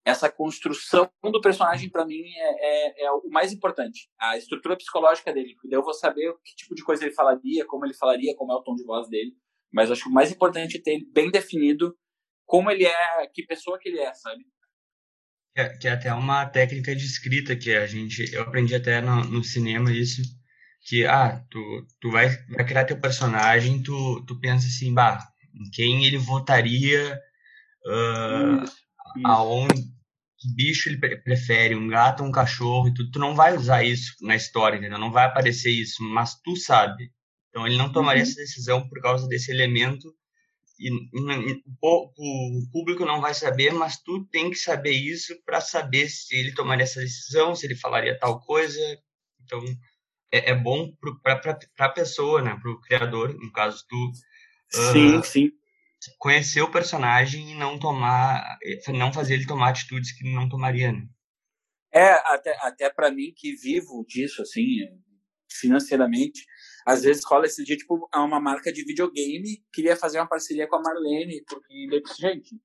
essa 0.06 0.32
construção 0.32 1.10
do 1.24 1.42
personagem 1.42 1.90
para 1.90 2.06
mim 2.06 2.24
é, 2.24 3.02
é, 3.02 3.06
é, 3.06 3.12
o 3.12 3.30
mais 3.30 3.52
importante. 3.52 4.10
A 4.20 4.38
estrutura 4.38 4.78
psicológica 4.78 5.34
dele, 5.34 5.56
porque 5.56 5.76
eu 5.76 5.84
vou 5.84 5.94
saber 5.94 6.34
que 6.44 6.56
tipo 6.56 6.76
de 6.76 6.84
coisa 6.84 7.04
ele 7.04 7.14
falaria, 7.14 7.66
como 7.66 7.86
ele 7.86 7.94
falaria, 7.94 8.36
como 8.36 8.52
é 8.52 8.56
o 8.56 8.64
tom 8.64 8.76
de 8.76 8.84
voz 8.84 9.10
dele. 9.10 9.34
Mas 9.72 9.92
acho 9.92 10.04
que 10.04 10.10
o 10.10 10.14
mais 10.14 10.32
importante 10.32 10.78
é 10.78 10.82
ter 10.82 11.06
bem 11.12 11.30
definido 11.30 11.96
como 12.46 12.72
ele 12.72 12.86
é, 12.86 13.28
que 13.34 13.46
pessoa 13.46 13.78
que 13.78 13.90
ele 13.90 14.00
é, 14.00 14.14
sabe? 14.14 14.44
Que 15.54 15.62
é, 15.62 15.70
que 15.70 15.88
é 15.88 15.92
até 15.92 16.14
uma 16.14 16.46
técnica 16.46 16.96
de 16.96 17.06
escrita 17.06 17.56
que 17.56 17.76
a 17.76 17.86
gente. 17.88 18.34
Eu 18.34 18.44
aprendi 18.44 18.76
até 18.76 19.02
no, 19.02 19.24
no 19.24 19.44
cinema 19.44 19.92
isso. 19.92 20.22
Que, 20.84 21.06
ah, 21.06 21.44
tu, 21.50 21.60
tu 22.00 22.12
vai, 22.12 22.30
vai 22.50 22.66
criar 22.66 22.86
teu 22.86 23.00
personagem, 23.00 23.84
tu, 23.84 24.24
tu 24.26 24.40
pensa 24.40 24.68
assim, 24.68 24.94
bah, 24.94 25.20
em 25.54 25.70
quem 25.72 26.06
ele 26.06 26.18
votaria, 26.18 27.20
uh, 27.86 28.64
isso, 28.64 28.74
isso. 29.18 29.28
aonde, 29.28 29.82
que 30.38 30.56
bicho 30.56 30.90
ele 30.90 30.98
prefere, 30.98 31.76
um 31.76 31.88
gato 31.88 32.24
ou 32.24 32.30
um 32.30 32.32
cachorro, 32.32 32.88
e 32.88 32.94
tu, 32.94 33.12
tu 33.12 33.20
não 33.20 33.36
vai 33.36 33.56
usar 33.56 33.84
isso 33.84 34.16
na 34.22 34.36
história, 34.36 34.78
entendeu? 34.78 34.98
Não 34.98 35.12
vai 35.12 35.26
aparecer 35.26 35.70
isso, 35.70 36.02
mas 36.02 36.40
tu 36.42 36.56
sabe. 36.56 37.12
Então 37.50 37.68
ele 37.68 37.78
não 37.78 37.92
tomaria 37.92 38.24
uhum. 38.24 38.30
essa 38.30 38.40
decisão 38.40 38.88
por 38.88 39.02
causa 39.02 39.28
desse 39.28 39.52
elemento 39.52 40.14
e, 40.80 40.88
e 40.88 41.64
o, 41.82 42.12
o, 42.18 42.72
público 42.72 43.06
não 43.06 43.20
vai 43.20 43.34
saber, 43.34 43.74
mas 43.74 44.02
tu 44.02 44.26
tem 44.28 44.50
que 44.50 44.56
saber 44.56 44.94
isso 44.94 45.36
para 45.44 45.60
saber 45.60 46.08
se 46.10 46.36
ele 46.36 46.54
tomaria 46.54 46.84
essa 46.84 47.02
decisão, 47.02 47.54
se 47.54 47.66
ele 47.66 47.76
falaria 47.76 48.18
tal 48.18 48.40
coisa. 48.40 48.80
Então, 49.44 49.62
é, 50.32 50.52
é 50.52 50.56
bom 50.56 50.92
para 51.22 51.60
a 51.80 51.90
pessoa, 51.90 52.42
né? 52.42 52.58
Para 52.62 52.72
o 52.72 52.80
criador, 52.80 53.34
no 53.34 53.52
caso 53.52 53.84
tu. 53.88 54.12
Sim, 54.70 55.18
uh, 55.18 55.24
sim. 55.24 55.52
Conhecer 56.18 56.62
o 56.62 56.72
personagem 56.72 57.52
e 57.52 57.56
não 57.56 57.78
tomar, 57.78 58.58
não 58.88 59.12
fazer 59.12 59.34
ele 59.34 59.46
tomar 59.46 59.70
atitudes 59.70 60.14
que 60.14 60.24
não 60.32 60.48
tomaria, 60.48 60.94
né? 60.94 61.06
É, 61.92 62.12
até, 62.34 62.56
até 62.62 62.90
para 62.90 63.12
mim 63.12 63.34
que 63.36 63.56
vivo 63.56 64.06
disso, 64.08 64.42
assim, 64.42 64.78
financeiramente, 65.52 66.46
às 66.86 67.04
vezes 67.04 67.24
rola 67.26 67.46
esse 67.46 67.64
dia, 67.64 67.78
tipo, 67.78 68.10
uma 68.14 68.40
marca 68.40 68.72
de 68.72 68.84
videogame 68.84 69.64
queria 69.74 69.96
fazer 69.96 70.20
uma 70.20 70.28
parceria 70.28 70.68
com 70.68 70.78
a 70.78 70.82
Marlene, 70.82 71.44
porque 71.48 71.88
eu 71.92 72.02
disse, 72.02 72.22
gente, 72.22 72.56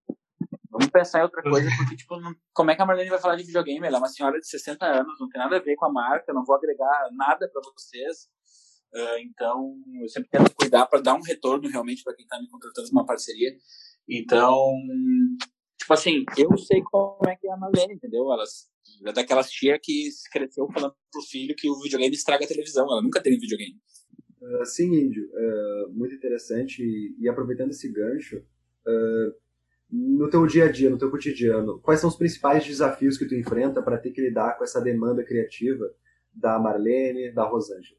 vamos 0.70 0.88
pensar 0.88 1.20
em 1.20 1.22
outra 1.22 1.42
coisa, 1.42 1.68
porque, 1.78 1.96
tipo, 1.96 2.18
não, 2.20 2.34
como 2.52 2.70
é 2.70 2.76
que 2.76 2.82
a 2.82 2.86
Marlene 2.86 3.10
vai 3.10 3.18
falar 3.18 3.36
de 3.36 3.44
videogame? 3.44 3.86
Ela 3.86 3.96
é 3.96 4.00
uma 4.00 4.08
senhora 4.08 4.38
de 4.38 4.48
60 4.48 4.84
anos, 4.84 5.20
não 5.20 5.28
tem 5.28 5.40
nada 5.40 5.56
a 5.56 5.60
ver 5.60 5.76
com 5.76 5.86
a 5.86 5.92
marca, 5.92 6.32
não 6.32 6.44
vou 6.44 6.56
agregar 6.56 7.08
nada 7.12 7.48
para 7.48 7.62
vocês. 7.72 8.28
Uh, 8.94 9.18
então, 9.18 9.74
eu 10.00 10.08
sempre 10.08 10.30
tento 10.30 10.54
cuidar 10.54 10.86
para 10.86 11.00
dar 11.00 11.14
um 11.14 11.22
retorno 11.22 11.68
realmente 11.68 12.04
para 12.04 12.14
quem 12.14 12.24
está 12.24 12.38
me 12.40 12.48
contratando 12.48 12.88
uma 12.92 13.04
parceria. 13.04 13.50
Então, 14.08 14.72
tipo 15.78 15.92
assim, 15.92 16.24
eu 16.36 16.56
sei 16.58 16.82
como 16.82 17.28
é 17.28 17.34
que 17.36 17.48
é 17.48 17.52
a 17.52 17.56
Marlene, 17.56 17.94
entendeu? 17.94 18.30
Elas 18.32 18.68
é 19.04 19.12
daquelas 19.12 19.50
tia 19.50 19.78
que 19.82 20.08
cresceu 20.30 20.68
falando 20.72 20.94
pro 21.10 21.22
filho 21.22 21.54
que 21.56 21.68
o 21.68 21.80
videogame 21.80 22.14
estraga 22.14 22.44
a 22.44 22.48
televisão. 22.48 22.86
Ela 22.86 23.02
nunca 23.02 23.22
teve 23.22 23.38
videogame. 23.38 23.80
Uh, 24.44 24.66
sim, 24.66 24.94
Índio. 24.94 25.30
Uh, 25.32 25.92
muito 25.92 26.14
interessante. 26.14 26.82
E, 27.18 27.28
aproveitando 27.28 27.70
esse 27.70 27.90
gancho, 27.90 28.38
uh, 28.38 29.34
no 29.90 30.28
teu 30.28 30.46
dia 30.46 30.64
a 30.64 30.72
dia, 30.72 30.90
no 30.90 30.98
teu 30.98 31.10
cotidiano, 31.10 31.80
quais 31.80 32.00
são 32.00 32.10
os 32.10 32.16
principais 32.16 32.66
desafios 32.66 33.16
que 33.16 33.26
tu 33.26 33.34
enfrenta 33.34 33.82
para 33.82 33.98
ter 33.98 34.10
que 34.10 34.20
lidar 34.20 34.58
com 34.58 34.64
essa 34.64 34.80
demanda 34.80 35.24
criativa 35.24 35.84
da 36.32 36.58
Marlene, 36.58 37.32
da 37.32 37.44
Rosângela? 37.44 37.98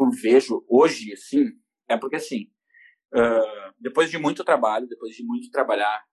Eu 0.00 0.10
vejo 0.10 0.64
hoje, 0.68 1.12
assim, 1.12 1.52
é 1.88 1.96
porque 1.96 2.16
assim, 2.16 2.50
depois 3.78 4.10
de 4.10 4.18
muito 4.18 4.44
trabalho, 4.44 4.88
depois 4.88 5.14
de 5.14 5.24
muito 5.24 5.50
trabalhar 5.50 6.04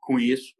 com 0.00 0.18
isso, 0.18 0.54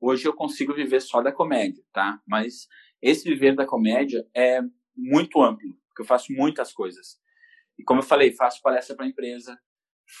hoje 0.00 0.26
eu 0.26 0.32
consigo 0.32 0.74
viver 0.74 1.00
só 1.00 1.22
da 1.22 1.32
comédia, 1.32 1.82
tá? 1.92 2.20
Mas 2.26 2.68
esse 3.02 3.28
viver 3.28 3.54
da 3.54 3.66
comédia 3.66 4.26
é 4.34 4.60
muito 4.96 5.42
amplo, 5.42 5.76
porque 5.88 6.02
eu 6.02 6.06
faço 6.06 6.32
muitas 6.32 6.72
coisas. 6.72 7.19
E 7.80 7.82
como 7.82 8.00
eu 8.00 8.04
falei, 8.04 8.30
faço 8.30 8.60
palestra 8.60 8.94
para 8.94 9.06
empresa, 9.06 9.58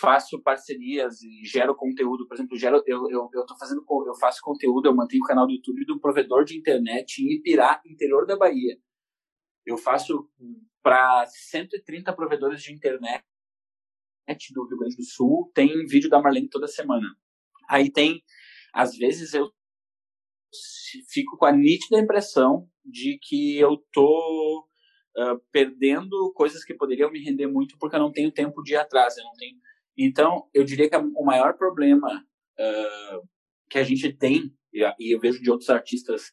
faço 0.00 0.40
parcerias 0.42 1.20
e 1.20 1.44
gero 1.44 1.74
conteúdo. 1.74 2.26
Por 2.26 2.34
exemplo, 2.34 2.56
gero, 2.56 2.82
eu, 2.86 3.10
eu, 3.10 3.28
eu 3.34 3.44
fazendo, 3.58 3.84
eu 4.06 4.14
faço 4.18 4.40
conteúdo, 4.42 4.86
eu 4.88 4.96
mantenho 4.96 5.22
o 5.22 5.26
canal 5.26 5.46
do 5.46 5.52
YouTube 5.52 5.84
um 5.92 5.98
provedor 5.98 6.42
de 6.44 6.56
internet 6.56 7.22
em 7.22 7.34
Ipirá, 7.34 7.82
interior 7.84 8.26
da 8.26 8.34
Bahia. 8.34 8.78
Eu 9.66 9.76
faço 9.76 10.26
para 10.82 11.26
130 11.26 12.14
provedores 12.14 12.62
de 12.62 12.72
internet 12.72 13.22
do 14.54 14.66
Rio 14.66 14.78
Grande 14.78 14.96
do 14.96 15.04
Sul, 15.04 15.52
tem 15.54 15.84
vídeo 15.84 16.08
da 16.08 16.20
Marlene 16.20 16.48
toda 16.48 16.66
semana. 16.66 17.14
Aí 17.68 17.92
tem, 17.92 18.22
às 18.72 18.96
vezes 18.96 19.34
eu 19.34 19.50
fico 21.12 21.36
com 21.36 21.44
a 21.44 21.52
nítida 21.52 22.00
impressão 22.00 22.66
de 22.82 23.18
que 23.20 23.58
eu 23.58 23.76
tô 23.92 24.66
perdendo 25.52 26.32
coisas 26.34 26.64
que 26.64 26.74
poderiam 26.74 27.10
me 27.10 27.22
render 27.22 27.46
muito 27.46 27.76
porque 27.78 27.96
eu 27.96 28.00
não 28.00 28.12
tenho 28.12 28.30
tempo 28.30 28.62
de 28.62 28.72
ir 28.72 28.76
atrás, 28.76 29.16
eu 29.16 29.24
não 29.24 29.32
tenho. 29.32 29.56
Então, 29.98 30.48
eu 30.54 30.64
diria 30.64 30.88
que 30.88 30.96
o 30.96 31.24
maior 31.24 31.54
problema 31.56 32.24
uh, 32.58 33.28
que 33.68 33.78
a 33.78 33.82
gente 33.82 34.12
tem 34.12 34.54
e 34.72 35.14
eu 35.14 35.20
vejo 35.20 35.42
de 35.42 35.50
outros 35.50 35.68
artistas 35.68 36.32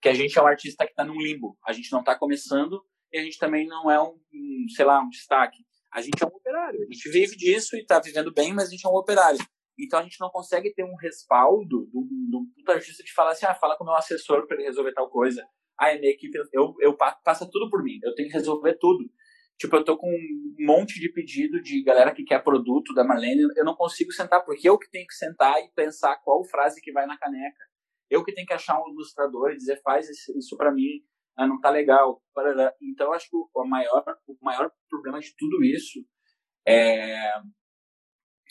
que 0.00 0.08
a 0.08 0.14
gente 0.14 0.38
é 0.38 0.42
um 0.42 0.46
artista 0.46 0.84
que 0.84 0.92
está 0.92 1.04
num 1.04 1.20
limbo. 1.20 1.58
A 1.66 1.72
gente 1.72 1.90
não 1.92 2.00
está 2.00 2.18
começando 2.18 2.82
e 3.12 3.18
a 3.18 3.22
gente 3.22 3.38
também 3.38 3.66
não 3.66 3.90
é 3.90 4.00
um, 4.00 4.18
um, 4.32 4.66
sei 4.74 4.84
lá, 4.84 5.00
um 5.00 5.08
destaque. 5.08 5.64
A 5.92 6.00
gente 6.00 6.22
é 6.22 6.26
um 6.26 6.30
operário. 6.30 6.80
A 6.82 6.92
gente 6.92 7.10
vive 7.10 7.36
disso 7.36 7.76
e 7.76 7.80
está 7.80 7.98
vivendo 7.98 8.32
bem, 8.32 8.52
mas 8.52 8.68
a 8.68 8.70
gente 8.70 8.86
é 8.86 8.88
um 8.88 8.96
operário. 8.96 9.38
Então 9.78 9.98
a 9.98 10.02
gente 10.02 10.20
não 10.20 10.30
consegue 10.30 10.72
ter 10.72 10.84
um 10.84 10.96
respaldo 10.96 11.86
do, 11.86 12.08
do, 12.30 12.46
do 12.64 12.72
artista 12.72 13.02
de 13.02 13.12
falar 13.12 13.32
assim, 13.32 13.46
ah, 13.46 13.54
fala 13.54 13.76
com 13.76 13.84
o 13.84 13.86
meu 13.86 13.96
assessor 13.96 14.46
para 14.46 14.56
ele 14.56 14.66
resolver 14.66 14.92
tal 14.92 15.08
coisa. 15.08 15.46
Ah, 15.78 15.94
minha 15.94 16.10
equipe, 16.10 16.38
eu, 16.52 16.74
eu 16.80 16.96
passa 16.96 17.48
tudo 17.50 17.68
por 17.70 17.82
mim, 17.82 17.98
eu 18.02 18.14
tenho 18.14 18.28
que 18.28 18.34
resolver 18.34 18.74
tudo. 18.78 19.04
Tipo, 19.58 19.76
eu 19.76 19.84
tô 19.84 19.96
com 19.96 20.08
um 20.08 20.66
monte 20.66 21.00
de 21.00 21.10
pedido 21.10 21.62
de 21.62 21.82
galera 21.82 22.14
que 22.14 22.24
quer 22.24 22.42
produto 22.42 22.92
da 22.94 23.04
Marlene, 23.04 23.48
eu 23.56 23.64
não 23.64 23.74
consigo 23.74 24.12
sentar, 24.12 24.44
porque 24.44 24.68
eu 24.68 24.78
que 24.78 24.90
tenho 24.90 25.06
que 25.06 25.14
sentar 25.14 25.58
e 25.60 25.70
pensar 25.74 26.16
qual 26.16 26.44
frase 26.44 26.80
que 26.80 26.92
vai 26.92 27.06
na 27.06 27.18
caneca. 27.18 27.64
Eu 28.10 28.24
que 28.24 28.34
tenho 28.34 28.46
que 28.46 28.52
achar 28.52 28.80
um 28.80 28.90
ilustrador 28.90 29.50
e 29.50 29.56
dizer, 29.56 29.80
faz 29.82 30.08
isso 30.08 30.56
para 30.56 30.72
mim, 30.72 31.02
ah, 31.36 31.46
não 31.46 31.60
tá 31.60 31.70
legal. 31.70 32.22
Então, 32.80 33.12
acho 33.12 33.28
que 33.30 33.36
o 33.36 33.64
maior, 33.64 34.04
o 34.26 34.36
maior 34.42 34.70
problema 34.88 35.20
de 35.20 35.34
tudo 35.36 35.64
isso 35.64 36.00
é 36.66 37.32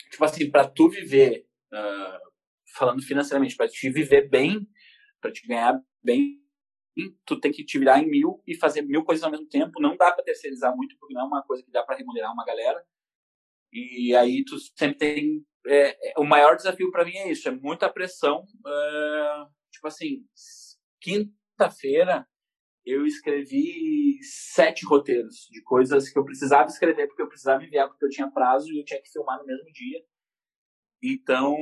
tipo 0.09 0.23
assim, 0.23 0.49
para 0.49 0.67
tu 0.67 0.89
viver, 0.89 1.45
uh, 1.73 2.31
falando 2.75 3.01
financeiramente, 3.01 3.55
para 3.55 3.67
te 3.67 3.89
viver 3.89 4.29
bem, 4.29 4.67
para 5.21 5.31
te 5.31 5.45
ganhar 5.47 5.79
bem, 6.03 6.39
tu 7.25 7.39
tem 7.39 7.51
que 7.51 7.63
te 7.63 7.77
virar 7.77 7.99
em 7.99 8.09
mil 8.09 8.41
e 8.47 8.55
fazer 8.55 8.81
mil 8.81 9.03
coisas 9.03 9.23
ao 9.23 9.31
mesmo 9.31 9.47
tempo. 9.47 9.81
Não 9.81 9.97
dá 9.97 10.11
para 10.11 10.23
terceirizar 10.23 10.75
muito, 10.75 10.97
porque 10.97 11.13
não 11.13 11.21
é 11.21 11.25
uma 11.25 11.43
coisa 11.43 11.63
que 11.63 11.71
dá 11.71 11.83
para 11.83 11.97
remunerar 11.97 12.33
uma 12.33 12.45
galera. 12.45 12.83
E 13.71 14.15
aí 14.15 14.43
tu 14.45 14.57
sempre 14.77 14.97
tem. 14.97 15.45
É, 15.67 16.11
é, 16.11 16.19
o 16.19 16.23
maior 16.23 16.55
desafio 16.55 16.91
para 16.91 17.03
mim 17.03 17.15
é 17.15 17.31
isso, 17.31 17.47
é 17.47 17.51
muita 17.51 17.89
pressão. 17.89 18.43
Uh, 18.65 19.51
tipo 19.71 19.87
assim, 19.87 20.23
quinta-feira 21.01 22.25
eu 22.85 23.05
escrevi 23.05 24.19
sete 24.21 24.85
roteiros 24.85 25.47
de 25.51 25.61
coisas 25.63 26.07
que 26.07 26.17
eu 26.17 26.23
precisava 26.23 26.69
escrever 26.69 27.07
porque 27.07 27.21
eu 27.21 27.27
precisava 27.27 27.63
enviar 27.63 27.87
porque 27.87 28.05
eu 28.05 28.09
tinha 28.09 28.29
prazo 28.29 28.71
e 28.71 28.79
eu 28.79 28.85
tinha 28.85 29.01
que 29.01 29.11
filmar 29.11 29.39
no 29.39 29.45
mesmo 29.45 29.65
dia. 29.73 30.05
Então, 31.03 31.55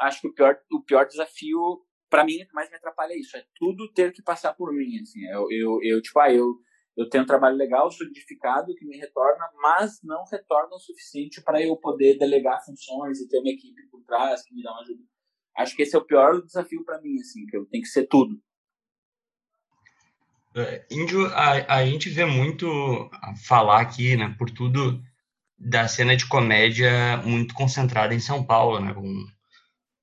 acho 0.00 0.20
que 0.20 0.28
o 0.28 0.34
pior, 0.34 0.58
o 0.72 0.82
pior 0.82 1.06
desafio 1.06 1.84
para 2.08 2.24
mim, 2.24 2.42
o 2.42 2.46
que 2.46 2.54
mais 2.54 2.70
me 2.70 2.76
atrapalha 2.76 3.12
é 3.12 3.18
isso, 3.18 3.36
é 3.36 3.44
tudo 3.56 3.92
ter 3.92 4.12
que 4.12 4.22
passar 4.22 4.54
por 4.54 4.72
mim, 4.72 5.00
assim. 5.00 5.24
Eu, 5.26 5.50
eu, 5.50 5.78
eu 5.82 6.02
tipo, 6.02 6.18
ah, 6.18 6.32
eu, 6.32 6.54
eu 6.96 7.08
tenho 7.08 7.24
um 7.24 7.26
trabalho 7.26 7.56
legal, 7.56 7.90
solidificado, 7.90 8.74
que 8.74 8.84
me 8.84 8.96
retorna, 8.96 9.48
mas 9.62 10.00
não 10.02 10.24
retorna 10.24 10.74
o 10.74 10.80
suficiente 10.80 11.42
para 11.42 11.62
eu 11.62 11.76
poder 11.76 12.18
delegar 12.18 12.64
funções 12.64 13.20
e 13.20 13.28
ter 13.28 13.38
uma 13.38 13.50
equipe 13.50 13.86
por 13.90 14.02
trás 14.04 14.42
que 14.42 14.54
me 14.54 14.62
dá 14.62 14.72
uma 14.72 14.80
ajuda. 14.80 15.02
Acho 15.56 15.76
que 15.76 15.82
esse 15.82 15.94
é 15.94 15.98
o 15.98 16.04
pior 16.04 16.40
desafio 16.42 16.84
para 16.84 17.00
mim, 17.00 17.18
assim, 17.20 17.44
que 17.46 17.56
eu 17.56 17.66
tenho 17.66 17.82
que 17.82 17.88
ser 17.88 18.06
tudo. 18.06 18.40
É, 20.56 20.86
Índio, 20.90 21.26
a, 21.26 21.76
a 21.76 21.86
gente 21.86 22.08
vê 22.08 22.24
muito 22.24 22.66
falar 23.46 23.80
aqui, 23.80 24.16
né, 24.16 24.34
por 24.38 24.50
tudo 24.50 25.00
da 25.56 25.86
cena 25.88 26.16
de 26.16 26.26
comédia 26.26 27.16
muito 27.24 27.54
concentrada 27.54 28.14
em 28.14 28.20
São 28.20 28.44
Paulo, 28.44 28.80
né, 28.80 28.94
com, 28.94 29.26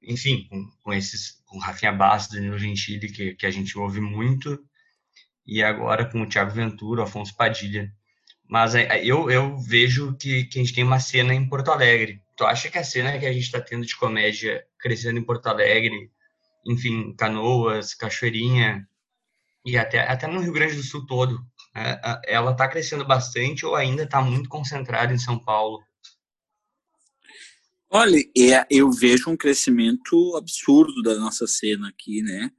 enfim, 0.03 0.47
com, 0.49 0.69
com 0.83 0.93
esses, 0.93 1.41
com 1.55 1.59
Rafinha 1.59 1.93
Bastos, 1.93 2.35
Danilo 2.35 2.59
Gentili, 2.59 3.09
que, 3.09 3.33
que 3.33 3.45
a 3.45 3.51
gente 3.51 3.77
ouve 3.79 4.01
muito, 4.01 4.59
e 5.47 5.63
agora 5.63 6.03
com 6.03 6.21
o 6.21 6.27
Thiago 6.27 6.51
Ventura, 6.51 7.03
Afonso 7.03 7.33
Padilha. 7.33 7.89
Mas 8.47 8.75
eu, 8.75 9.31
eu 9.31 9.57
vejo 9.57 10.15
que, 10.17 10.43
que 10.43 10.59
a 10.59 10.61
gente 10.61 10.75
tem 10.75 10.83
uma 10.83 10.99
cena 10.99 11.33
em 11.33 11.47
Porto 11.47 11.71
Alegre. 11.71 12.21
Tu 12.35 12.43
acha 12.45 12.69
que 12.69 12.77
a 12.77 12.83
cena 12.83 13.17
que 13.17 13.25
a 13.25 13.31
gente 13.31 13.45
está 13.45 13.61
tendo 13.61 13.85
de 13.85 13.95
comédia 13.95 14.65
crescendo 14.77 15.17
em 15.17 15.23
Porto 15.23 15.47
Alegre, 15.47 16.11
enfim, 16.67 17.15
Canoas, 17.15 17.93
Cachoeirinha, 17.93 18.85
e 19.65 19.77
até, 19.77 20.01
até 20.01 20.27
no 20.27 20.41
Rio 20.41 20.51
Grande 20.51 20.75
do 20.75 20.83
Sul 20.83 21.05
todo, 21.07 21.39
é, 21.73 22.21
ela 22.27 22.51
está 22.51 22.67
crescendo 22.67 23.05
bastante 23.05 23.65
ou 23.65 23.75
ainda 23.75 24.03
está 24.03 24.21
muito 24.21 24.49
concentrada 24.49 25.13
em 25.13 25.17
São 25.17 25.39
Paulo? 25.39 25.81
Olha, 27.97 28.17
é, 28.37 28.67
eu 28.69 28.91
vejo 28.91 29.29
um 29.29 29.37
crescimento 29.37 30.35
absurdo 30.35 31.01
da 31.01 31.15
nossa 31.15 31.47
cena 31.47 31.87
aqui, 31.87 32.21
né? 32.21 32.51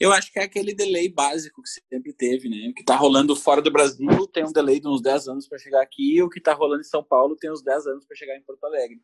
Eu 0.00 0.12
acho 0.12 0.32
que 0.32 0.40
é 0.40 0.42
aquele 0.42 0.74
delay 0.74 1.08
básico 1.08 1.62
que 1.62 1.68
sempre 1.68 2.12
teve, 2.12 2.48
né? 2.48 2.70
O 2.70 2.74
que 2.74 2.80
está 2.80 2.96
rolando 2.96 3.36
fora 3.36 3.62
do 3.62 3.70
Brasil 3.70 4.26
tem 4.26 4.44
um 4.44 4.50
delay 4.50 4.80
de 4.80 4.88
uns 4.88 5.00
10 5.00 5.28
anos 5.28 5.46
para 5.46 5.58
chegar 5.58 5.80
aqui, 5.80 6.16
e 6.16 6.22
o 6.24 6.28
que 6.28 6.40
está 6.40 6.54
rolando 6.54 6.80
em 6.80 6.88
São 6.88 7.04
Paulo 7.04 7.36
tem 7.36 7.52
uns 7.52 7.62
10 7.62 7.86
anos 7.86 8.04
para 8.04 8.16
chegar 8.16 8.36
em 8.36 8.42
Porto 8.42 8.64
Alegre. 8.64 9.00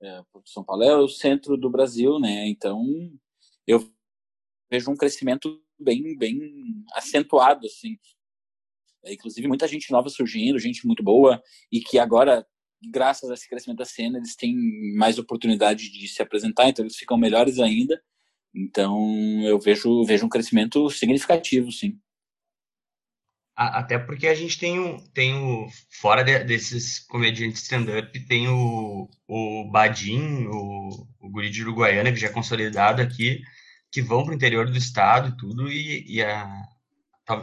É, 0.00 0.22
São 0.44 0.62
Paulo 0.62 0.84
é 0.84 0.96
o 0.96 1.08
centro 1.08 1.56
do 1.56 1.68
Brasil, 1.68 2.20
né? 2.20 2.46
Então, 2.46 2.84
eu 3.66 3.84
vejo 4.70 4.88
um 4.88 4.96
crescimento 4.96 5.60
bem, 5.76 6.16
bem 6.16 6.84
acentuado, 6.92 7.66
assim. 7.66 7.98
É, 9.04 9.12
inclusive, 9.12 9.48
muita 9.48 9.66
gente 9.66 9.90
nova 9.90 10.08
surgindo, 10.08 10.60
gente 10.60 10.86
muito 10.86 11.02
boa, 11.02 11.42
e 11.72 11.80
que 11.80 11.98
agora, 11.98 12.46
graças 12.90 13.30
a 13.30 13.34
esse 13.34 13.48
crescimento 13.48 13.78
da 13.78 13.84
cena, 13.84 14.18
eles 14.18 14.36
têm 14.36 14.54
mais 14.96 15.18
oportunidade 15.18 15.90
de 15.90 16.08
se 16.08 16.22
apresentar, 16.22 16.68
então 16.68 16.84
eles 16.84 16.96
ficam 16.96 17.16
melhores 17.16 17.58
ainda. 17.58 18.00
Então, 18.54 18.96
eu 19.44 19.58
vejo, 19.58 20.04
vejo 20.04 20.26
um 20.26 20.28
crescimento 20.28 20.88
significativo, 20.90 21.72
sim. 21.72 21.98
Até 23.56 23.98
porque 23.98 24.26
a 24.26 24.34
gente 24.34 24.58
tem 24.58 24.78
o, 24.80 25.00
tem 25.12 25.32
o 25.34 25.68
fora 26.00 26.24
de, 26.24 26.42
desses 26.42 26.98
comediantes 26.98 27.62
stand-up, 27.62 28.18
tem 28.26 28.48
o, 28.48 29.08
o 29.28 29.70
Badim, 29.70 30.46
o, 30.46 31.06
o 31.20 31.30
guri 31.30 31.50
de 31.50 31.62
Uruguaiana, 31.62 32.10
que 32.12 32.18
já 32.18 32.26
é 32.26 32.32
consolidado 32.32 33.00
aqui, 33.00 33.40
que 33.92 34.02
vão 34.02 34.24
para 34.24 34.32
o 34.32 34.34
interior 34.34 34.68
do 34.68 34.76
estado 34.76 35.28
e 35.28 35.36
tudo, 35.36 35.70
e, 35.70 36.04
e 36.16 36.22
a, 36.22 36.44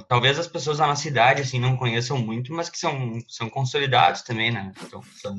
talvez 0.08 0.38
as 0.38 0.48
pessoas 0.48 0.78
da 0.78 0.88
nossa 0.88 1.02
cidade 1.02 1.42
assim, 1.42 1.60
não 1.60 1.78
conheçam 1.78 2.18
muito, 2.18 2.54
mas 2.54 2.70
que 2.70 2.78
são, 2.78 3.20
são 3.28 3.50
consolidados 3.50 4.22
também, 4.22 4.52
né? 4.52 4.72
Então, 4.86 5.02
são, 5.22 5.36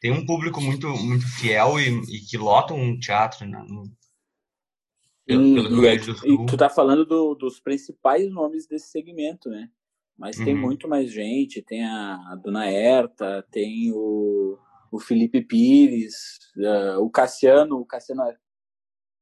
tem 0.00 0.10
um 0.10 0.24
público 0.24 0.60
muito, 0.60 0.88
muito 0.88 1.26
fiel 1.26 1.78
e, 1.78 1.88
e 1.88 2.20
que 2.20 2.38
lotam 2.38 2.76
um 2.76 2.98
teatro 2.98 3.46
né? 3.46 3.62
no, 3.68 3.84
pelo, 5.26 5.54
pelo 5.54 5.98
do 5.98 6.18
Sul. 6.18 6.42
E 6.42 6.46
tu 6.46 6.56
tá 6.56 6.68
falando 6.68 7.04
do, 7.04 7.34
dos 7.34 7.60
principais 7.60 8.30
nomes 8.30 8.66
desse 8.66 8.88
segmento, 8.88 9.48
né? 9.48 9.68
Mas 10.16 10.38
uhum. 10.38 10.44
tem 10.44 10.54
muito 10.54 10.88
mais 10.88 11.10
gente, 11.10 11.62
tem 11.62 11.84
a, 11.84 12.14
a 12.32 12.36
Dona 12.36 12.66
Herta, 12.70 13.46
tem 13.50 13.92
o, 13.92 14.58
o 14.92 14.98
Felipe 14.98 15.40
Pires, 15.42 16.38
uh, 16.58 17.02
o 17.02 17.10
Cassiano, 17.10 17.76
o 17.76 17.86
Cassiano 17.86 18.22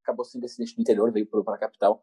acabou 0.02 0.24
sendo 0.24 0.42
descendente 0.42 0.74
do 0.74 0.80
interior, 0.80 1.12
veio 1.12 1.26
para 1.26 1.54
a 1.54 1.58
capital. 1.58 2.02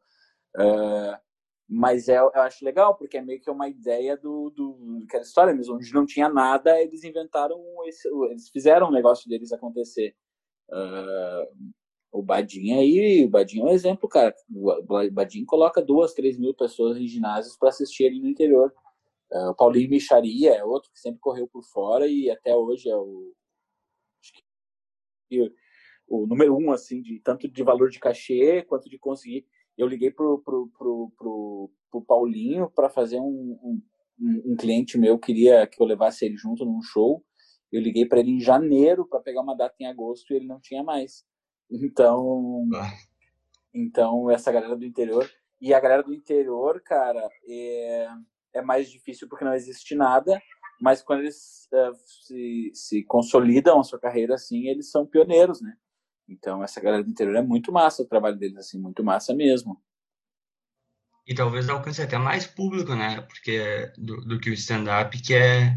Uh, 0.56 1.24
mas 1.67 2.08
é, 2.08 2.17
eu 2.17 2.30
acho 2.36 2.63
legal, 2.63 2.95
porque 2.95 3.17
é 3.17 3.21
meio 3.21 3.41
que 3.41 3.49
uma 3.49 3.67
ideia 3.67 4.15
do, 4.15 4.51
do 4.51 5.04
aquela 5.04 5.23
história 5.23 5.54
mesmo, 5.54 5.75
onde 5.75 5.93
não 5.93 6.06
tinha 6.06 6.30
nada, 6.30 6.80
eles 6.82 7.04
inventaram, 7.04 7.60
esse, 7.88 8.08
eles 8.30 8.49
fizeram 8.49 8.89
o 8.89 8.91
negócio 8.91 9.28
deles 9.28 9.51
acontecer. 9.51 10.15
Uh, 10.69 11.73
o 12.12 12.21
Badin 12.21 12.73
aí, 12.73 13.25
o 13.25 13.30
Badin 13.30 13.62
é 13.62 13.63
um 13.63 13.69
exemplo, 13.69 14.08
cara. 14.08 14.34
O 14.54 15.12
Badin 15.12 15.43
coloca 15.45 15.82
duas, 15.82 16.13
três 16.13 16.38
mil 16.38 16.54
pessoas 16.54 16.97
em 16.97 17.08
ginásios 17.08 17.58
para 17.58 17.69
assistir 17.69 18.08
ali 18.08 18.19
no 18.19 18.30
interior. 18.30 18.73
Uh, 19.32 19.49
o 19.49 19.56
Paulinho 19.56 19.89
Micharia 19.89 20.54
é 20.56 20.63
outro 20.63 20.91
que 20.91 20.99
sempre 20.99 21.19
correu 21.19 21.47
por 21.47 21.63
fora 21.63 22.08
e 22.08 22.30
até 22.30 22.56
hoje 22.56 22.89
é 22.89 22.95
o 22.95 23.34
o 26.08 26.28
número 26.28 26.56
um, 26.56 26.71
assim, 26.71 27.01
de 27.01 27.19
tanto 27.19 27.47
de 27.47 27.63
valor 27.63 27.89
de 27.89 27.99
cachê 27.99 28.62
quanto 28.63 28.89
de 28.89 28.97
conseguir. 28.97 29.45
Eu 29.77 29.88
liguei 29.88 30.11
pro, 30.11 30.39
pro, 30.39 30.69
pro, 30.77 31.11
pro, 31.17 31.71
pro 31.91 32.01
Paulinho 32.01 32.69
para 32.73 32.89
fazer 32.89 33.19
um, 33.19 33.59
um, 33.61 33.81
um, 34.19 34.55
cliente 34.55 34.97
meu 34.97 35.19
queria 35.19 35.67
que 35.67 35.81
eu 35.81 35.85
levasse 35.85 36.25
ele 36.25 36.38
junto 36.38 36.65
num 36.65 36.81
show. 36.81 37.23
Eu 37.71 37.81
liguei 37.81 38.05
para 38.05 38.19
ele 38.19 38.31
em 38.31 38.39
janeiro 38.39 39.05
para 39.07 39.19
pegar 39.19 39.41
uma 39.41 39.55
data 39.55 39.75
em 39.79 39.85
agosto 39.85 40.31
e 40.31 40.38
ele 40.38 40.47
não 40.47 40.59
tinha 40.59 40.83
mais. 40.83 41.25
Então, 41.69 42.67
então 43.73 44.31
essa 44.31 44.51
galera 44.51 44.75
do 44.75 44.85
interior 44.85 45.29
e 45.59 45.73
a 45.73 45.79
galera 45.79 46.03
do 46.03 46.13
interior, 46.13 46.81
cara, 46.81 47.27
é, 47.47 48.07
é 48.53 48.61
mais 48.61 48.89
difícil 48.89 49.27
porque 49.27 49.43
não 49.43 49.53
existe 49.53 49.95
nada 49.95 50.41
mas 50.79 51.01
quando 51.01 51.21
eles 51.21 51.67
uh, 51.73 51.95
se, 52.05 52.71
se 52.73 53.03
consolidam 53.03 53.79
a 53.79 53.83
sua 53.83 53.99
carreira 53.99 54.35
assim, 54.35 54.67
eles 54.67 54.91
são 54.91 55.05
pioneiros, 55.05 55.61
né? 55.61 55.75
Então, 56.27 56.63
essa 56.63 56.81
galera 56.81 57.03
do 57.03 57.09
interior 57.09 57.35
é 57.35 57.41
muito 57.41 57.71
massa 57.71 58.01
o 58.01 58.07
trabalho 58.07 58.38
deles, 58.38 58.57
assim, 58.57 58.79
muito 58.79 59.03
massa 59.03 59.33
mesmo. 59.33 59.79
E 61.27 61.33
talvez 61.33 61.67
alcance 61.69 62.01
até 62.01 62.17
mais 62.17 62.45
público, 62.45 62.93
né? 62.93 63.21
Porque 63.21 63.91
do, 63.97 64.21
do 64.21 64.39
que 64.39 64.49
o 64.49 64.53
stand-up, 64.53 65.19
que 65.21 65.33
é. 65.33 65.75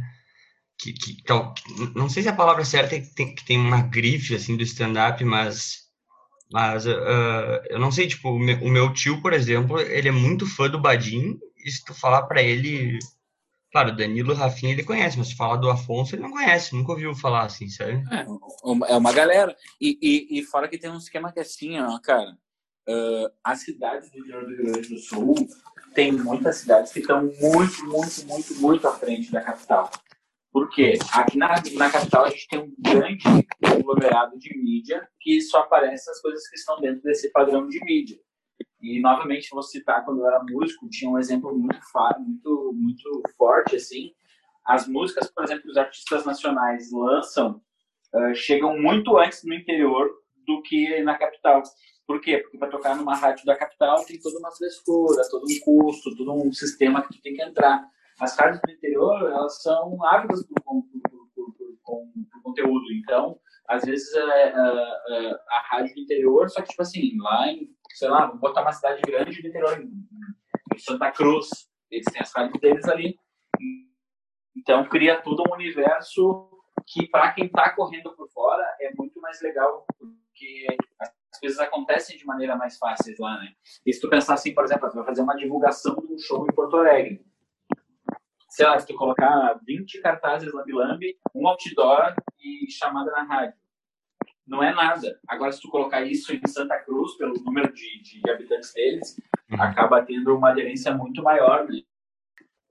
Que, 0.80 0.92
que, 0.92 1.22
tal, 1.24 1.54
não 1.96 2.08
sei 2.08 2.22
se 2.22 2.28
a 2.28 2.36
palavra 2.36 2.64
certa 2.64 2.94
é 2.94 3.00
que 3.00 3.12
tem, 3.12 3.34
que 3.34 3.44
tem 3.44 3.58
uma 3.58 3.82
grife, 3.82 4.34
assim, 4.34 4.56
do 4.56 4.62
stand-up, 4.62 5.22
mas. 5.24 5.88
Mas 6.50 6.86
uh, 6.86 7.60
eu 7.68 7.78
não 7.78 7.92
sei, 7.92 8.08
tipo, 8.08 8.30
o 8.30 8.38
meu, 8.38 8.58
o 8.60 8.70
meu, 8.70 8.92
tio, 8.92 9.20
por 9.20 9.34
exemplo, 9.34 9.78
ele 9.80 10.08
é 10.08 10.12
muito 10.12 10.46
fã 10.46 10.68
do 10.68 10.80
Badim, 10.80 11.38
e 11.62 11.70
se 11.70 11.84
tu 11.84 11.92
falar 11.92 12.22
para 12.22 12.42
ele 12.42 12.98
Claro, 13.70 13.94
Danilo 13.94 14.34
Rafinha 14.34 14.72
ele 14.72 14.84
conhece, 14.84 15.18
mas 15.18 15.28
se 15.28 15.36
falar 15.36 15.56
do 15.56 15.68
Afonso 15.68 16.14
ele 16.14 16.22
não 16.22 16.30
conhece, 16.30 16.74
nunca 16.74 16.92
ouviu 16.92 17.14
falar 17.14 17.44
assim, 17.44 17.68
sério? 17.68 18.02
É, 18.10 18.24
é 18.92 18.96
uma 18.96 19.12
galera. 19.12 19.54
E, 19.80 19.98
e, 20.00 20.38
e 20.38 20.42
fora 20.42 20.68
que 20.68 20.78
tem 20.78 20.90
um 20.90 20.96
esquema 20.96 21.32
que 21.32 21.38
é 21.38 21.42
assim, 21.42 21.78
ó, 21.78 21.98
cara. 21.98 22.36
Uh, 22.88 23.28
as 23.44 23.60
cidades 23.60 24.10
do 24.10 24.18
do 24.18 24.24
Rio 24.24 24.72
Grande 24.72 24.88
do 24.88 24.98
Sul 24.98 25.34
tem 25.94 26.10
muitas 26.10 26.56
cidades 26.56 26.90
que 26.90 27.00
estão 27.00 27.22
muito, 27.22 27.84
muito, 27.84 28.26
muito, 28.26 28.54
muito 28.54 28.88
à 28.88 28.92
frente 28.94 29.30
da 29.30 29.42
capital. 29.42 29.90
Por 30.50 30.70
quê? 30.70 30.98
Aqui 31.12 31.36
na, 31.36 31.62
na 31.74 31.90
capital 31.90 32.24
a 32.24 32.30
gente 32.30 32.48
tem 32.48 32.58
um 32.60 32.74
grande 32.78 33.24
conglomerado 33.62 34.38
de 34.38 34.56
mídia 34.58 35.06
que 35.20 35.40
só 35.42 35.58
aparece 35.60 36.10
as 36.10 36.20
coisas 36.22 36.48
que 36.48 36.56
estão 36.56 36.80
dentro 36.80 37.02
desse 37.02 37.30
padrão 37.30 37.68
de 37.68 37.78
mídia. 37.84 38.18
E 38.80 39.00
novamente 39.00 39.50
vou 39.50 39.62
citar 39.62 40.04
quando 40.04 40.20
eu 40.20 40.28
era 40.28 40.42
músico, 40.42 40.88
tinha 40.88 41.10
um 41.10 41.18
exemplo 41.18 41.56
muito 41.56 41.80
muito 42.20 42.72
muito 42.74 43.22
forte 43.36 43.76
assim. 43.76 44.12
As 44.64 44.86
músicas, 44.86 45.30
por 45.30 45.44
exemplo, 45.44 45.70
os 45.70 45.76
artistas 45.76 46.24
nacionais 46.24 46.92
lançam 46.92 47.60
uh, 48.14 48.34
chegam 48.34 48.78
muito 48.78 49.16
antes 49.16 49.42
no 49.44 49.54
interior 49.54 50.10
do 50.46 50.62
que 50.62 51.02
na 51.02 51.16
capital. 51.16 51.62
Por 52.06 52.20
quê? 52.20 52.38
Porque 52.38 52.56
para 52.56 52.70
tocar 52.70 52.96
numa 52.96 53.14
rádio 53.14 53.44
da 53.44 53.56
capital 53.56 54.04
tem 54.04 54.18
toda 54.18 54.38
uma 54.38 54.50
frescura, 54.50 55.22
todo 55.30 55.44
um 55.44 55.60
custo, 55.60 56.16
todo 56.16 56.32
um 56.32 56.52
sistema 56.52 57.02
que 57.02 57.14
tu 57.14 57.20
tem 57.20 57.34
que 57.34 57.42
entrar. 57.42 57.86
As 58.18 58.36
rádios 58.36 58.60
do 58.64 58.72
interior, 58.72 59.30
elas 59.30 59.62
são 59.62 60.02
ávidas 60.04 60.44
por, 60.46 60.62
por, 60.64 60.82
por, 61.34 61.54
por, 61.84 62.42
conteúdo. 62.42 62.92
Então, 62.94 63.38
às 63.68 63.84
vezes, 63.84 64.12
é, 64.14 64.20
é, 64.20 64.50
é, 64.50 65.40
a 65.50 65.60
rádio 65.70 65.94
do 65.94 66.00
interior, 66.00 66.48
só 66.48 66.62
que, 66.62 66.68
tipo 66.68 66.82
assim, 66.82 67.16
lá 67.18 67.48
em 67.48 67.68
sei 67.98 68.08
lá, 68.08 68.26
vou 68.26 68.38
botar 68.38 68.62
uma 68.62 68.72
cidade 68.72 69.02
grande 69.02 69.42
do 69.42 69.48
interior, 69.48 69.80
em 69.80 70.78
Santa 70.78 71.10
Cruz, 71.10 71.48
eles 71.90 72.06
têm 72.06 72.20
as 72.20 72.32
rádios 72.32 72.60
deles 72.60 72.84
ali. 72.86 73.18
Então 74.56 74.84
cria 74.88 75.20
todo 75.20 75.42
um 75.48 75.54
universo 75.54 76.48
que 76.86 77.08
para 77.08 77.32
quem 77.32 77.46
está 77.46 77.74
correndo 77.74 78.14
por 78.14 78.28
fora 78.30 78.64
é 78.80 78.92
muito 78.94 79.20
mais 79.20 79.40
legal 79.42 79.84
porque 79.98 80.66
as 81.00 81.40
coisas 81.40 81.58
acontecem 81.58 82.16
de 82.16 82.24
maneira 82.24 82.56
mais 82.56 82.78
fácil 82.78 83.14
lá, 83.18 83.38
né? 83.38 83.52
E 83.84 83.92
se 83.92 84.00
tu 84.00 84.08
pensar 84.08 84.34
assim, 84.34 84.54
por 84.54 84.64
exemplo, 84.64 84.88
tu 84.88 84.96
vai 84.96 85.04
fazer 85.04 85.22
uma 85.22 85.36
divulgação 85.36 85.96
de 85.96 86.12
um 86.12 86.18
show 86.18 86.46
em 86.46 86.54
Porto 86.54 86.76
Alegre. 86.76 87.24
Sei 88.48 88.66
lá, 88.66 88.78
se 88.78 88.86
tu 88.86 88.94
colocar 88.94 89.58
20 89.64 90.00
cartazes 90.00 90.52
lambi-lambi, 90.52 91.18
um 91.34 91.46
outdoor 91.46 92.14
chamada 92.70 93.10
na 93.10 93.22
rádio. 93.22 93.58
Não 94.46 94.62
é 94.62 94.74
nada. 94.74 95.20
Agora, 95.28 95.52
se 95.52 95.60
tu 95.60 95.68
colocar 95.68 96.02
isso 96.02 96.32
em 96.32 96.40
Santa 96.46 96.78
Cruz, 96.78 97.16
pelo 97.16 97.34
número 97.42 97.72
de, 97.72 98.02
de 98.02 98.30
habitantes 98.30 98.72
deles, 98.72 99.20
uhum. 99.50 99.60
acaba 99.60 100.02
tendo 100.02 100.34
uma 100.34 100.50
aderência 100.50 100.94
muito 100.94 101.22
maior, 101.22 101.68
né? 101.68 101.82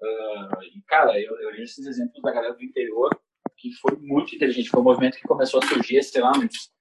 Uh, 0.01 0.63
e, 0.63 0.81
cara, 0.87 1.19
eu, 1.19 1.39
eu 1.39 1.51
vejo 1.51 1.63
esses 1.63 1.85
exemplos 1.85 2.21
da 2.21 2.31
galera 2.31 2.53
do 2.53 2.63
interior, 2.63 3.09
que 3.55 3.71
foi 3.73 3.95
muito 3.97 4.35
inteligente. 4.35 4.69
Foi 4.69 4.79
um 4.81 4.83
movimento 4.83 5.17
que 5.17 5.27
começou 5.27 5.59
a 5.59 5.67
surgir, 5.67 6.01
sei 6.03 6.21
lá, 6.21 6.31
uns 6.31 6.71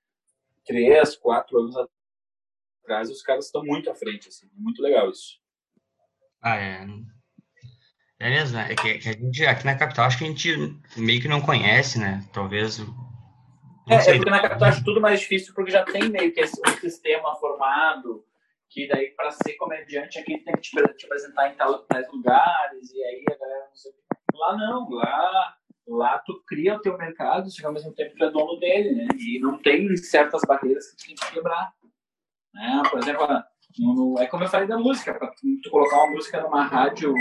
três, 0.64 1.16
quatro 1.16 1.58
anos 1.58 1.76
atrás, 2.82 3.10
os 3.10 3.22
caras 3.22 3.46
estão 3.46 3.64
muito 3.64 3.90
à 3.90 3.94
frente, 3.94 4.28
assim. 4.28 4.48
Muito 4.54 4.82
legal 4.82 5.10
isso. 5.10 5.38
Ah, 6.40 6.56
é. 6.56 6.86
É 8.18 8.30
mesmo, 8.30 8.56
né? 8.56 8.72
é 8.72 8.74
que, 8.74 8.98
que, 8.98 9.08
a 9.08 9.12
gente, 9.12 9.46
aqui 9.46 9.66
na 9.66 9.76
capital, 9.76 10.06
acho 10.06 10.18
que 10.18 10.24
a 10.24 10.28
gente 10.28 10.78
meio 10.96 11.20
que 11.20 11.28
não 11.28 11.40
conhece, 11.40 11.98
né? 11.98 12.24
Talvez. 12.32 12.80
É, 13.88 13.94
é, 13.94 14.14
porque 14.16 14.30
na 14.30 14.40
capital 14.40 14.68
acho 14.68 14.84
tudo 14.84 15.00
mais 15.00 15.20
difícil, 15.20 15.54
porque 15.54 15.70
já 15.70 15.84
tem 15.84 16.08
meio 16.08 16.32
que 16.32 16.40
esse, 16.40 16.60
um 16.66 16.72
sistema 16.80 17.36
formado, 17.36 18.24
que 18.70 18.88
daí 18.88 19.10
para 19.10 19.30
ser 19.30 19.52
comediante 19.54 20.18
aqui 20.18 20.38
tem 20.38 20.54
que 20.54 20.60
te, 20.62 20.70
te 20.70 21.06
apresentar 21.06 21.50
em 21.50 21.56
tais 21.56 22.10
lugares, 22.10 22.90
e 22.92 23.02
aí 23.02 23.24
a 23.30 23.38
galera 23.38 23.66
não 23.68 23.76
sei. 23.76 23.92
Lá 24.34 24.56
não, 24.56 24.90
lá 24.90 25.56
lá 25.88 26.18
tu 26.18 26.42
cria 26.46 26.74
o 26.74 26.80
teu 26.80 26.96
mercado, 26.98 27.50
só 27.50 27.60
que 27.60 27.66
ao 27.66 27.72
mesmo 27.72 27.92
tempo 27.94 28.16
tu 28.16 28.24
é 28.24 28.30
dono 28.30 28.58
dele, 28.58 28.92
né? 28.92 29.06
E 29.18 29.38
não 29.38 29.58
tem 29.58 29.94
certas 29.96 30.42
barreiras 30.42 30.90
que 30.90 30.96
tu 30.96 31.06
tem 31.06 31.14
que 31.14 31.34
quebrar. 31.34 31.72
Né? 32.52 32.82
Por 32.90 32.98
exemplo, 32.98 33.26
no, 33.78 34.18
é 34.18 34.26
como 34.26 34.44
eu 34.44 34.48
falei 34.48 34.66
da 34.66 34.78
música, 34.78 35.14
para 35.14 35.28
tu 35.28 35.70
colocar 35.70 35.96
uma 35.96 36.12
música 36.12 36.40
numa 36.40 36.64
rádio 36.64 37.14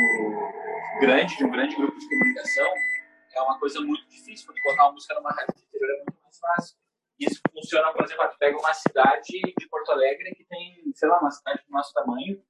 grande, 0.99 1.37
de 1.37 1.43
um 1.43 1.51
grande 1.51 1.75
grupo 1.75 1.97
de 1.97 2.07
comunicação, 2.09 2.67
é 3.35 3.41
uma 3.41 3.59
coisa 3.59 3.81
muito 3.81 4.07
difícil, 4.09 4.45
porque 4.45 4.61
colocar 4.61 4.85
uma 4.85 4.93
música 4.93 5.13
numa 5.15 5.31
rádio 5.31 5.55
de 5.55 5.63
interior 5.63 5.89
é 5.89 5.97
muito 5.97 6.23
mais 6.23 6.39
fácil. 6.39 6.77
Isso 7.19 7.41
funciona, 7.51 7.93
por 7.93 8.03
exemplo, 8.03 8.27
tu 8.27 8.37
pega 8.37 8.57
uma 8.57 8.73
cidade 8.73 9.41
de 9.57 9.69
Porto 9.69 9.91
Alegre 9.91 10.35
que 10.35 10.43
tem, 10.45 10.83
sei 10.93 11.07
lá, 11.07 11.19
uma 11.19 11.31
cidade 11.31 11.61
do 11.65 11.71
nosso 11.71 11.93
tamanho, 11.93 12.41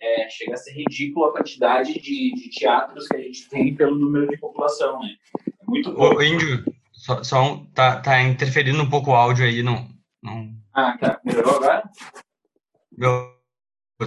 é, 0.00 0.28
chega 0.28 0.54
a 0.54 0.56
ser 0.56 0.72
ridículo 0.72 1.26
a 1.26 1.32
quantidade 1.32 1.94
de, 1.94 2.34
de, 2.34 2.50
teatros 2.50 3.06
que 3.06 3.16
a 3.16 3.20
gente 3.20 3.48
tem 3.48 3.74
pelo 3.74 3.96
número 3.96 4.28
de 4.28 4.36
população, 4.36 5.00
né? 5.00 5.16
É 5.46 5.64
muito. 5.64 5.96
Ô, 5.96 6.20
Índio, 6.20 6.64
só, 6.92 7.22
só 7.22 7.42
um, 7.42 7.66
tá, 7.66 8.00
tá 8.00 8.20
interferindo 8.20 8.82
um 8.82 8.90
pouco 8.90 9.10
o 9.10 9.14
áudio 9.14 9.44
aí, 9.44 9.62
não, 9.62 9.88
não... 10.22 10.52
Ah, 10.74 10.96
tá. 10.98 11.20
Melhorou 11.24 11.56
agora? 11.56 11.88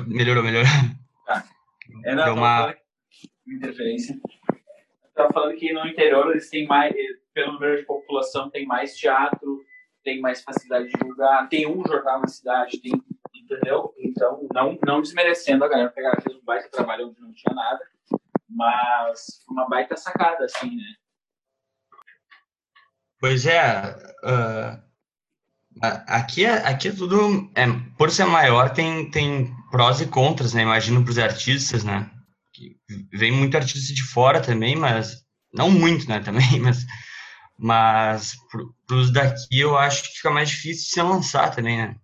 Melhorou, 0.08 0.44
melhorou. 0.44 0.68
Tá. 1.26 1.44
É, 2.04 2.16
não, 2.16 2.26
Deu 2.26 2.34
uma... 2.36 2.76
Interferência. 3.48 4.20
Estava 5.08 5.32
falando 5.32 5.56
que 5.56 5.72
no 5.72 5.88
interior 5.88 6.32
eles 6.32 6.50
têm 6.50 6.68
mais, 6.68 6.94
pelo 7.34 7.54
número 7.54 7.78
de 7.78 7.86
população, 7.86 8.50
tem 8.50 8.66
mais 8.66 8.96
teatro, 8.98 9.64
tem 10.04 10.20
mais 10.20 10.44
facilidade 10.44 10.86
de 10.88 10.94
divulgar, 10.94 11.48
tem 11.48 11.68
um 11.68 11.84
jornal 11.86 12.22
na 12.22 12.28
cidade, 12.28 12.82
tem 12.82 12.92
entendeu? 13.46 13.94
Então, 14.00 14.48
não, 14.54 14.78
não 14.86 15.02
desmerecendo 15.02 15.64
a 15.64 15.68
galera, 15.68 15.94
galera 15.96 16.22
fez 16.22 16.36
um 16.36 16.44
baita 16.44 16.70
trabalho 16.70 17.10
onde 17.10 17.22
não 17.22 17.34
tinha 17.34 17.54
nada, 17.54 17.80
mas 18.50 19.44
uma 19.50 19.68
baita 19.68 19.96
sacada, 19.96 20.46
assim, 20.46 20.76
né? 20.76 20.96
Pois 23.20 23.46
é, 23.46 23.96
uh, 24.24 24.84
aqui, 26.08 26.46
é, 26.46 26.58
aqui 26.68 26.90
é 26.90 26.92
tudo, 26.92 27.50
é, 27.56 27.66
por 27.98 28.12
ser 28.12 28.26
maior, 28.26 28.74
tem, 28.74 29.10
tem 29.10 29.54
prós 29.72 30.02
e 30.02 30.08
contras, 30.08 30.54
né? 30.54 30.64
Imagino 30.64 31.04
para 31.04 31.12
os 31.12 31.20
artistas, 31.20 31.84
né? 31.84 32.10
Que 32.56 32.78
vem 33.12 33.34
muito 33.34 33.58
artista 33.58 33.94
de 33.94 34.04
fora 34.04 34.42
também, 34.42 34.76
mas 34.76 35.26
não 35.54 35.70
muito, 35.70 36.08
né? 36.08 36.20
Também, 36.24 36.60
mas, 36.62 36.86
mas 37.58 38.36
para 38.88 38.96
os 38.96 39.12
daqui 39.12 39.60
eu 39.60 39.78
acho 39.78 40.04
que 40.04 40.18
fica 40.18 40.32
mais 40.32 40.50
difícil 40.50 40.86
de 40.86 40.90
se 40.90 41.02
lançar 41.02 41.54
também, 41.54 41.78
né? 41.78 42.00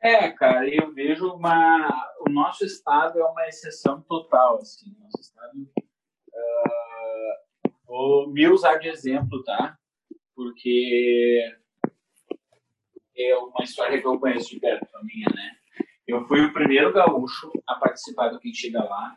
É, 0.00 0.30
cara, 0.30 0.68
eu 0.68 0.92
vejo 0.92 1.26
uma. 1.32 2.12
O 2.20 2.30
nosso 2.30 2.64
estado 2.64 3.18
é 3.18 3.24
uma 3.24 3.48
exceção 3.48 4.00
total, 4.02 4.58
assim. 4.58 4.94
Nosso 5.00 5.20
estado. 5.20 5.58
Uh, 6.28 7.70
vou 7.86 8.30
me 8.30 8.46
usar 8.46 8.76
de 8.76 8.88
exemplo, 8.88 9.42
tá? 9.42 9.76
Porque 10.36 11.56
é 13.16 13.36
uma 13.36 13.64
história 13.64 14.00
que 14.00 14.06
eu 14.06 14.20
conheço 14.20 14.50
de 14.50 14.60
perto, 14.60 14.86
a 14.94 15.02
minha, 15.02 15.26
né? 15.34 15.57
Eu 16.08 16.26
fui 16.26 16.40
o 16.40 16.52
primeiro 16.52 16.92
gaúcho 16.92 17.52
a 17.66 17.74
participar 17.74 18.30
do 18.30 18.40
Quem 18.40 18.52
Chega 18.52 18.82
Lá. 18.82 19.16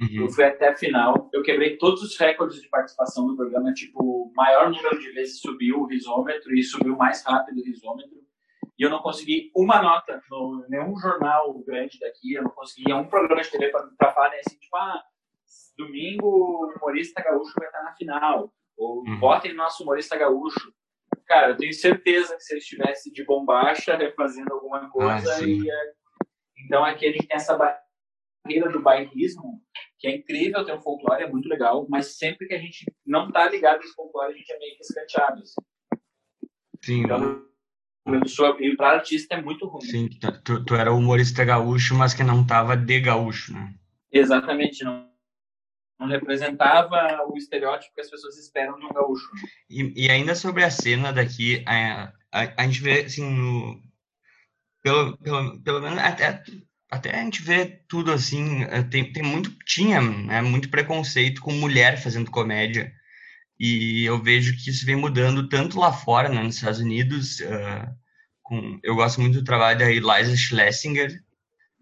Uhum. 0.00 0.24
Eu 0.24 0.28
fui 0.28 0.44
até 0.44 0.68
a 0.68 0.74
final. 0.74 1.30
Eu 1.32 1.42
quebrei 1.42 1.76
todos 1.76 2.02
os 2.02 2.18
recordes 2.18 2.60
de 2.60 2.68
participação 2.68 3.26
do 3.26 3.36
programa. 3.36 3.72
Tipo, 3.72 4.32
maior 4.34 4.68
número 4.70 4.98
de 4.98 5.12
vezes 5.12 5.40
subiu 5.40 5.80
o 5.80 5.86
risômetro 5.86 6.52
e 6.52 6.62
subiu 6.62 6.96
mais 6.96 7.24
rápido 7.24 7.60
o 7.60 7.64
risômetro 7.64 8.24
e 8.78 8.82
eu 8.82 8.90
não 8.90 9.00
consegui 9.00 9.50
uma 9.54 9.80
nota 9.80 10.20
no 10.28 10.66
nenhum 10.68 10.96
jornal 10.96 11.54
grande 11.60 11.98
daqui, 12.00 12.34
eu 12.34 12.42
não 12.42 12.50
conseguia 12.50 12.96
um 12.96 13.06
programa 13.06 13.42
de 13.42 13.50
TV 13.50 13.68
para 13.68 14.12
falar 14.12 14.30
né, 14.30 14.40
assim, 14.44 14.58
tipo, 14.58 14.76
ah, 14.76 15.02
domingo 15.78 16.26
o 16.26 16.72
humorista 16.76 17.22
gaúcho 17.22 17.52
vai 17.56 17.68
estar 17.68 17.82
na 17.84 17.94
final, 17.94 18.52
ou 18.76 19.04
uhum. 19.06 19.18
votem 19.20 19.52
no 19.52 19.58
nosso 19.58 19.82
humorista 19.82 20.16
gaúcho. 20.16 20.72
Cara, 21.26 21.50
eu 21.50 21.56
tenho 21.56 21.72
certeza 21.72 22.36
que 22.36 22.42
se 22.42 22.52
ele 22.52 22.60
estivesse 22.60 23.12
de 23.12 23.24
bombacha 23.24 23.96
refazendo 23.96 24.52
alguma 24.52 24.90
coisa, 24.90 25.36
ah, 25.36 25.42
ia... 25.42 25.74
então 26.64 26.84
aqui 26.84 27.06
a 27.06 27.12
gente 27.12 27.26
tem 27.26 27.36
essa 27.36 27.56
barreira 27.56 28.70
do 28.70 28.82
bairrismo, 28.82 29.62
que 29.98 30.06
é 30.06 30.16
incrível 30.16 30.64
ter 30.64 30.74
um 30.74 30.80
folclore, 30.80 31.22
é 31.22 31.30
muito 31.30 31.48
legal, 31.48 31.86
mas 31.88 32.18
sempre 32.18 32.46
que 32.46 32.54
a 32.54 32.58
gente 32.58 32.84
não 33.06 33.30
tá 33.30 33.48
ligado 33.48 33.80
nesse 33.80 33.94
folclore, 33.94 34.32
a 34.32 34.36
gente 34.36 34.52
é 34.52 34.58
meio 34.58 34.76
que 34.76 34.82
escanteado. 34.82 35.42
Assim. 35.42 35.60
Sim, 36.82 37.02
então, 37.04 37.44
e 38.60 38.76
para 38.76 38.96
artista 38.96 39.34
é 39.34 39.40
muito 39.40 39.66
ruim. 39.66 39.86
Sim, 39.86 40.08
tu, 40.44 40.64
tu 40.64 40.74
era 40.74 40.92
humorista 40.92 41.44
gaúcho, 41.44 41.94
mas 41.94 42.12
que 42.12 42.22
não 42.22 42.46
tava 42.46 42.76
de 42.76 43.00
gaúcho, 43.00 43.54
né? 43.54 43.74
Exatamente, 44.12 44.84
não, 44.84 45.10
não 45.98 46.06
representava 46.06 47.24
o 47.26 47.36
estereótipo 47.36 47.94
que 47.94 48.00
as 48.00 48.10
pessoas 48.10 48.36
esperam 48.38 48.78
de 48.78 48.84
um 48.84 48.92
gaúcho. 48.92 49.30
E, 49.70 50.04
e 50.04 50.10
ainda 50.10 50.34
sobre 50.34 50.62
a 50.62 50.70
cena 50.70 51.12
daqui, 51.12 51.64
a, 51.66 52.12
a, 52.30 52.62
a 52.62 52.66
gente 52.66 52.82
vê, 52.82 53.00
assim, 53.04 53.24
no, 53.24 53.80
pelo, 54.84 55.16
pelo, 55.16 55.60
pelo 55.62 55.80
menos 55.80 55.98
até, 55.98 56.42
até 56.90 57.18
a 57.18 57.24
gente 57.24 57.42
vê 57.42 57.64
tudo 57.88 58.12
assim, 58.12 58.64
eh, 58.64 58.82
tem, 58.82 59.10
tem 59.10 59.22
muito, 59.22 59.50
tinha 59.64 60.00
né, 60.02 60.42
muito 60.42 60.68
preconceito 60.68 61.40
com 61.40 61.52
mulher 61.52 61.98
fazendo 61.98 62.30
comédia. 62.30 62.92
E 63.58 64.04
eu 64.04 64.22
vejo 64.22 64.54
que 64.56 64.68
isso 64.68 64.84
vem 64.84 64.94
mudando 64.94 65.48
tanto 65.48 65.80
lá 65.80 65.90
fora, 65.90 66.28
né, 66.28 66.42
nos 66.42 66.56
Estados 66.56 66.80
Unidos. 66.80 67.40
Uh, 67.40 67.96
com, 68.42 68.78
eu 68.82 68.94
gosto 68.94 69.22
muito 69.22 69.38
do 69.38 69.44
trabalho 69.44 69.78
da 69.78 69.90
Eliza 69.90 70.36
Schlesinger. 70.36 71.18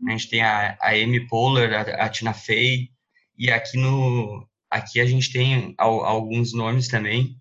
A 0.07 0.11
gente 0.13 0.29
tem 0.29 0.43
a, 0.43 0.77
a 0.81 0.91
Amy 0.91 1.27
Poehler, 1.27 1.75
a, 1.75 2.05
a 2.05 2.09
Tina 2.09 2.33
Fey. 2.33 2.91
E 3.37 3.51
aqui, 3.51 3.77
no, 3.79 4.47
aqui 4.71 5.01
a 5.01 5.07
gente 5.07 5.33
tem 5.33 5.75
al, 5.77 6.05
alguns 6.05 6.53
nomes 6.53 6.87
também. 6.87 7.37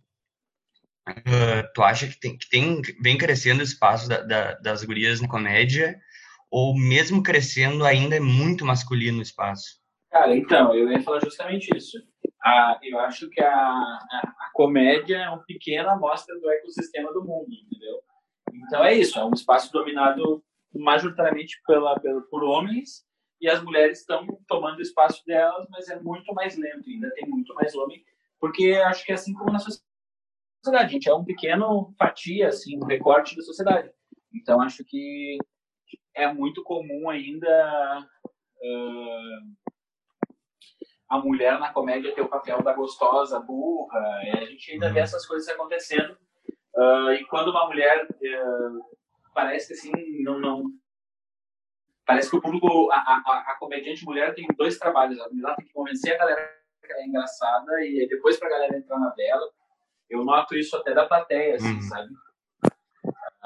Uh, 1.20 1.72
tu 1.74 1.84
acha 1.84 2.07
que 2.07 2.20
tem, 2.20 2.38
que 2.38 2.49
tem 2.49 2.82
vem 3.01 3.18
crescendo 3.18 3.59
o 3.59 3.64
espaço 3.64 4.07
da, 4.09 4.22
da, 4.22 4.53
das 4.55 4.84
gurias 4.84 5.22
na 5.22 5.28
comédia? 5.28 5.99
Ou 6.49 6.78
mesmo 6.78 7.24
crescendo, 7.24 7.86
ainda 7.86 8.16
é 8.16 8.20
muito 8.20 8.66
masculino 8.66 9.20
o 9.20 9.24
espaço? 9.24 9.80
Cara, 10.12 10.36
então, 10.36 10.76
eu 10.76 10.91
ia 10.91 11.01
falar 11.01 11.22
justamente 11.22 11.76
isso 11.76 11.97
eu 12.82 12.99
acho 12.99 13.30
que 13.30 13.41
a, 13.41 13.53
a, 13.53 14.34
a, 14.39 14.49
comédia 14.53 15.18
é 15.18 15.30
uma 15.30 15.43
pequena 15.43 15.93
amostra 15.93 16.38
do 16.39 16.49
ecossistema 16.49 17.14
do 17.14 17.24
mundo, 17.24 17.49
entendeu? 17.53 18.01
Então 18.53 18.84
é 18.84 18.93
isso, 18.93 19.20
é 19.20 19.26
um 19.26 19.34
espaço 19.34 19.72
dominado 19.72 20.43
majoritariamente 20.74 21.62
pela, 21.66 21.99
pela, 21.99 22.22
por 22.24 22.43
homens 22.43 23.05
e 23.39 23.49
as 23.49 23.62
mulheres 23.62 23.99
estão 23.99 24.26
tomando 24.47 24.80
o 24.80 24.82
espaço 24.82 25.24
delas, 25.26 25.68
mas 25.70 25.89
é 25.89 25.99
muito 25.99 26.34
mais 26.34 26.57
lento, 26.57 26.89
ainda 26.89 27.12
tem 27.12 27.28
muito 27.28 27.53
mais 27.53 27.76
homem, 27.76 28.03
porque 28.39 28.74
acho 28.86 29.05
que 29.05 29.12
é 29.12 29.16
assim 29.16 29.34
como 29.34 29.51
na 29.51 29.59
sociedade, 29.59 29.91
a 30.68 30.88
gente 30.88 31.09
é 31.09 31.14
um 31.14 31.26
pequeno 31.26 31.93
fatia, 31.97 32.49
assim, 32.49 32.78
um 32.78 32.86
recorte 32.86 33.36
da 33.36 33.41
sociedade. 33.41 33.91
Então 34.34 34.62
acho 34.62 34.84
que 34.86 35.38
é 36.16 36.32
muito 36.32 36.64
comum 36.64 37.09
ainda 37.09 38.07
uh, 38.62 39.62
a 41.09 41.20
mulher 41.20 41.59
na 41.59 41.74
comédia 41.74 42.14
ter 42.14 42.22
o 42.22 42.30
papel 42.30 42.62
da 42.62 42.74
gostosa, 42.74 43.39
burra. 43.39 43.99
a 44.34 44.45
gente 44.45 44.72
ainda 44.72 44.89
vê 44.91 44.99
uhum. 44.99 45.03
essas 45.03 45.26
coisas 45.26 45.47
acontecendo. 45.49 46.18
Uh, 46.76 47.12
e 47.12 47.26
quando 47.26 47.49
uma 47.49 47.68
mulher 47.68 48.05
uh, 48.05 48.97
parece 49.34 49.68
que 49.68 49.74
assim, 49.74 50.24
não, 50.24 50.39
não. 50.39 50.64
Parece 52.05 52.30
que 52.30 52.36
o 52.36 52.41
público, 52.41 52.89
a, 52.91 52.97
a, 52.97 53.43
a 53.51 53.55
comediante 53.59 54.03
mulher 54.05 54.34
tem 54.34 54.47
dois 54.57 54.78
trabalhos. 54.78 55.20
A 55.20 55.30
mulher 55.30 55.55
tem 55.55 55.66
que 55.66 55.74
convencer 55.74 56.16
a 56.16 56.18
galera 56.18 56.62
que 56.82 56.91
ela 56.91 57.01
é 57.01 57.05
engraçada 57.05 57.72
e 57.84 58.07
depois 58.07 58.38
para 58.38 58.47
a 58.47 58.51
galera 58.51 58.78
entrar 58.78 58.99
na 58.99 59.09
dela. 59.09 59.49
Eu 60.12 60.26
noto 60.26 60.55
isso 60.55 60.76
até 60.76 60.93
da 60.93 61.07
plateia, 61.07 61.55
assim, 61.55 61.76
uhum. 61.76 61.82
sabe? 61.82 62.14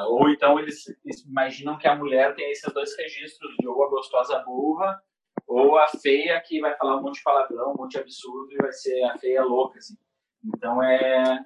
Ou 0.10 0.30
então 0.30 0.60
eles, 0.60 0.86
eles 1.06 1.24
imaginam 1.24 1.78
que 1.78 1.88
a 1.88 1.96
mulher 1.96 2.36
tem 2.36 2.52
esses 2.52 2.74
dois 2.74 2.98
registros, 2.98 3.56
de 3.58 3.68
ou 3.68 3.84
a 3.84 3.90
gostosa 3.90 4.40
burra, 4.40 5.00
ou 5.48 5.78
a 5.78 5.88
feia 5.88 6.42
que 6.42 6.60
vai 6.60 6.76
falar 6.76 6.98
um 6.98 7.04
monte 7.04 7.18
de 7.18 7.24
palavrão, 7.24 7.72
um 7.72 7.78
monte 7.78 7.92
de 7.92 8.00
absurdo 8.00 8.52
e 8.52 8.58
vai 8.58 8.74
ser 8.74 9.04
a 9.04 9.18
feia 9.18 9.44
louca, 9.44 9.78
assim. 9.78 9.96
Então 10.44 10.84
é 10.84 11.40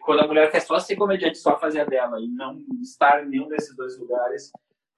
quando 0.00 0.20
a 0.20 0.26
mulher 0.26 0.50
quer 0.50 0.60
só 0.60 0.78
ser 0.78 0.96
comediante, 0.96 1.38
só 1.38 1.58
fazer 1.58 1.80
a 1.80 1.84
dela 1.84 2.20
e 2.20 2.28
não 2.28 2.58
estar 2.80 3.22
em 3.22 3.28
nenhum 3.28 3.48
desses 3.48 3.74
dois 3.76 3.98
lugares, 3.98 4.50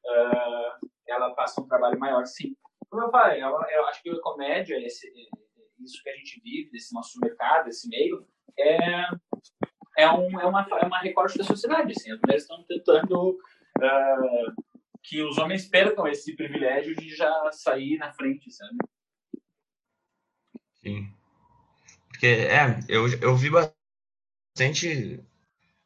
uh, 0.06 0.88
ela 1.08 1.34
passa 1.34 1.60
um 1.60 1.66
trabalho 1.66 1.98
maior, 1.98 2.24
sim. 2.24 2.56
Como 2.88 3.02
eu 3.02 3.10
falei, 3.10 3.42
eu, 3.42 3.48
eu 3.48 3.86
acho 3.86 4.02
que 4.02 4.10
a 4.10 4.20
comédia, 4.20 4.76
esse, 4.84 5.10
isso 5.80 6.02
que 6.02 6.10
a 6.10 6.16
gente 6.16 6.40
vive, 6.40 6.70
desse 6.70 6.94
nosso 6.94 7.18
mercado, 7.20 7.68
esse 7.68 7.88
meio, 7.88 8.26
é, 8.58 9.08
é, 9.98 10.12
um, 10.12 10.40
é, 10.40 10.46
uma, 10.46 10.66
é 10.80 10.86
uma 10.86 11.00
recorte 11.00 11.38
da 11.38 11.44
sociedade. 11.44 11.92
Assim. 11.92 12.12
As 12.12 12.20
mulheres 12.20 12.42
estão 12.42 12.62
tentando 12.64 13.38
uh, 13.78 14.62
que 15.02 15.22
os 15.22 15.38
homens 15.38 15.66
percam 15.66 16.06
esse 16.06 16.34
privilégio 16.36 16.94
de 16.96 17.14
já 17.14 17.50
sair 17.52 17.98
na 17.98 18.12
frente, 18.12 18.50
sabe? 18.50 18.76
Sim. 20.82 21.12
Porque, 22.08 22.26
é, 22.26 22.78
eu, 22.88 23.08
eu 23.20 23.36
vi 23.36 23.50
bastante. 23.50 25.20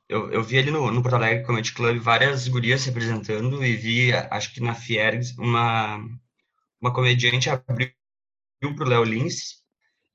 Eu, 0.08 0.30
eu 0.30 0.42
vi 0.42 0.58
ali 0.58 0.70
no, 0.70 0.90
no 0.90 1.02
Porto 1.02 1.14
Alegre 1.14 1.44
Comedy 1.44 1.72
Club 1.72 1.98
várias 1.98 2.46
gurias 2.46 2.82
se 2.82 2.90
apresentando 2.90 3.64
e 3.64 3.74
vi, 3.74 4.12
acho 4.12 4.52
que 4.52 4.60
na 4.60 4.74
Fiergs, 4.74 5.36
uma, 5.38 5.96
uma 6.80 6.92
comediante 6.92 7.48
abriu 7.48 7.90
pro 8.76 8.88
Léo 8.88 9.04
Lins 9.04 9.62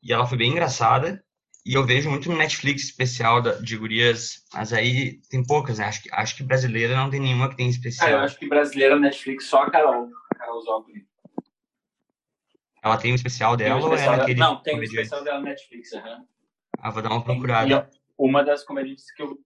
e 0.04 0.14
ela 0.14 0.28
foi 0.28 0.38
bem 0.38 0.52
engraçada. 0.52 1.24
E 1.66 1.74
eu 1.74 1.86
vejo 1.86 2.10
muito 2.10 2.30
no 2.30 2.38
Netflix 2.38 2.84
especial 2.84 3.42
da, 3.42 3.54
de 3.56 3.78
gurias, 3.78 4.46
mas 4.54 4.72
aí 4.72 5.20
tem 5.30 5.46
poucas, 5.46 5.78
né? 5.78 5.86
Acho 5.86 6.02
que, 6.02 6.10
acho 6.12 6.36
que 6.36 6.44
brasileira 6.44 6.96
não 6.96 7.10
tem 7.10 7.20
nenhuma 7.20 7.50
que 7.50 7.58
tem 7.58 7.70
especial. 7.70 8.08
Ah, 8.08 8.12
eu 8.12 8.20
acho 8.20 8.38
que 8.38 8.48
brasileira 8.48 8.98
Netflix 8.98 9.46
só 9.46 9.64
a 9.64 9.70
Carol, 9.70 10.10
a 10.32 10.36
Carol 10.36 10.62
Zogli. 10.62 11.06
Ela 12.82 12.98
tem 12.98 13.12
um 13.12 13.16
especial 13.16 13.58
dela 13.58 13.76
um 13.76 13.80
especial 13.80 14.10
ou 14.10 14.16
é 14.16 14.18
naquele 14.18 14.40
Não, 14.40 14.62
tem 14.64 14.80
um 14.80 14.84
especial 14.84 15.24
dela 15.24 15.40
na 15.40 15.50
Netflix, 15.50 15.94
aham. 15.94 16.26
Ah, 16.80 16.90
vou 16.92 17.04
dar 17.04 17.10
uma 17.10 17.24
procurada. 17.24 17.90
E, 17.92 18.00
uma 18.18 18.44
das 18.44 18.64
comediantes 18.64 19.12
que 19.12 19.22
eu 19.22 19.38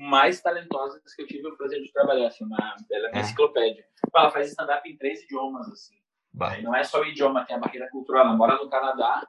mais 0.00 0.40
talentosas 0.40 1.14
que 1.14 1.22
eu 1.22 1.26
tive 1.26 1.46
o 1.46 1.56
prazer 1.56 1.82
de 1.82 1.92
trabalhar, 1.92 2.28
assim, 2.28 2.44
uma, 2.44 2.76
ela 2.90 3.08
é 3.08 3.10
uma 3.10 3.18
é. 3.18 3.20
enciclopédia. 3.20 3.84
Ela 4.14 4.30
faz 4.30 4.48
stand-up 4.48 4.88
em 4.88 4.96
três 4.96 5.22
idiomas, 5.22 5.68
assim. 5.68 5.94
Não 6.62 6.74
é 6.74 6.82
só 6.82 7.00
o 7.00 7.04
idioma, 7.04 7.44
tem 7.44 7.56
a 7.56 7.58
barreira 7.58 7.88
cultural. 7.90 8.24
Ela 8.24 8.36
mora 8.36 8.56
no 8.56 8.70
Canadá 8.70 9.28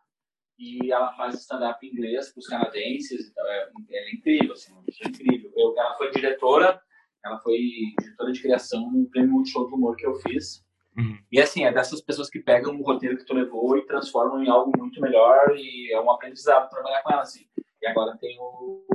e 0.62 0.92
ela 0.92 1.12
faz 1.14 1.34
stand-up 1.40 1.84
em 1.84 1.90
inglês 1.90 2.32
para 2.32 2.40
os 2.40 2.48
canadenses. 2.48 3.30
Então 3.30 3.46
é, 3.48 3.72
é 3.90 4.14
incrível, 4.14 4.54
assim, 4.54 4.72
uma 4.72 4.84
pessoa 4.84 5.10
incrível. 5.10 5.52
Eu, 5.58 5.74
ela 5.76 5.98
foi 5.98 6.12
diretora, 6.12 6.80
ela 7.26 7.40
foi 7.40 7.58
diretora 8.00 8.32
de 8.32 8.42
criação 8.42 8.92
no 8.92 9.10
Prêmio 9.10 9.32
Multishow 9.32 9.68
do 9.68 9.76
Humor 9.76 9.96
que 9.96 10.06
eu 10.06 10.14
fiz. 10.22 10.64
Uhum. 10.96 11.18
E 11.32 11.42
assim, 11.42 11.66
é 11.66 11.72
dessas 11.74 12.00
pessoas 12.02 12.30
que 12.30 12.40
pegam 12.40 12.76
o 12.80 12.84
roteiro 12.84 13.18
que 13.18 13.26
tu 13.26 13.34
levou 13.34 13.76
e 13.76 13.86
transformam 13.88 14.44
em 14.44 14.50
algo 14.50 14.72
muito 14.78 15.02
melhor 15.02 15.56
e 15.56 15.92
é 15.92 16.00
um 16.00 16.12
aprendizado 16.12 16.70
trabalhar 16.70 17.02
com 17.02 17.12
ela, 17.12 17.22
assim. 17.24 17.48
E 17.82 17.88
agora 17.88 18.16
tem 18.18 18.38
o. 18.40 18.86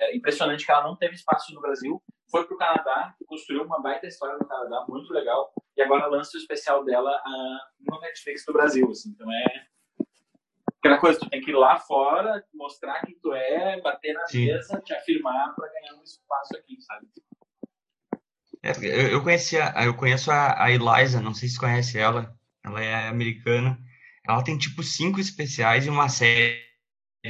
É 0.00 0.16
impressionante 0.16 0.66
que 0.66 0.72
ela 0.72 0.82
não 0.82 0.96
teve 0.96 1.14
espaço 1.14 1.54
no 1.54 1.60
Brasil, 1.60 2.02
foi 2.30 2.44
para 2.44 2.54
o 2.54 2.58
Canadá, 2.58 3.14
construiu 3.26 3.62
uma 3.62 3.80
baita 3.80 4.06
história 4.06 4.36
no 4.36 4.46
Canadá, 4.46 4.84
muito 4.88 5.10
legal, 5.12 5.50
e 5.74 5.80
agora 5.80 6.06
lança 6.06 6.36
o 6.36 6.40
especial 6.40 6.84
dela 6.84 7.10
uh, 7.10 7.90
no 7.90 8.00
Netflix 8.00 8.44
do 8.44 8.52
Brasil. 8.52 8.90
Assim. 8.90 9.10
Então 9.10 9.30
é 9.32 9.66
aquela 10.86 10.98
coisa, 10.98 11.18
tu 11.18 11.28
tem 11.28 11.40
que 11.40 11.50
ir 11.50 11.54
lá 11.54 11.78
fora, 11.78 12.44
mostrar 12.54 13.00
quem 13.04 13.18
tu 13.20 13.32
é, 13.32 13.80
bater 13.80 14.14
na 14.14 14.26
Sim. 14.26 14.46
mesa, 14.46 14.80
te 14.80 14.94
afirmar 14.94 15.54
para 15.54 15.68
ganhar 15.68 15.94
um 15.94 16.02
espaço 16.02 16.56
aqui, 16.56 16.80
sabe? 16.80 17.06
É, 18.62 18.70
eu, 18.82 19.08
eu, 19.08 19.22
conhecia, 19.22 19.72
eu 19.84 19.94
conheço 19.94 20.30
a, 20.30 20.64
a 20.64 20.70
Eliza, 20.70 21.20
não 21.20 21.34
sei 21.34 21.48
se 21.48 21.58
conhece 21.58 21.98
ela, 21.98 22.34
ela 22.64 22.82
é 22.82 23.08
americana. 23.08 23.78
Ela 24.26 24.42
tem 24.42 24.58
tipo 24.58 24.82
cinco 24.82 25.20
especiais 25.20 25.86
e 25.86 25.90
uma 25.90 26.08
série 26.08 26.60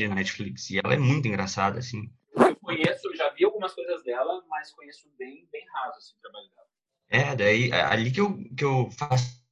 na 0.08 0.14
Netflix. 0.14 0.70
E 0.70 0.78
ela 0.78 0.94
é 0.94 0.98
muito 0.98 1.28
engraçada, 1.28 1.78
assim. 1.78 2.10
Eu 2.34 2.56
conheço, 2.56 3.14
já 3.14 3.28
vi 3.30 3.44
algumas 3.44 3.74
coisas 3.74 4.02
dela, 4.02 4.42
mas 4.48 4.72
conheço 4.72 5.10
bem, 5.18 5.46
bem 5.52 5.66
raso 5.74 5.98
assim, 5.98 6.14
o 6.16 6.20
trabalho 6.20 6.48
dela. 6.48 6.66
É, 7.08 7.36
daí, 7.36 7.72
ali 7.72 8.10
que 8.10 8.20
eu, 8.20 8.38
que 8.56 8.64
eu 8.64 8.90
faz 8.90 9.44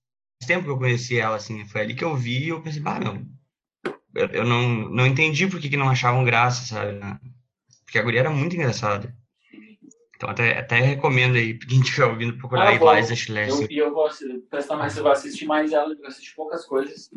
tempo 0.46 0.64
que 0.64 0.70
eu 0.70 0.78
conheci 0.78 1.18
ela, 1.18 1.36
assim, 1.36 1.66
foi 1.66 1.82
ali 1.82 1.94
que 1.94 2.04
eu 2.04 2.16
vi 2.16 2.44
e 2.44 2.48
eu 2.48 2.62
pensei, 2.62 2.82
ah, 2.84 2.98
meu, 2.98 3.24
eu, 4.14 4.26
eu 4.28 4.44
não, 4.44 4.88
não 4.88 5.06
entendi 5.06 5.46
por 5.46 5.60
que, 5.60 5.68
que 5.68 5.76
não 5.76 5.88
achavam 5.88 6.24
graça, 6.24 6.66
sabe? 6.66 6.98
Porque 7.84 7.98
a 7.98 8.02
guria 8.02 8.20
era 8.20 8.30
muito 8.30 8.54
engraçada. 8.54 9.14
Então 10.16 10.30
até, 10.30 10.58
até 10.58 10.80
recomendo 10.80 11.36
aí, 11.36 11.58
quem 11.58 11.80
estiver 11.80 12.06
ouvindo, 12.06 12.38
procurar 12.38 12.68
ah, 12.68 12.74
Eliza 12.74 13.16
Schlesinger. 13.16 13.70
E 13.70 13.78
eu, 13.78 13.86
eu, 13.86 13.94
vou 13.94 14.08
prestar 14.48 14.76
mais, 14.76 14.96
eu 14.96 15.02
vou 15.02 15.12
assistir 15.12 15.44
mais 15.44 15.72
ela, 15.72 15.92
eu 15.92 16.06
assisti 16.06 16.34
poucas 16.34 16.64
coisas. 16.64 17.10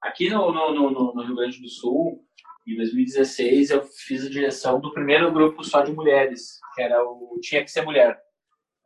Aqui 0.00 0.28
no, 0.28 0.52
no, 0.52 0.74
no, 0.74 1.14
no 1.14 1.24
Rio 1.24 1.36
Grande 1.36 1.60
do 1.60 1.68
Sul, 1.68 2.24
em 2.66 2.76
2016 2.76 3.70
eu 3.70 3.84
fiz 3.84 4.26
a 4.26 4.30
direção 4.30 4.80
do 4.80 4.92
primeiro 4.92 5.32
grupo 5.32 5.64
só 5.64 5.82
de 5.82 5.92
mulheres, 5.92 6.58
que 6.74 6.82
era 6.82 7.02
o 7.02 7.38
Tinha 7.40 7.62
Que 7.62 7.70
Ser 7.70 7.82
Mulher. 7.82 8.20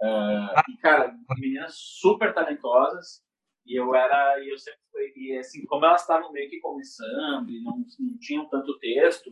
Uh, 0.01 0.61
e, 0.71 0.77
cara, 0.77 1.15
meninas 1.39 1.75
super 1.75 2.35
talentosas, 2.35 3.23
e 3.67 3.77
eu 3.79 3.95
era, 3.95 4.41
e 4.43 4.51
eu 4.51 4.59
sempre 4.59 4.81
fui, 4.93 5.13
e 5.17 5.39
assim, 5.39 5.65
como 5.67 5.85
elas 5.85 6.03
estavam 6.03 6.33
meio 6.33 6.49
que 6.49 6.61
começando 6.61 7.51
e 7.51 7.63
não, 7.63 7.79
não 7.99 8.19
tinham 8.19 8.49
tanto 8.49 8.79
texto, 8.79 9.31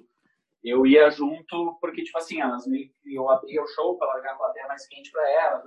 eu 0.62 0.86
ia 0.86 1.10
junto, 1.10 1.78
porque, 1.80 2.02
tipo 2.02 2.18
assim, 2.18 2.40
elas 2.40 2.66
meio 2.66 2.90
que, 3.02 3.14
eu 3.14 3.28
abria 3.30 3.62
o 3.62 3.66
show 3.68 3.96
para 3.98 4.08
largar 4.08 4.34
a 4.34 4.38
plateia 4.38 4.66
mais 4.66 4.86
quente 4.88 5.12
para 5.12 5.30
elas, 5.30 5.64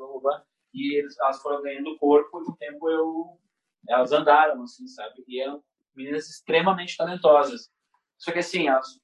e 0.74 0.97
eles, 0.97 1.18
elas 1.20 1.41
foram 1.41 1.61
ganhando 1.61 1.97
corpo, 1.97 2.41
e 2.41 2.45
com 2.45 2.51
o 2.51 2.57
tempo 2.57 2.89
eu, 2.89 3.39
elas 3.88 4.11
andaram, 4.11 4.61
assim, 4.63 4.88
sabe? 4.88 5.24
E 5.28 5.39
eram 5.41 5.63
meninas 5.95 6.28
extremamente 6.28 6.97
talentosas. 6.97 7.70
Só 8.18 8.32
que 8.32 8.39
assim, 8.39 8.68
as, 8.68 8.99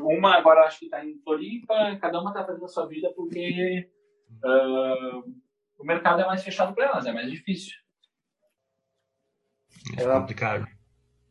uma 0.00 0.36
agora 0.36 0.64
acho 0.64 0.78
que 0.78 0.84
está 0.86 1.04
em 1.04 1.18
Floripa, 1.22 1.96
cada 2.00 2.20
uma 2.20 2.30
está 2.30 2.44
fazendo 2.44 2.64
a 2.64 2.68
sua 2.68 2.86
vida 2.86 3.12
porque 3.14 3.90
uh, 4.44 5.34
o 5.78 5.84
mercado 5.84 6.22
é 6.22 6.26
mais 6.26 6.42
fechado 6.42 6.74
para 6.74 6.86
elas, 6.86 7.06
é 7.06 7.12
mais 7.12 7.30
difícil. 7.30 7.83
É 9.96 10.04
complicado. 10.04 10.66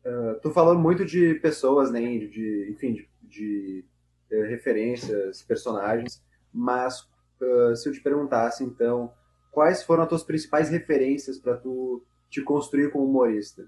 Uh, 0.04 0.38
tu 0.40 0.50
falou 0.50 0.78
muito 0.78 1.04
de 1.04 1.34
pessoas, 1.36 1.90
né, 1.90 2.00
de, 2.00 2.28
de 2.28 2.70
enfim, 2.70 2.92
de, 2.92 3.08
de, 3.22 3.84
de, 4.28 4.46
referências, 4.46 5.42
personagens, 5.42 6.22
mas 6.52 7.00
uh, 7.40 7.74
se 7.74 7.88
eu 7.88 7.92
te 7.92 8.00
perguntasse, 8.00 8.62
então, 8.62 9.12
quais 9.50 9.82
foram 9.82 10.02
as 10.02 10.08
tuas 10.08 10.22
principais 10.22 10.68
referências 10.68 11.38
para 11.38 11.56
tu 11.56 12.04
te 12.28 12.42
construir 12.42 12.90
como 12.90 13.06
humorista? 13.06 13.66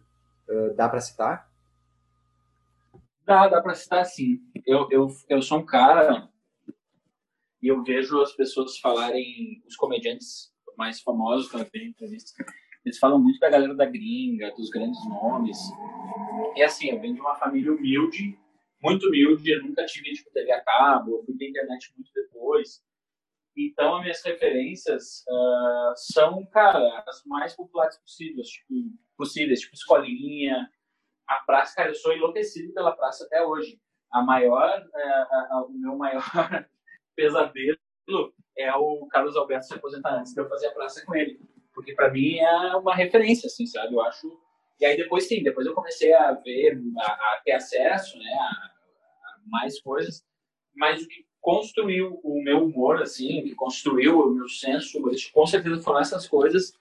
Uh, 0.48 0.74
dá 0.74 0.88
para 0.88 1.00
citar? 1.00 1.50
Dá, 3.24 3.48
dá 3.48 3.60
para 3.60 3.74
citar 3.74 4.04
sim. 4.04 4.40
Eu, 4.66 4.86
eu, 4.90 5.08
eu 5.28 5.42
sou 5.42 5.58
um 5.58 5.66
cara 5.66 6.28
e 7.62 7.68
eu 7.68 7.82
vejo 7.82 8.20
as 8.20 8.32
pessoas 8.32 8.78
falarem, 8.78 9.62
os 9.66 9.74
comediantes 9.74 10.54
mais 10.76 11.00
famosos 11.00 11.50
que 11.50 11.56
eu 11.56 11.66
vejo 11.72 11.86
entrevistas, 11.86 12.32
eles 12.86 12.98
falam 12.98 13.18
muito 13.18 13.40
da 13.40 13.50
galera 13.50 13.74
da 13.74 13.84
gringa, 13.84 14.54
dos 14.54 14.70
grandes 14.70 15.04
nomes. 15.08 15.58
E 16.54 16.62
assim, 16.62 16.88
eu 16.88 17.00
venho 17.00 17.14
de 17.14 17.20
uma 17.20 17.34
família 17.34 17.72
humilde, 17.72 18.38
muito 18.80 19.08
humilde, 19.08 19.50
eu 19.50 19.62
nunca 19.64 19.84
tive 19.84 20.12
tipo, 20.12 20.30
TV 20.30 20.52
a 20.52 20.62
cabo, 20.62 21.16
eu 21.16 21.24
fui 21.24 21.36
pra 21.36 21.48
internet 21.48 21.92
muito 21.96 22.12
depois. 22.14 22.80
Então, 23.56 23.96
as 23.96 24.02
minhas 24.02 24.22
referências 24.22 25.24
uh, 25.28 25.92
são, 25.96 26.46
cara, 26.46 27.02
as 27.08 27.24
mais 27.24 27.56
populares 27.56 27.98
possíveis, 27.98 28.48
tipo, 28.48 28.74
possíveis, 29.16 29.60
tipo 29.60 29.74
escolinha, 29.74 30.70
a 31.26 31.36
praça, 31.44 31.74
cara, 31.74 31.90
eu 31.90 31.94
sou 31.94 32.12
enlouquecido 32.12 32.72
pela 32.72 32.94
praça 32.94 33.24
até 33.24 33.44
hoje. 33.44 33.80
A 34.12 34.22
maior, 34.22 34.86
a, 34.94 35.64
o 35.68 35.72
meu 35.72 35.96
maior 35.96 36.22
pesadelo 37.16 37.76
é 38.56 38.72
o 38.76 39.08
Carlos 39.08 39.36
Alberto 39.36 39.66
se 39.66 39.74
aposentar 39.74 40.20
antes 40.20 40.32
de 40.32 40.40
eu 40.40 40.48
fazer 40.48 40.68
a 40.68 40.72
praça 40.72 41.04
com 41.04 41.16
ele. 41.16 41.40
Porque 41.76 41.94
para 41.94 42.10
mim 42.10 42.38
é 42.38 42.74
uma 42.74 42.94
referência, 42.94 43.46
assim, 43.46 43.66
sabe? 43.66 43.94
Eu 43.94 44.00
acho. 44.00 44.26
E 44.80 44.84
aí 44.84 44.96
depois 44.96 45.28
sim, 45.28 45.42
depois 45.42 45.66
eu 45.66 45.74
comecei 45.74 46.12
a 46.12 46.32
ver, 46.32 46.82
a, 46.98 47.12
a 47.12 47.40
ter 47.44 47.52
acesso, 47.52 48.18
né, 48.18 48.32
a, 48.32 48.44
a, 48.44 49.38
mais 49.46 49.80
coisas. 49.80 50.24
Mas 50.74 51.02
o 51.02 51.08
que 51.08 51.24
construiu 51.40 52.18
o 52.24 52.42
meu 52.42 52.64
humor, 52.64 53.00
assim, 53.00 53.42
que 53.44 53.54
construiu 53.54 54.18
o 54.18 54.34
meu 54.34 54.48
senso 54.48 55.00
com 55.32 55.46
certeza 55.46 55.80
foram 55.80 56.00
essas 56.00 56.26
coisas 56.26 56.72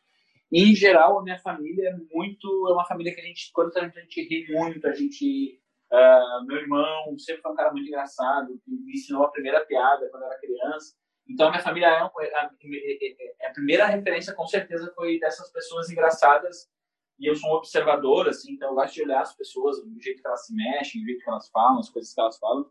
em 0.52 0.74
geral, 0.76 1.20
a 1.20 1.24
minha 1.24 1.40
família 1.40 1.90
é 1.90 2.16
muito. 2.16 2.48
É 2.70 2.74
uma 2.74 2.86
família 2.86 3.14
que 3.14 3.22
a 3.22 3.24
gente, 3.24 3.52
quando 3.52 3.76
a 3.78 3.88
gente 3.88 4.22
ri 4.22 4.46
muito, 4.54 4.88
a 4.88 4.94
gente. 4.94 5.60
Uh, 5.92 6.46
meu 6.46 6.58
irmão 6.58 7.18
sempre 7.18 7.42
foi 7.42 7.52
um 7.52 7.56
cara 7.56 7.72
muito 7.72 7.88
engraçado, 7.88 8.60
que 8.64 8.72
me 8.72 8.94
ensinou 8.94 9.24
a 9.24 9.32
primeira 9.32 9.66
piada 9.66 10.08
quando 10.10 10.24
era 10.24 10.40
criança. 10.40 10.96
Então, 11.28 11.48
a 11.48 11.52
minha 11.52 11.64
família 11.64 11.88
é, 11.88 11.98
a, 12.00 12.10
a, 12.40 13.48
a 13.48 13.54
primeira 13.54 13.86
referência, 13.88 14.34
com 14.34 14.46
certeza, 14.46 14.92
foi 14.96 15.20
dessas 15.20 15.52
pessoas 15.52 15.90
engraçadas. 15.90 16.70
E 17.18 17.30
eu 17.30 17.36
sou 17.36 17.50
um 17.50 17.54
observador, 17.54 18.28
assim, 18.28 18.54
então 18.54 18.70
eu 18.70 18.76
gosto 18.76 18.94
de 18.94 19.04
olhar 19.04 19.22
as 19.22 19.36
pessoas, 19.36 19.78
o 19.78 20.00
jeito 20.00 20.22
que 20.22 20.28
elas 20.28 20.46
se 20.46 20.54
mexem, 20.54 21.02
o 21.02 21.06
jeito 21.06 21.24
que 21.24 21.30
elas 21.30 21.50
falam, 21.50 21.80
as 21.80 21.90
coisas 21.90 22.14
que 22.14 22.20
elas 22.20 22.38
falam. 22.38 22.70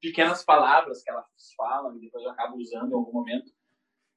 pequenas 0.00 0.44
palavras 0.44 1.02
que 1.02 1.10
elas 1.10 1.26
falam 1.56 1.96
e 1.96 2.00
depois 2.00 2.24
eu 2.24 2.30
acabo 2.30 2.56
usando 2.56 2.90
em 2.90 2.94
algum 2.94 3.12
momento. 3.12 3.52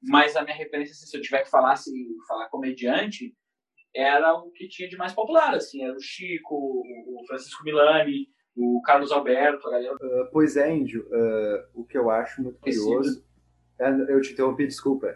Mas 0.02 0.36
a 0.36 0.42
minha 0.44 0.56
referência, 0.56 0.94
assim, 0.94 1.06
se 1.06 1.16
eu 1.16 1.22
tiver 1.22 1.44
que 1.44 1.50
falar, 1.50 1.76
se 1.76 1.92
falar 2.28 2.50
comediante, 2.50 3.36
era 3.94 4.34
o 4.34 4.52
que 4.52 4.68
tinha 4.68 4.90
de 4.90 4.98
mais 4.98 5.14
popular, 5.14 5.54
assim, 5.54 5.84
era 5.84 5.96
o 5.96 6.02
Chico, 6.02 6.56
o 6.56 7.24
Francisco 7.28 7.64
Milani, 7.64 8.28
o 8.56 8.82
Carlos 8.82 9.12
Alberto, 9.12 9.68
a 9.68 9.72
galera. 9.72 9.96
Uh, 9.96 10.30
pois 10.32 10.58
é, 10.58 10.74
Índio, 10.74 11.08
uh, 11.08 11.82
o 11.82 11.86
que 11.86 11.98
eu 11.98 12.10
acho 12.10 12.42
muito 12.42 12.60
curioso. 12.60 13.24
Uh, 13.80 14.10
eu 14.10 14.22
te 14.22 14.34
interrompi, 14.34 14.66
desculpa. 14.66 15.16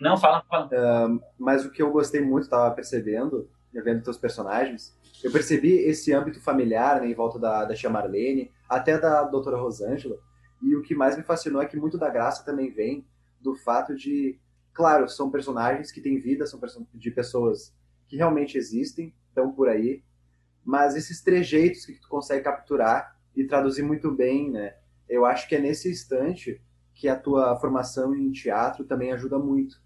Não, 0.00 0.16
fala, 0.16 0.42
fala. 0.48 0.68
mas 1.38 1.64
o 1.64 1.70
que 1.70 1.82
eu 1.82 1.90
gostei 1.90 2.20
muito, 2.20 2.44
estava 2.44 2.74
percebendo, 2.74 3.48
vendo 3.72 4.02
teus 4.02 4.16
personagens, 4.16 4.96
eu 5.22 5.32
percebi 5.32 5.72
esse 5.72 6.12
âmbito 6.12 6.40
familiar 6.40 7.00
né, 7.00 7.08
em 7.08 7.14
volta 7.14 7.38
da, 7.38 7.64
da 7.64 7.74
Tia 7.74 7.90
Marlene, 7.90 8.50
até 8.68 8.98
da 8.98 9.24
doutora 9.24 9.56
Rosângela, 9.56 10.18
e 10.62 10.74
o 10.76 10.82
que 10.82 10.94
mais 10.94 11.16
me 11.16 11.22
fascinou 11.22 11.62
é 11.62 11.66
que 11.66 11.76
muito 11.76 11.98
da 11.98 12.08
graça 12.08 12.44
também 12.44 12.70
vem 12.70 13.06
do 13.40 13.54
fato 13.56 13.94
de, 13.94 14.38
claro, 14.72 15.08
são 15.08 15.30
personagens 15.30 15.90
que 15.90 16.00
têm 16.00 16.18
vida, 16.18 16.46
são 16.46 16.60
de 16.94 17.10
pessoas 17.10 17.74
que 18.06 18.16
realmente 18.16 18.56
existem, 18.56 19.14
estão 19.28 19.52
por 19.52 19.68
aí, 19.68 20.02
mas 20.64 20.96
esses 20.96 21.22
trejeitos 21.22 21.86
que 21.86 22.00
tu 22.00 22.08
consegue 22.08 22.44
capturar 22.44 23.16
e 23.34 23.44
traduzir 23.44 23.82
muito 23.82 24.10
bem, 24.10 24.50
né? 24.50 24.74
Eu 25.08 25.24
acho 25.24 25.48
que 25.48 25.54
é 25.54 25.60
nesse 25.60 25.90
instante 25.90 26.60
que 26.98 27.08
a 27.08 27.18
tua 27.18 27.56
formação 27.60 28.12
em 28.12 28.32
teatro 28.32 28.84
também 28.84 29.12
ajuda 29.12 29.38
muito. 29.38 29.76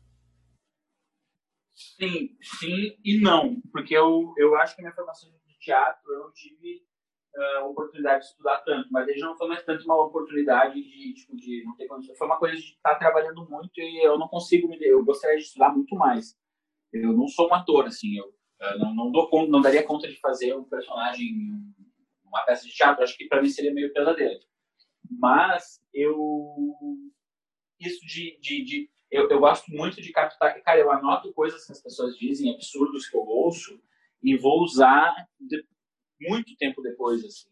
Sim, 1.76 2.36
sim 2.40 2.96
e 3.04 3.20
não, 3.20 3.60
porque 3.70 3.94
eu, 3.94 4.32
eu 4.38 4.56
acho 4.56 4.74
que 4.74 4.80
a 4.80 4.84
minha 4.84 4.94
formação 4.94 5.30
de 5.46 5.58
teatro 5.58 6.10
eu 6.10 6.20
não 6.20 6.32
tive 6.32 6.82
uh, 7.36 7.68
oportunidade 7.68 8.20
de 8.20 8.30
estudar 8.30 8.58
tanto, 8.64 8.88
mas 8.90 9.06
ele 9.08 9.20
não 9.20 9.36
foi 9.36 9.46
mais 9.46 9.62
tanto 9.62 9.84
uma 9.84 10.02
oportunidade 10.02 10.74
de, 10.74 11.14
tipo, 11.14 11.36
de 11.36 11.62
não 11.64 11.76
ter 11.76 11.86
condições. 11.86 12.16
Foi 12.16 12.26
uma 12.26 12.38
coisa 12.38 12.56
de 12.56 12.62
estar 12.62 12.94
trabalhando 12.94 13.46
muito 13.46 13.78
e 13.78 14.02
eu 14.02 14.18
não 14.18 14.28
consigo 14.28 14.66
me. 14.66 14.78
Eu 14.80 15.04
gostaria 15.04 15.36
de 15.36 15.44
estudar 15.44 15.70
muito 15.70 15.94
mais. 15.94 16.34
Eu 16.92 17.12
não 17.12 17.28
sou 17.28 17.48
um 17.48 17.54
ator, 17.54 17.86
assim, 17.86 18.16
eu, 18.18 18.34
eu 18.60 18.78
não, 18.78 18.94
não, 18.94 19.12
dou 19.12 19.28
conta, 19.28 19.50
não 19.50 19.60
daria 19.60 19.82
conta 19.82 20.08
de 20.08 20.18
fazer 20.18 20.54
um 20.54 20.64
personagem, 20.64 21.28
uma 22.24 22.44
peça 22.44 22.66
de 22.66 22.74
teatro. 22.74 23.02
Acho 23.02 23.16
que 23.16 23.28
para 23.28 23.42
mim 23.42 23.50
seria 23.50 23.72
meio 23.72 23.92
pesadelo. 23.92 24.40
Mas 25.18 25.80
eu. 25.92 26.54
Isso 27.80 28.04
de, 28.06 28.38
de, 28.40 28.64
de 28.64 28.90
eu, 29.10 29.28
eu, 29.28 29.40
gosto 29.40 29.70
muito 29.70 30.00
de 30.00 30.12
captar, 30.12 30.62
cara, 30.62 30.78
eu 30.78 30.90
anoto 30.90 31.32
coisas 31.32 31.66
que 31.66 31.72
as 31.72 31.82
pessoas 31.82 32.16
dizem, 32.16 32.54
absurdos 32.54 33.08
que 33.08 33.16
eu 33.16 33.22
ouço, 33.22 33.80
e 34.22 34.36
vou 34.36 34.62
usar 34.62 35.12
de, 35.40 35.66
muito 36.20 36.56
tempo 36.56 36.80
depois, 36.80 37.24
assim. 37.24 37.50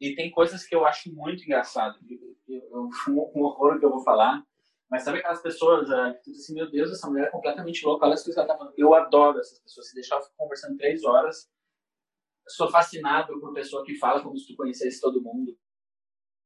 E 0.00 0.14
tem 0.14 0.30
coisas 0.30 0.66
que 0.66 0.74
eu 0.74 0.84
acho 0.84 1.14
muito 1.14 1.44
engraçado. 1.44 1.98
Eu, 2.48 2.90
um 3.08 3.42
horror 3.42 3.78
que 3.78 3.84
eu 3.86 3.90
vou 3.90 4.00
falar, 4.00 4.44
mas 4.90 5.02
sabe 5.02 5.18
aquelas 5.18 5.40
pessoas 5.40 5.88
uh, 5.88 6.12
que 6.14 6.24
tu 6.24 6.32
diz 6.32 6.40
assim, 6.42 6.54
meu 6.54 6.70
Deus, 6.70 6.90
essa 6.90 7.08
mulher 7.08 7.28
é 7.28 7.30
completamente 7.30 7.84
louca, 7.86 8.04
olha 8.04 8.14
as 8.14 8.22
coisas 8.22 8.34
que 8.34 8.40
ela 8.40 8.48
tá 8.48 8.58
falando. 8.58 8.74
Eu 8.76 8.92
adoro 8.92 9.38
essas 9.38 9.60
pessoas. 9.60 9.88
Se 9.88 9.94
deixar 9.94 10.20
conversando 10.36 10.76
três 10.76 11.04
horas, 11.04 11.48
sou 12.48 12.70
fascinado 12.70 13.40
por 13.40 13.54
pessoa 13.54 13.84
que 13.84 13.94
fala 13.94 14.22
como 14.22 14.36
se 14.36 14.46
tu 14.46 14.56
conhecesse 14.56 15.00
todo 15.00 15.22
mundo 15.22 15.56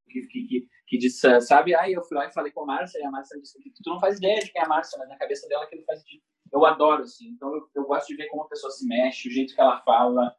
que, 0.09 0.23
que, 0.27 0.43
que, 0.47 0.69
que 0.87 0.99
disse, 0.99 1.41
sabe? 1.41 1.75
Aí 1.75 1.93
eu 1.93 2.03
fui 2.03 2.17
lá 2.17 2.27
e 2.27 2.33
falei 2.33 2.51
com 2.51 2.63
a 2.63 2.67
Márcia, 2.67 2.99
e 2.99 3.05
a 3.05 3.11
Márcia 3.11 3.41
disse 3.41 3.61
que 3.61 3.71
tu 3.71 3.91
não 3.91 4.01
faz 4.01 4.19
ideia 4.19 4.41
de 4.41 4.51
quem 4.51 4.61
é 4.61 4.65
a 4.65 4.69
Márcia, 4.69 4.99
mas 4.99 5.09
na 5.09 5.17
cabeça 5.17 5.49
dela 5.49 5.65
aquilo 5.65 5.85
faz 5.85 6.01
sentido. 6.01 6.23
Eu 6.53 6.65
adoro, 6.65 7.03
assim. 7.03 7.29
Então 7.29 7.55
eu, 7.55 7.69
eu 7.75 7.85
gosto 7.85 8.09
de 8.09 8.17
ver 8.17 8.29
como 8.29 8.43
a 8.43 8.49
pessoa 8.49 8.71
se 8.71 8.87
mexe, 8.87 9.29
o 9.29 9.33
jeito 9.33 9.55
que 9.55 9.61
ela 9.61 9.81
fala. 9.83 10.35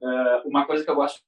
Uh, 0.00 0.48
uma 0.48 0.66
coisa 0.66 0.84
que 0.84 0.90
eu 0.90 0.96
gosto 0.96 1.22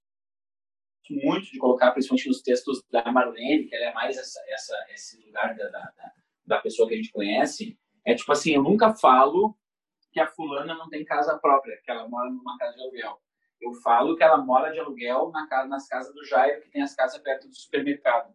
muito 1.11 1.51
de 1.51 1.59
colocar, 1.59 1.93
principalmente 1.93 2.29
nos 2.29 2.43
textos 2.43 2.83
da 2.91 3.11
Marlene, 3.13 3.67
que 3.67 3.75
ela 3.75 3.91
é 3.91 3.95
mais 3.95 4.17
essa, 4.17 4.41
essa, 4.49 4.87
esse 4.91 5.23
lugar 5.25 5.55
da, 5.55 5.69
da, 5.69 5.93
da 6.47 6.59
pessoa 6.61 6.89
que 6.89 6.95
a 6.95 6.97
gente 6.97 7.13
conhece, 7.13 7.79
é 8.05 8.15
tipo 8.15 8.33
assim, 8.33 8.53
eu 8.53 8.63
nunca 8.63 8.95
falo 8.95 9.57
que 10.13 10.21
a 10.21 10.27
fulana 10.27 10.75
não 10.75 10.89
tem 10.89 11.05
casa 11.05 11.39
própria, 11.39 11.79
que 11.85 11.91
ela 11.91 12.09
mora 12.09 12.31
numa 12.31 12.57
casa 12.57 12.75
de 12.75 12.83
aluguel. 12.83 13.21
Eu 13.65 13.73
falo 13.75 14.15
que 14.15 14.23
ela 14.23 14.37
mora 14.37 14.71
de 14.71 14.79
aluguel 14.79 15.31
na 15.31 15.47
casa, 15.49 15.67
nas 15.67 15.89
casas 15.89 16.15
do 16.15 16.25
Jairo, 16.25 16.61
que 16.61 16.71
tem 16.71 16.83
as 16.83 16.95
casas 16.95 17.19
perto 17.23 17.49
do 17.49 17.57
supermercado. 17.57 18.35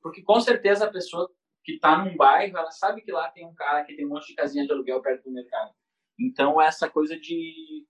Porque 0.00 0.22
com 0.22 0.40
certeza 0.40 0.86
a 0.86 0.90
pessoa 0.90 1.30
que 1.62 1.72
está 1.72 2.02
num 2.02 2.16
bairro, 2.16 2.56
ela 2.56 2.70
sabe 2.70 3.02
que 3.02 3.12
lá 3.12 3.30
tem 3.30 3.46
um 3.46 3.54
cara 3.54 3.84
que 3.84 3.94
tem 3.94 4.06
um 4.06 4.08
monte 4.08 4.28
de 4.28 4.34
casinha 4.34 4.64
de 4.64 4.72
aluguel 4.72 5.02
perto 5.02 5.24
do 5.24 5.32
mercado. 5.32 5.72
Então, 6.18 6.60
essa 6.60 6.88
coisa 6.88 7.18
de, 7.18 7.86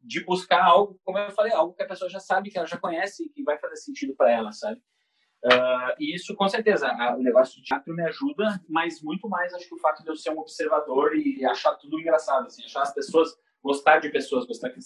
de 0.00 0.24
buscar 0.24 0.64
algo, 0.64 1.00
como 1.04 1.18
eu 1.18 1.30
falei, 1.30 1.52
algo 1.52 1.74
que 1.74 1.82
a 1.82 1.88
pessoa 1.88 2.10
já 2.10 2.18
sabe, 2.18 2.50
que 2.50 2.58
ela 2.58 2.66
já 2.66 2.76
conhece, 2.76 3.28
que 3.30 3.44
vai 3.44 3.56
fazer 3.58 3.76
sentido 3.76 4.14
para 4.16 4.32
ela, 4.32 4.50
sabe? 4.50 4.80
Uh, 5.44 5.94
e 6.00 6.14
isso, 6.14 6.34
com 6.34 6.48
certeza, 6.48 6.88
a, 6.88 7.16
o 7.16 7.22
negócio 7.22 7.56
de 7.56 7.62
teatro 7.62 7.94
me 7.94 8.02
ajuda, 8.02 8.60
mas 8.68 9.02
muito 9.02 9.28
mais 9.28 9.52
acho 9.54 9.68
que 9.68 9.74
o 9.74 9.78
fato 9.78 10.02
de 10.02 10.08
eu 10.08 10.16
ser 10.16 10.30
um 10.30 10.38
observador 10.38 11.14
e 11.14 11.44
achar 11.44 11.74
tudo 11.74 12.00
engraçado, 12.00 12.46
assim, 12.46 12.64
achar 12.64 12.82
as 12.82 12.94
pessoas, 12.94 13.36
gostar 13.62 13.98
de 13.98 14.08
pessoas, 14.08 14.46
gostar 14.46 14.70
de 14.70 14.80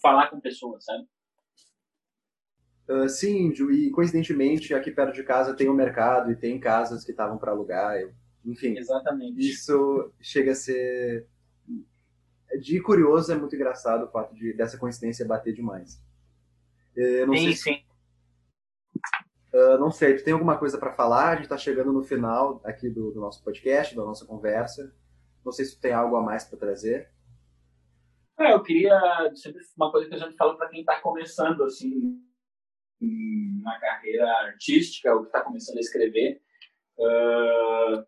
falar 0.00 0.28
com 0.28 0.40
pessoas, 0.40 0.84
sabe? 0.84 1.06
Uh, 2.88 3.08
sim, 3.08 3.50
e 3.70 3.90
coincidentemente 3.90 4.74
aqui 4.74 4.90
perto 4.90 5.14
de 5.14 5.22
casa 5.22 5.54
tem 5.54 5.68
um 5.68 5.74
mercado 5.74 6.30
e 6.32 6.36
tem 6.36 6.58
casas 6.58 7.04
que 7.04 7.12
estavam 7.12 7.38
para 7.38 7.52
alugar, 7.52 7.96
enfim. 8.44 8.76
Exatamente. 8.76 9.40
Isso 9.40 10.12
chega 10.20 10.52
a 10.52 10.56
ser 10.56 11.26
de 12.60 12.80
curioso 12.80 13.32
é 13.32 13.36
muito 13.36 13.54
engraçado 13.54 14.04
o 14.04 14.10
fato 14.10 14.34
de 14.34 14.52
dessa 14.52 14.76
coincidência 14.76 15.26
bater 15.26 15.54
demais. 15.54 16.02
Eu 16.94 17.26
não 17.26 17.34
sim, 17.34 17.54
sei 17.54 17.74
sim. 17.74 17.82
Uh, 19.52 19.78
não 19.78 19.90
sei, 19.90 20.16
tu 20.16 20.24
tem 20.24 20.32
alguma 20.32 20.58
coisa 20.58 20.78
para 20.78 20.92
falar? 20.92 21.30
A 21.30 21.34
gente 21.34 21.44
está 21.44 21.58
chegando 21.58 21.92
no 21.92 22.02
final 22.02 22.60
aqui 22.64 22.88
do, 22.88 23.10
do, 23.10 23.20
nosso 23.20 23.42
podcast, 23.42 23.94
da 23.94 24.04
nossa 24.04 24.24
conversa. 24.24 24.94
Não 25.44 25.52
sei 25.52 25.64
se 25.64 25.76
tu 25.76 25.80
tem 25.80 25.92
algo 25.92 26.16
a 26.16 26.22
mais 26.22 26.44
para 26.44 26.58
trazer. 26.58 27.10
É, 28.38 28.52
eu 28.52 28.62
queria 28.62 28.98
sempre 29.34 29.60
uma 29.76 29.90
coisa 29.90 30.08
que 30.08 30.14
a 30.14 30.18
gente 30.18 30.36
fala 30.36 30.56
para 30.56 30.68
quem 30.68 30.80
está 30.80 31.00
começando 31.00 31.62
assim 31.64 32.20
na 33.62 33.78
carreira 33.78 34.26
artística 34.46 35.12
ou 35.12 35.22
que 35.22 35.26
está 35.26 35.42
começando 35.42 35.78
a 35.78 35.80
escrever. 35.80 36.40
Uh, 36.98 38.04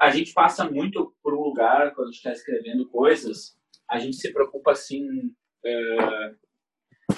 a 0.00 0.10
gente 0.10 0.32
passa 0.32 0.68
muito 0.68 1.14
por 1.22 1.34
um 1.34 1.40
lugar 1.40 1.94
quando 1.94 2.08
a 2.08 2.10
gente 2.10 2.18
está 2.18 2.32
escrevendo 2.32 2.88
coisas, 2.88 3.56
a 3.88 3.98
gente 3.98 4.16
se 4.16 4.32
preocupa 4.32 4.72
assim, 4.72 5.06
uh, 5.06 6.38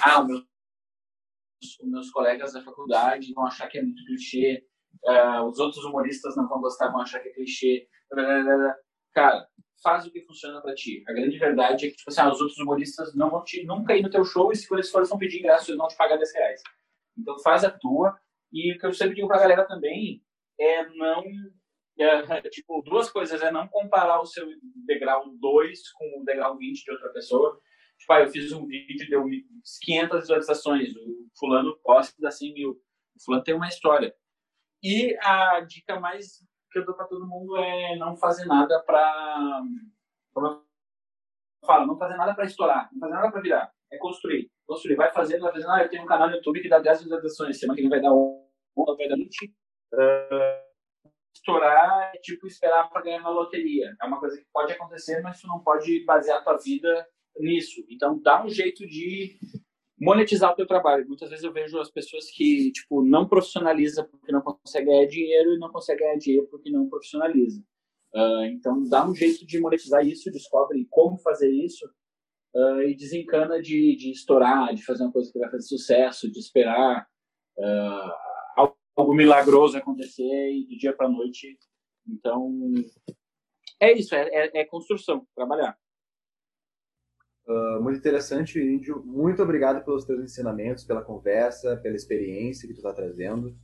ah, 0.00 0.22
os 0.22 1.78
meus, 1.82 2.10
colegas 2.10 2.52
da 2.52 2.62
faculdade 2.62 3.32
vão 3.32 3.46
achar 3.46 3.68
que 3.68 3.78
é 3.78 3.82
muito 3.82 4.04
clichê, 4.04 4.66
uh, 5.04 5.44
os 5.44 5.58
outros 5.58 5.84
humoristas 5.84 6.36
não 6.36 6.48
vão 6.48 6.60
gostar, 6.60 6.90
vão 6.90 7.00
achar 7.00 7.20
que 7.20 7.28
é 7.28 7.32
clichê. 7.32 7.88
Cara, 9.12 9.48
faz 9.84 10.06
o 10.06 10.10
que 10.10 10.22
funciona 10.22 10.62
para 10.62 10.74
ti. 10.74 11.04
A 11.06 11.12
grande 11.12 11.38
verdade 11.38 11.86
é 11.86 11.90
que, 11.90 11.96
tipo 11.96 12.10
assim, 12.10 12.22
ah, 12.22 12.32
os 12.32 12.40
outros 12.40 12.58
humoristas 12.58 13.14
não 13.14 13.30
vão 13.30 13.44
te, 13.44 13.62
nunca 13.64 13.94
ir 13.94 14.02
no 14.02 14.10
teu 14.10 14.24
show 14.24 14.50
e 14.50 14.56
se 14.56 14.66
eles 14.72 14.90
forem 14.90 15.18
pedir 15.18 15.40
ingresso, 15.40 15.70
eles 15.70 15.78
vão 15.78 15.86
te 15.86 15.96
pagar 15.96 16.16
10 16.16 16.34
reais. 16.34 16.62
Então 17.16 17.38
faz 17.40 17.62
a 17.64 17.70
tua. 17.70 18.18
E 18.50 18.72
o 18.72 18.78
que 18.78 18.86
eu 18.86 18.94
sempre 18.94 19.14
digo 19.14 19.28
pra 19.28 19.38
galera 19.38 19.66
também 19.66 20.22
é 20.58 20.88
não. 20.88 21.22
É, 21.98 22.40
tipo, 22.50 22.80
duas 22.82 23.10
coisas. 23.10 23.42
É 23.42 23.52
não 23.52 23.68
comparar 23.68 24.20
o 24.20 24.26
seu 24.26 24.48
degrau 24.86 25.28
2 25.38 25.92
com 25.92 26.20
o 26.20 26.24
degrau 26.24 26.56
20 26.56 26.82
de 26.82 26.90
outra 26.90 27.10
pessoa. 27.10 27.60
Tipo, 27.98 28.12
ah, 28.14 28.20
eu 28.20 28.28
fiz 28.28 28.52
um 28.52 28.66
vídeo, 28.66 29.08
deu 29.10 29.24
500 29.82 30.20
visualizações. 30.20 30.96
O 30.96 31.28
fulano 31.38 31.78
posta 31.82 32.14
dá 32.18 32.30
100 32.30 32.54
mil. 32.54 32.70
O 32.70 33.24
fulano 33.24 33.44
tem 33.44 33.54
uma 33.54 33.68
história. 33.68 34.14
E 34.82 35.16
a 35.20 35.60
dica 35.60 36.00
mais 36.00 36.40
que 36.74 36.80
eu 36.80 36.84
dou 36.84 36.94
para 36.96 37.06
todo 37.06 37.26
mundo 37.26 37.56
é 37.56 37.96
não 37.96 38.16
fazer 38.16 38.44
nada 38.46 38.82
para. 38.82 39.62
Como 40.34 40.46
eu 40.48 40.62
falo, 41.64 41.86
não 41.86 41.96
fazer 41.96 42.16
nada 42.16 42.34
para 42.34 42.44
estourar, 42.44 42.90
não 42.92 42.98
fazer 42.98 43.14
nada 43.14 43.30
para 43.30 43.40
virar. 43.40 43.72
É 43.92 43.96
construir. 43.96 44.50
Construir. 44.66 44.96
Vai 44.96 45.12
fazendo, 45.12 45.42
vai 45.42 45.52
fazendo. 45.52 45.70
Ah, 45.70 45.82
eu 45.84 45.88
tenho 45.88 46.02
um 46.02 46.06
canal 46.06 46.28
no 46.28 46.34
YouTube 46.34 46.60
que 46.60 46.68
dá 46.68 46.80
10 46.80 47.04
visualizações, 47.04 47.58
semana 47.58 47.76
que 47.76 47.82
vem 47.82 47.90
vai 47.90 48.00
dar 48.00 48.12
1, 48.12 48.48
vai 48.96 49.08
dar 49.08 49.14
20. 49.14 49.54
Uh, 49.94 50.64
estourar 51.32 52.10
é 52.12 52.18
tipo 52.18 52.48
esperar 52.48 52.90
para 52.90 53.02
ganhar 53.02 53.22
na 53.22 53.30
loteria. 53.30 53.94
É 54.02 54.04
uma 54.04 54.18
coisa 54.18 54.36
que 54.36 54.46
pode 54.52 54.72
acontecer, 54.72 55.22
mas 55.22 55.40
tu 55.40 55.46
não 55.46 55.60
pode 55.60 56.04
basear 56.04 56.38
a 56.38 56.42
tua 56.42 56.56
vida 56.56 57.06
nisso. 57.38 57.84
Então, 57.88 58.20
dá 58.20 58.44
um 58.44 58.48
jeito 58.48 58.84
de 58.84 59.38
monetizar 59.98 60.52
o 60.52 60.56
teu 60.56 60.66
trabalho. 60.66 61.06
Muitas 61.06 61.30
vezes 61.30 61.44
eu 61.44 61.52
vejo 61.52 61.78
as 61.78 61.90
pessoas 61.90 62.30
que, 62.30 62.72
tipo, 62.72 63.04
não 63.04 63.28
profissionaliza 63.28 64.04
porque 64.04 64.32
não 64.32 64.40
consegue 64.40 64.86
ganhar 64.86 65.06
dinheiro 65.06 65.54
e 65.54 65.58
não 65.58 65.70
consegue 65.70 66.00
ganhar 66.00 66.16
dinheiro 66.16 66.46
porque 66.50 66.70
não 66.70 66.88
profissionaliza. 66.88 67.62
Uh, 68.14 68.44
então, 68.44 68.82
dá 68.88 69.08
um 69.08 69.14
jeito 69.14 69.44
de 69.44 69.58
monetizar 69.58 70.06
isso, 70.06 70.30
descobre 70.30 70.86
como 70.88 71.18
fazer 71.18 71.50
isso 71.50 71.84
uh, 72.54 72.82
e 72.82 72.94
desencana 72.94 73.60
de, 73.60 73.96
de 73.96 74.10
estourar, 74.10 74.72
de 74.74 74.84
fazer 74.84 75.02
uma 75.04 75.12
coisa 75.12 75.32
que 75.32 75.38
vai 75.38 75.50
fazer 75.50 75.66
sucesso, 75.66 76.30
de 76.30 76.38
esperar 76.38 77.06
uh, 77.58 78.12
algo 78.96 79.14
milagroso 79.14 79.76
acontecer 79.76 80.52
e 80.52 80.64
de 80.66 80.76
dia 80.76 80.92
para 80.92 81.08
noite. 81.08 81.58
Então, 82.08 82.72
é 83.80 83.92
isso, 83.92 84.14
é, 84.14 84.28
é, 84.28 84.60
é 84.60 84.64
construção, 84.64 85.26
trabalhar. 85.34 85.76
Uh, 87.46 87.82
muito 87.82 87.98
interessante, 87.98 88.58
Índio. 88.58 89.02
Muito 89.04 89.42
obrigado 89.42 89.84
pelos 89.84 90.04
teus 90.04 90.22
ensinamentos, 90.22 90.84
pela 90.84 91.02
conversa, 91.02 91.76
pela 91.76 91.94
experiência 91.94 92.66
que 92.66 92.72
tu 92.72 92.78
está 92.78 92.92
trazendo. 92.92 93.54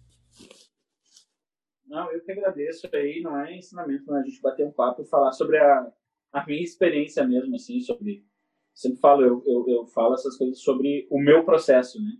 Não, 1.86 2.12
eu 2.12 2.22
que 2.22 2.30
agradeço 2.30 2.88
aí, 2.92 3.20
não 3.22 3.40
é 3.40 3.56
ensinamento, 3.56 4.10
né? 4.12 4.20
A 4.20 4.22
gente 4.22 4.40
bater 4.40 4.66
um 4.66 4.70
papo 4.70 5.02
e 5.02 5.08
falar 5.08 5.32
sobre 5.32 5.58
a, 5.58 5.92
a 6.32 6.46
minha 6.46 6.62
experiência 6.62 7.26
mesmo, 7.26 7.54
assim, 7.56 7.80
sobre... 7.80 8.24
Sempre 8.72 9.00
falo, 9.00 9.22
eu, 9.22 9.42
eu, 9.46 9.64
eu 9.68 9.86
falo 9.86 10.14
essas 10.14 10.36
coisas 10.36 10.60
sobre 10.60 11.08
o 11.10 11.18
meu 11.18 11.44
processo, 11.44 12.00
né? 12.00 12.12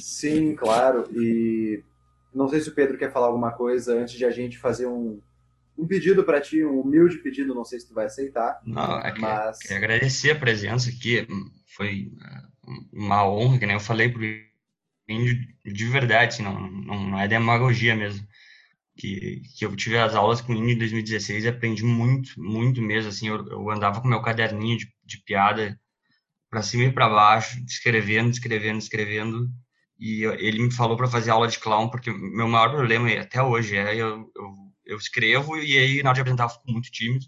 Sim, 0.00 0.54
claro. 0.54 1.08
E 1.12 1.82
não 2.32 2.46
sei 2.46 2.60
se 2.60 2.68
o 2.68 2.74
Pedro 2.74 2.96
quer 2.96 3.12
falar 3.12 3.26
alguma 3.26 3.52
coisa 3.52 3.94
antes 3.94 4.14
de 4.14 4.24
a 4.24 4.30
gente 4.30 4.58
fazer 4.58 4.86
um, 4.86 5.20
um 5.76 5.86
pedido 5.86 6.24
para 6.24 6.40
ti, 6.40 6.64
um 6.64 6.80
humilde 6.80 7.18
pedido, 7.18 7.54
não 7.54 7.64
sei 7.64 7.80
se 7.80 7.88
tu 7.88 7.94
vai 7.94 8.06
aceitar. 8.06 8.60
Não, 8.64 8.98
é 9.00 9.14
mas... 9.18 9.58
que, 9.58 9.72
agradecer 9.72 10.30
a 10.30 10.38
presença 10.38 10.90
aqui, 10.90 11.26
foi 11.76 12.12
é, 12.22 12.42
uma 12.92 13.26
honra, 13.26 13.58
que 13.58 13.66
nem 13.66 13.74
eu 13.74 13.80
falei 13.80 14.08
pro 14.08 14.22
Índio, 15.08 15.36
de 15.64 15.84
verdade, 15.86 16.34
assim, 16.34 16.42
não, 16.42 16.70
não, 16.70 17.10
não 17.10 17.18
é 17.18 17.26
demagogia 17.26 17.94
mesmo. 17.94 18.26
Que, 18.94 19.40
que 19.56 19.64
eu 19.64 19.74
tive 19.74 19.96
as 19.96 20.14
aulas 20.14 20.42
com 20.42 20.52
o 20.52 20.56
Índio 20.56 20.74
em 20.74 20.78
2016 20.78 21.44
e 21.44 21.48
aprendi 21.48 21.84
muito, 21.84 22.40
muito 22.40 22.82
mesmo, 22.82 23.08
assim, 23.08 23.28
eu, 23.28 23.44
eu 23.48 23.70
andava 23.70 24.00
com 24.00 24.08
meu 24.08 24.20
caderninho 24.20 24.76
de, 24.76 24.92
de 25.04 25.18
piada 25.24 25.78
para 26.50 26.62
cima 26.62 26.84
e 26.84 26.92
para 26.92 27.08
baixo, 27.08 27.58
escrevendo, 27.66 28.30
escrevendo, 28.30 28.78
escrevendo, 28.78 29.50
e 29.98 30.24
ele 30.24 30.64
me 30.64 30.70
falou 30.70 30.96
para 30.96 31.06
fazer 31.06 31.30
aula 31.30 31.48
de 31.48 31.58
clown, 31.58 31.88
porque 31.88 32.10
meu 32.10 32.46
maior 32.46 32.70
problema 32.70 33.08
até 33.12 33.42
hoje 33.42 33.76
é 33.76 33.94
eu, 33.94 34.30
eu, 34.36 34.54
eu 34.84 34.96
escrevo 34.96 35.56
e 35.58 35.78
aí 35.78 36.02
na 36.02 36.10
hora 36.10 36.16
de 36.16 36.20
apresentar 36.20 36.44
eu 36.44 36.50
fico 36.50 36.70
muito 36.70 36.90
tímido, 36.90 37.26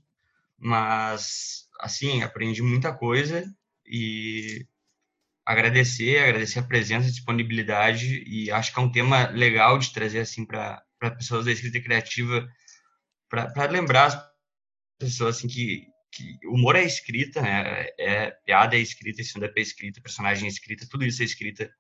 mas 0.58 1.68
assim, 1.80 2.22
aprendi 2.22 2.62
muita 2.62 2.92
coisa 2.92 3.44
e 3.86 4.66
agradecer, 5.44 6.18
agradecer 6.18 6.58
a 6.60 6.62
presença, 6.62 7.08
a 7.08 7.10
disponibilidade 7.10 8.24
e 8.26 8.50
acho 8.50 8.72
que 8.72 8.78
é 8.80 8.82
um 8.82 8.90
tema 8.90 9.28
legal 9.28 9.78
de 9.78 9.92
trazer 9.92 10.20
assim 10.20 10.44
para 10.46 10.82
pessoas 11.18 11.44
da 11.44 11.52
escrita 11.52 11.80
criativa 11.80 12.48
para 13.28 13.66
lembrar 13.70 14.06
as 14.06 14.34
pessoas 14.98 15.36
assim 15.36 15.48
que, 15.48 15.86
que 16.10 16.38
humor 16.46 16.76
é 16.76 16.84
escrita, 16.84 17.42
né? 17.42 17.86
É 17.98 18.30
piada 18.30 18.76
é 18.76 18.78
escrita, 18.78 19.20
stand-up 19.22 19.58
é 19.58 19.62
escrita, 19.62 20.00
personagem 20.00 20.46
é 20.46 20.48
escrita, 20.48 20.86
tudo 20.88 21.04
isso 21.04 21.20
é 21.22 21.24
escrita 21.24 21.70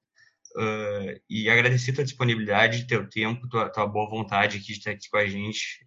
Uh, 0.56 1.20
e 1.28 1.50
agradecer 1.50 1.92
tua 1.92 2.04
disponibilidade, 2.04 2.86
teu 2.86 3.08
tempo, 3.08 3.48
tua, 3.48 3.68
tua 3.68 3.86
boa 3.86 4.08
vontade 4.08 4.58
aqui 4.58 4.66
de 4.66 4.78
estar 4.78 4.92
aqui 4.92 5.08
com 5.10 5.16
a 5.16 5.26
gente. 5.26 5.84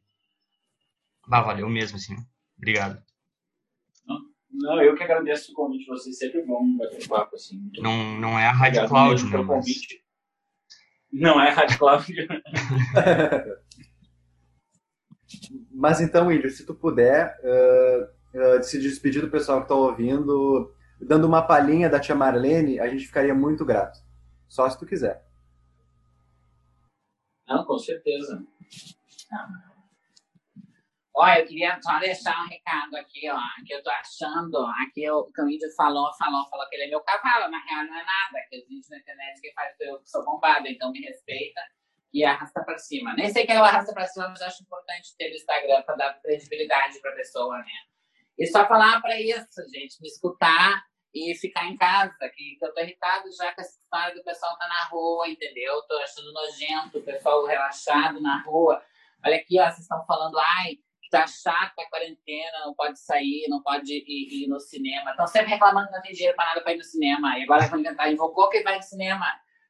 Bah, 1.26 1.41
valeu 1.41 1.70
mesmo, 1.70 1.97
assim. 1.97 2.15
Obrigado. 2.57 3.01
Não, 4.51 4.82
eu 4.82 4.95
que 4.95 5.03
agradeço 5.03 5.51
o 5.51 5.55
convite. 5.55 5.86
Vocês 5.86 6.18
sempre 6.18 6.41
bom 6.41 6.78
bater 6.78 7.07
papo, 7.07 7.36
assim. 7.36 7.72
Não, 7.78 8.20
não 8.20 8.39
é 8.39 8.47
a 8.47 8.51
Rádio 8.51 8.88
Cloud, 8.88 9.24
não. 9.26 9.43
Mas... 9.43 9.57
Convite. 9.57 10.03
Não 11.13 11.39
é 11.39 11.49
a 11.49 11.53
Rádio 11.53 11.78
Cloud. 11.78 12.07
mas 15.72 16.01
então, 16.01 16.32
Índio, 16.32 16.49
se 16.49 16.65
tu 16.65 16.74
puder 16.74 17.38
uh, 17.43 18.03
uh, 18.57 18.63
se 18.63 18.80
despedir 18.80 19.22
do 19.22 19.30
pessoal 19.30 19.59
que 19.59 19.65
está 19.65 19.76
ouvindo, 19.76 20.74
dando 20.99 21.28
uma 21.28 21.41
palhinha 21.41 21.89
da 21.89 21.99
tia 21.99 22.15
Marlene, 22.15 22.80
a 22.80 22.88
gente 22.88 23.05
ficaria 23.05 23.36
muito 23.36 23.63
grato. 23.63 24.07
Só 24.48 24.70
se 24.70 24.80
tu 24.80 24.86
quiser. 24.86 25.24
Não, 27.48 27.66
com 27.66 27.78
certeza. 27.78 28.45
Olha, 31.16 31.39
eu 31.39 31.48
queria 31.48 31.82
só 31.82 31.98
deixar 31.98 32.43
um 32.43 32.48
recado 32.48 32.95
aqui, 32.95 33.28
ó, 33.30 33.39
que 33.66 33.74
eu 33.74 33.82
tô 33.82 33.89
achando, 33.89 34.56
aqui 34.84 35.10
o 35.10 35.26
que 35.32 35.41
o 35.41 35.50
índio 35.50 35.68
falou, 35.76 36.14
falou, 36.14 36.48
falou 36.48 36.70
que 36.70 36.76
ele 36.76 36.84
é 36.84 36.89
meu 36.89 37.02
cavalo, 37.02 37.50
na 37.50 37.58
real 37.64 37.86
não 37.86 37.95
é 37.95 38.06
nada, 38.06 38.45
que 38.50 38.58
índios 38.70 38.88
na 38.89 39.00
internet 39.00 39.41
que 39.41 39.52
faz 39.54 39.76
eu 39.80 40.00
sou 40.06 40.24
bombado, 40.24 40.68
então 40.68 40.91
me 40.91 41.00
respeita 41.02 41.60
e 42.14 42.24
arrasta 42.24 42.64
pra 42.64 42.78
cima. 42.78 43.16
Nem 43.16 43.32
sei 43.32 43.48
que 43.48 43.52
é 43.52 43.60
o 43.60 43.64
arrasta 43.64 43.93
pra 43.93 44.06
cima, 44.06 44.30
mas 44.30 44.41
acho 44.43 44.62
importante 44.62 45.16
ter 45.18 45.32
o 45.32 45.36
Instagram 45.36 45.82
pra 45.82 45.95
dar 45.95 46.22
credibilidade 46.22 47.00
pra 47.02 47.12
pessoa, 47.14 47.58
né? 47.58 47.66
E 48.38 48.45
só 48.45 48.68
falar 48.68 49.02
pra 49.02 49.20
isso, 49.20 49.68
gente, 49.74 50.00
me 50.00 50.08
escutar 50.08 50.86
e 51.18 51.36
ficar 51.36 51.65
em 51.65 51.78
casa, 51.78 52.13
que, 52.36 52.55
que 52.57 52.65
eu 52.65 52.74
tô 52.74 52.82
irritado 52.82 53.32
já 53.32 53.53
com 53.53 53.61
essa 53.61 53.80
história 53.80 54.15
do 54.15 54.24
pessoal 54.24 54.57
tá 54.57 54.68
na 54.68 54.86
rua, 54.86 55.28
entendeu? 55.28 55.82
Tô 55.84 55.95
achando 55.97 56.32
nojento, 56.34 56.99
o 56.99 57.03
pessoal 57.03 57.45
relaxado 57.45 58.22
na 58.22 58.41
rua. 58.43 58.82
Olha 59.26 59.38
aqui, 59.38 59.59
ó, 59.59 59.65
vocês 59.65 59.80
estão 59.80 60.05
falando, 60.05 60.38
ai, 60.38 60.78
tá 61.09 61.26
chato 61.26 61.80
a 61.80 61.89
quarentena, 61.89 62.65
não 62.65 62.74
pode 62.74 62.99
sair, 62.99 63.47
não 63.49 63.61
pode 63.61 63.91
ir, 63.93 64.43
ir 64.43 64.47
no 64.47 64.59
cinema. 64.59 65.11
Estão 65.11 65.28
sempre 65.28 65.49
reclamando 65.49 65.88
que 65.88 65.93
não 65.93 66.01
tem 66.01 66.13
dinheiro 66.13 66.36
para 66.36 66.49
nada 66.49 66.61
para 66.61 66.74
ir 66.74 66.78
no 66.78 66.84
cinema. 66.84 67.38
E 67.38 67.43
agora 67.43 67.68
vão 67.68 67.80
inventar, 67.80 68.11
invocou 68.11 68.49
que 68.49 68.63
vai 68.63 68.78
no 68.78 68.84
cinema. 68.84 69.26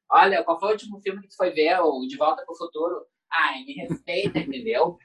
Olha, 0.09 0.43
qual 0.43 0.59
foi 0.59 0.69
o 0.69 0.71
último 0.71 0.99
filme 1.01 1.21
que 1.21 1.29
tu 1.29 1.35
foi 1.35 1.51
ver? 1.51 1.79
O 1.81 2.05
De 2.07 2.17
Volta 2.17 2.43
para 2.43 2.53
o 2.53 2.57
Futuro? 2.57 3.05
Ai, 3.31 3.63
me 3.63 3.73
respeita, 3.73 4.39
entendeu? 4.39 4.97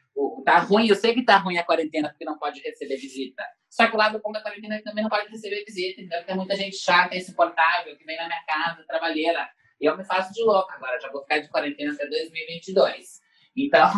Tá 0.44 0.58
ruim, 0.58 0.88
eu 0.88 0.94
sei 0.94 1.14
que 1.14 1.24
tá 1.24 1.36
ruim 1.38 1.56
a 1.56 1.64
quarentena 1.64 2.08
porque 2.10 2.24
não 2.24 2.38
pode 2.38 2.60
receber 2.60 2.96
visita. 2.96 3.44
Só 3.70 3.86
que 3.86 3.94
o 3.94 3.98
lado 3.98 4.20
bom 4.22 4.32
da 4.32 4.42
quarentena 4.42 4.76
é 4.76 4.82
também 4.82 5.02
não 5.02 5.10
pode 5.10 5.30
receber 5.30 5.64
visita, 5.64 6.00
entendeu? 6.00 6.26
Tem 6.26 6.36
muita 6.36 6.56
gente 6.56 6.76
chata, 6.76 7.16
insuportável, 7.16 7.96
que 7.96 8.04
vem 8.04 8.16
na 8.16 8.26
minha 8.26 8.44
casa, 8.44 8.84
trabalheira. 8.86 9.48
E 9.80 9.86
eu 9.86 9.96
me 9.96 10.04
faço 10.04 10.32
de 10.32 10.42
louca 10.42 10.74
agora, 10.74 11.00
já 11.00 11.10
vou 11.10 11.22
ficar 11.22 11.38
de 11.38 11.48
quarentena 11.48 11.92
até 11.92 12.06
2022. 12.06 13.20
Então, 13.56 13.90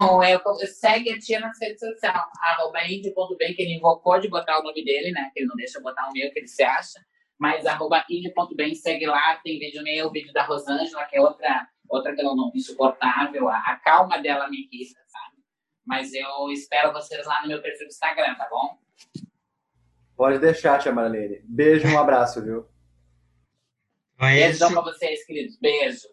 é, 0.22 0.38
segue 0.66 1.12
a 1.12 1.18
tia 1.18 1.38
nas 1.38 1.58
redes 1.60 1.78
sociais, 1.78 2.20
arroba 2.42 2.84
índio.bem, 2.84 3.54
que 3.54 3.62
ele 3.62 3.74
invocou 3.74 4.18
de 4.20 4.28
botar 4.28 4.58
o 4.58 4.62
nome 4.62 4.84
dele, 4.84 5.12
né? 5.12 5.30
Que 5.32 5.40
ele 5.40 5.46
não 5.46 5.56
deixa 5.56 5.80
botar 5.80 6.08
o 6.08 6.12
meu, 6.12 6.32
que 6.32 6.40
ele 6.40 6.48
se 6.48 6.62
acha. 6.62 7.00
Mas 7.38 7.66
arroba 7.66 8.04
índio.bem, 8.10 8.74
segue 8.74 9.06
lá, 9.06 9.36
tem 9.44 9.58
vídeo 9.58 9.82
meu, 9.82 10.10
vídeo 10.10 10.32
da 10.32 10.44
Rosângela, 10.44 11.04
que 11.06 11.16
é 11.16 11.20
outra, 11.20 11.68
outra 11.92 12.14
que 12.14 12.20
eu 12.20 12.34
não 12.34 12.50
insuportável. 12.54 13.48
A, 13.48 13.58
a 13.58 13.76
calma 13.76 14.18
dela 14.18 14.48
me 14.48 14.68
irrita, 14.72 15.00
sabe? 15.06 15.36
Mas 15.84 16.12
eu 16.14 16.50
espero 16.50 16.92
vocês 16.92 17.24
lá 17.26 17.42
no 17.42 17.48
meu 17.48 17.60
perfil 17.60 17.86
do 17.86 17.90
Instagram, 17.90 18.34
tá 18.34 18.48
bom? 18.50 18.78
Pode 20.16 20.38
deixar, 20.38 20.78
tia 20.78 20.92
Marlene. 20.92 21.40
Beijo, 21.44 21.86
um 21.88 21.98
abraço, 21.98 22.42
viu? 22.42 22.66
É 24.18 24.48
Beijão 24.48 24.72
pra 24.72 24.82
vocês, 24.82 25.24
queridos. 25.26 25.58
Beijo. 25.60 26.06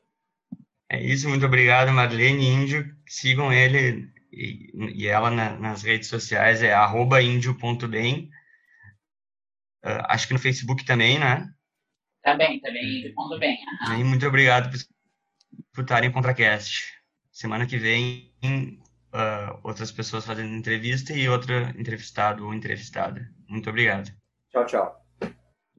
É 0.91 0.99
isso, 0.99 1.29
muito 1.29 1.45
obrigado, 1.45 1.91
Marlene 1.91 2.47
Índio. 2.47 2.95
Sigam 3.07 3.53
ele 3.53 4.11
e, 4.31 4.71
e 4.95 5.07
ela 5.07 5.29
na, 5.29 5.57
nas 5.57 5.83
redes 5.83 6.09
sociais, 6.09 6.63
é 6.63 6.73
índio.bem. 7.21 8.29
Uh, 9.83 9.87
ah, 9.87 10.13
acho 10.13 10.27
que 10.27 10.33
no 10.33 10.39
Facebook 10.39 10.83
também, 10.83 11.19
né? 11.19 11.47
Também, 12.23 12.59
também, 12.59 12.99
índio.bem. 12.99 13.59
Uhum. 13.89 14.05
Muito 14.05 14.27
obrigado 14.27 14.71
por, 14.71 14.79
por 15.73 15.81
estarem 15.81 16.09
em 16.09 16.13
ContraCast. 16.13 16.93
Semana 17.31 17.65
que 17.65 17.77
vem, 17.77 18.33
uh, 19.13 19.59
outras 19.63 19.91
pessoas 19.91 20.25
fazendo 20.25 20.53
entrevista 20.53 21.13
e 21.13 21.29
outra 21.29 21.73
entrevistado 21.77 22.45
ou 22.45 22.53
entrevistada. 22.53 23.29
Muito 23.47 23.69
obrigado. 23.69 24.11
Tchau, 24.51 24.65
tchau. 24.65 24.98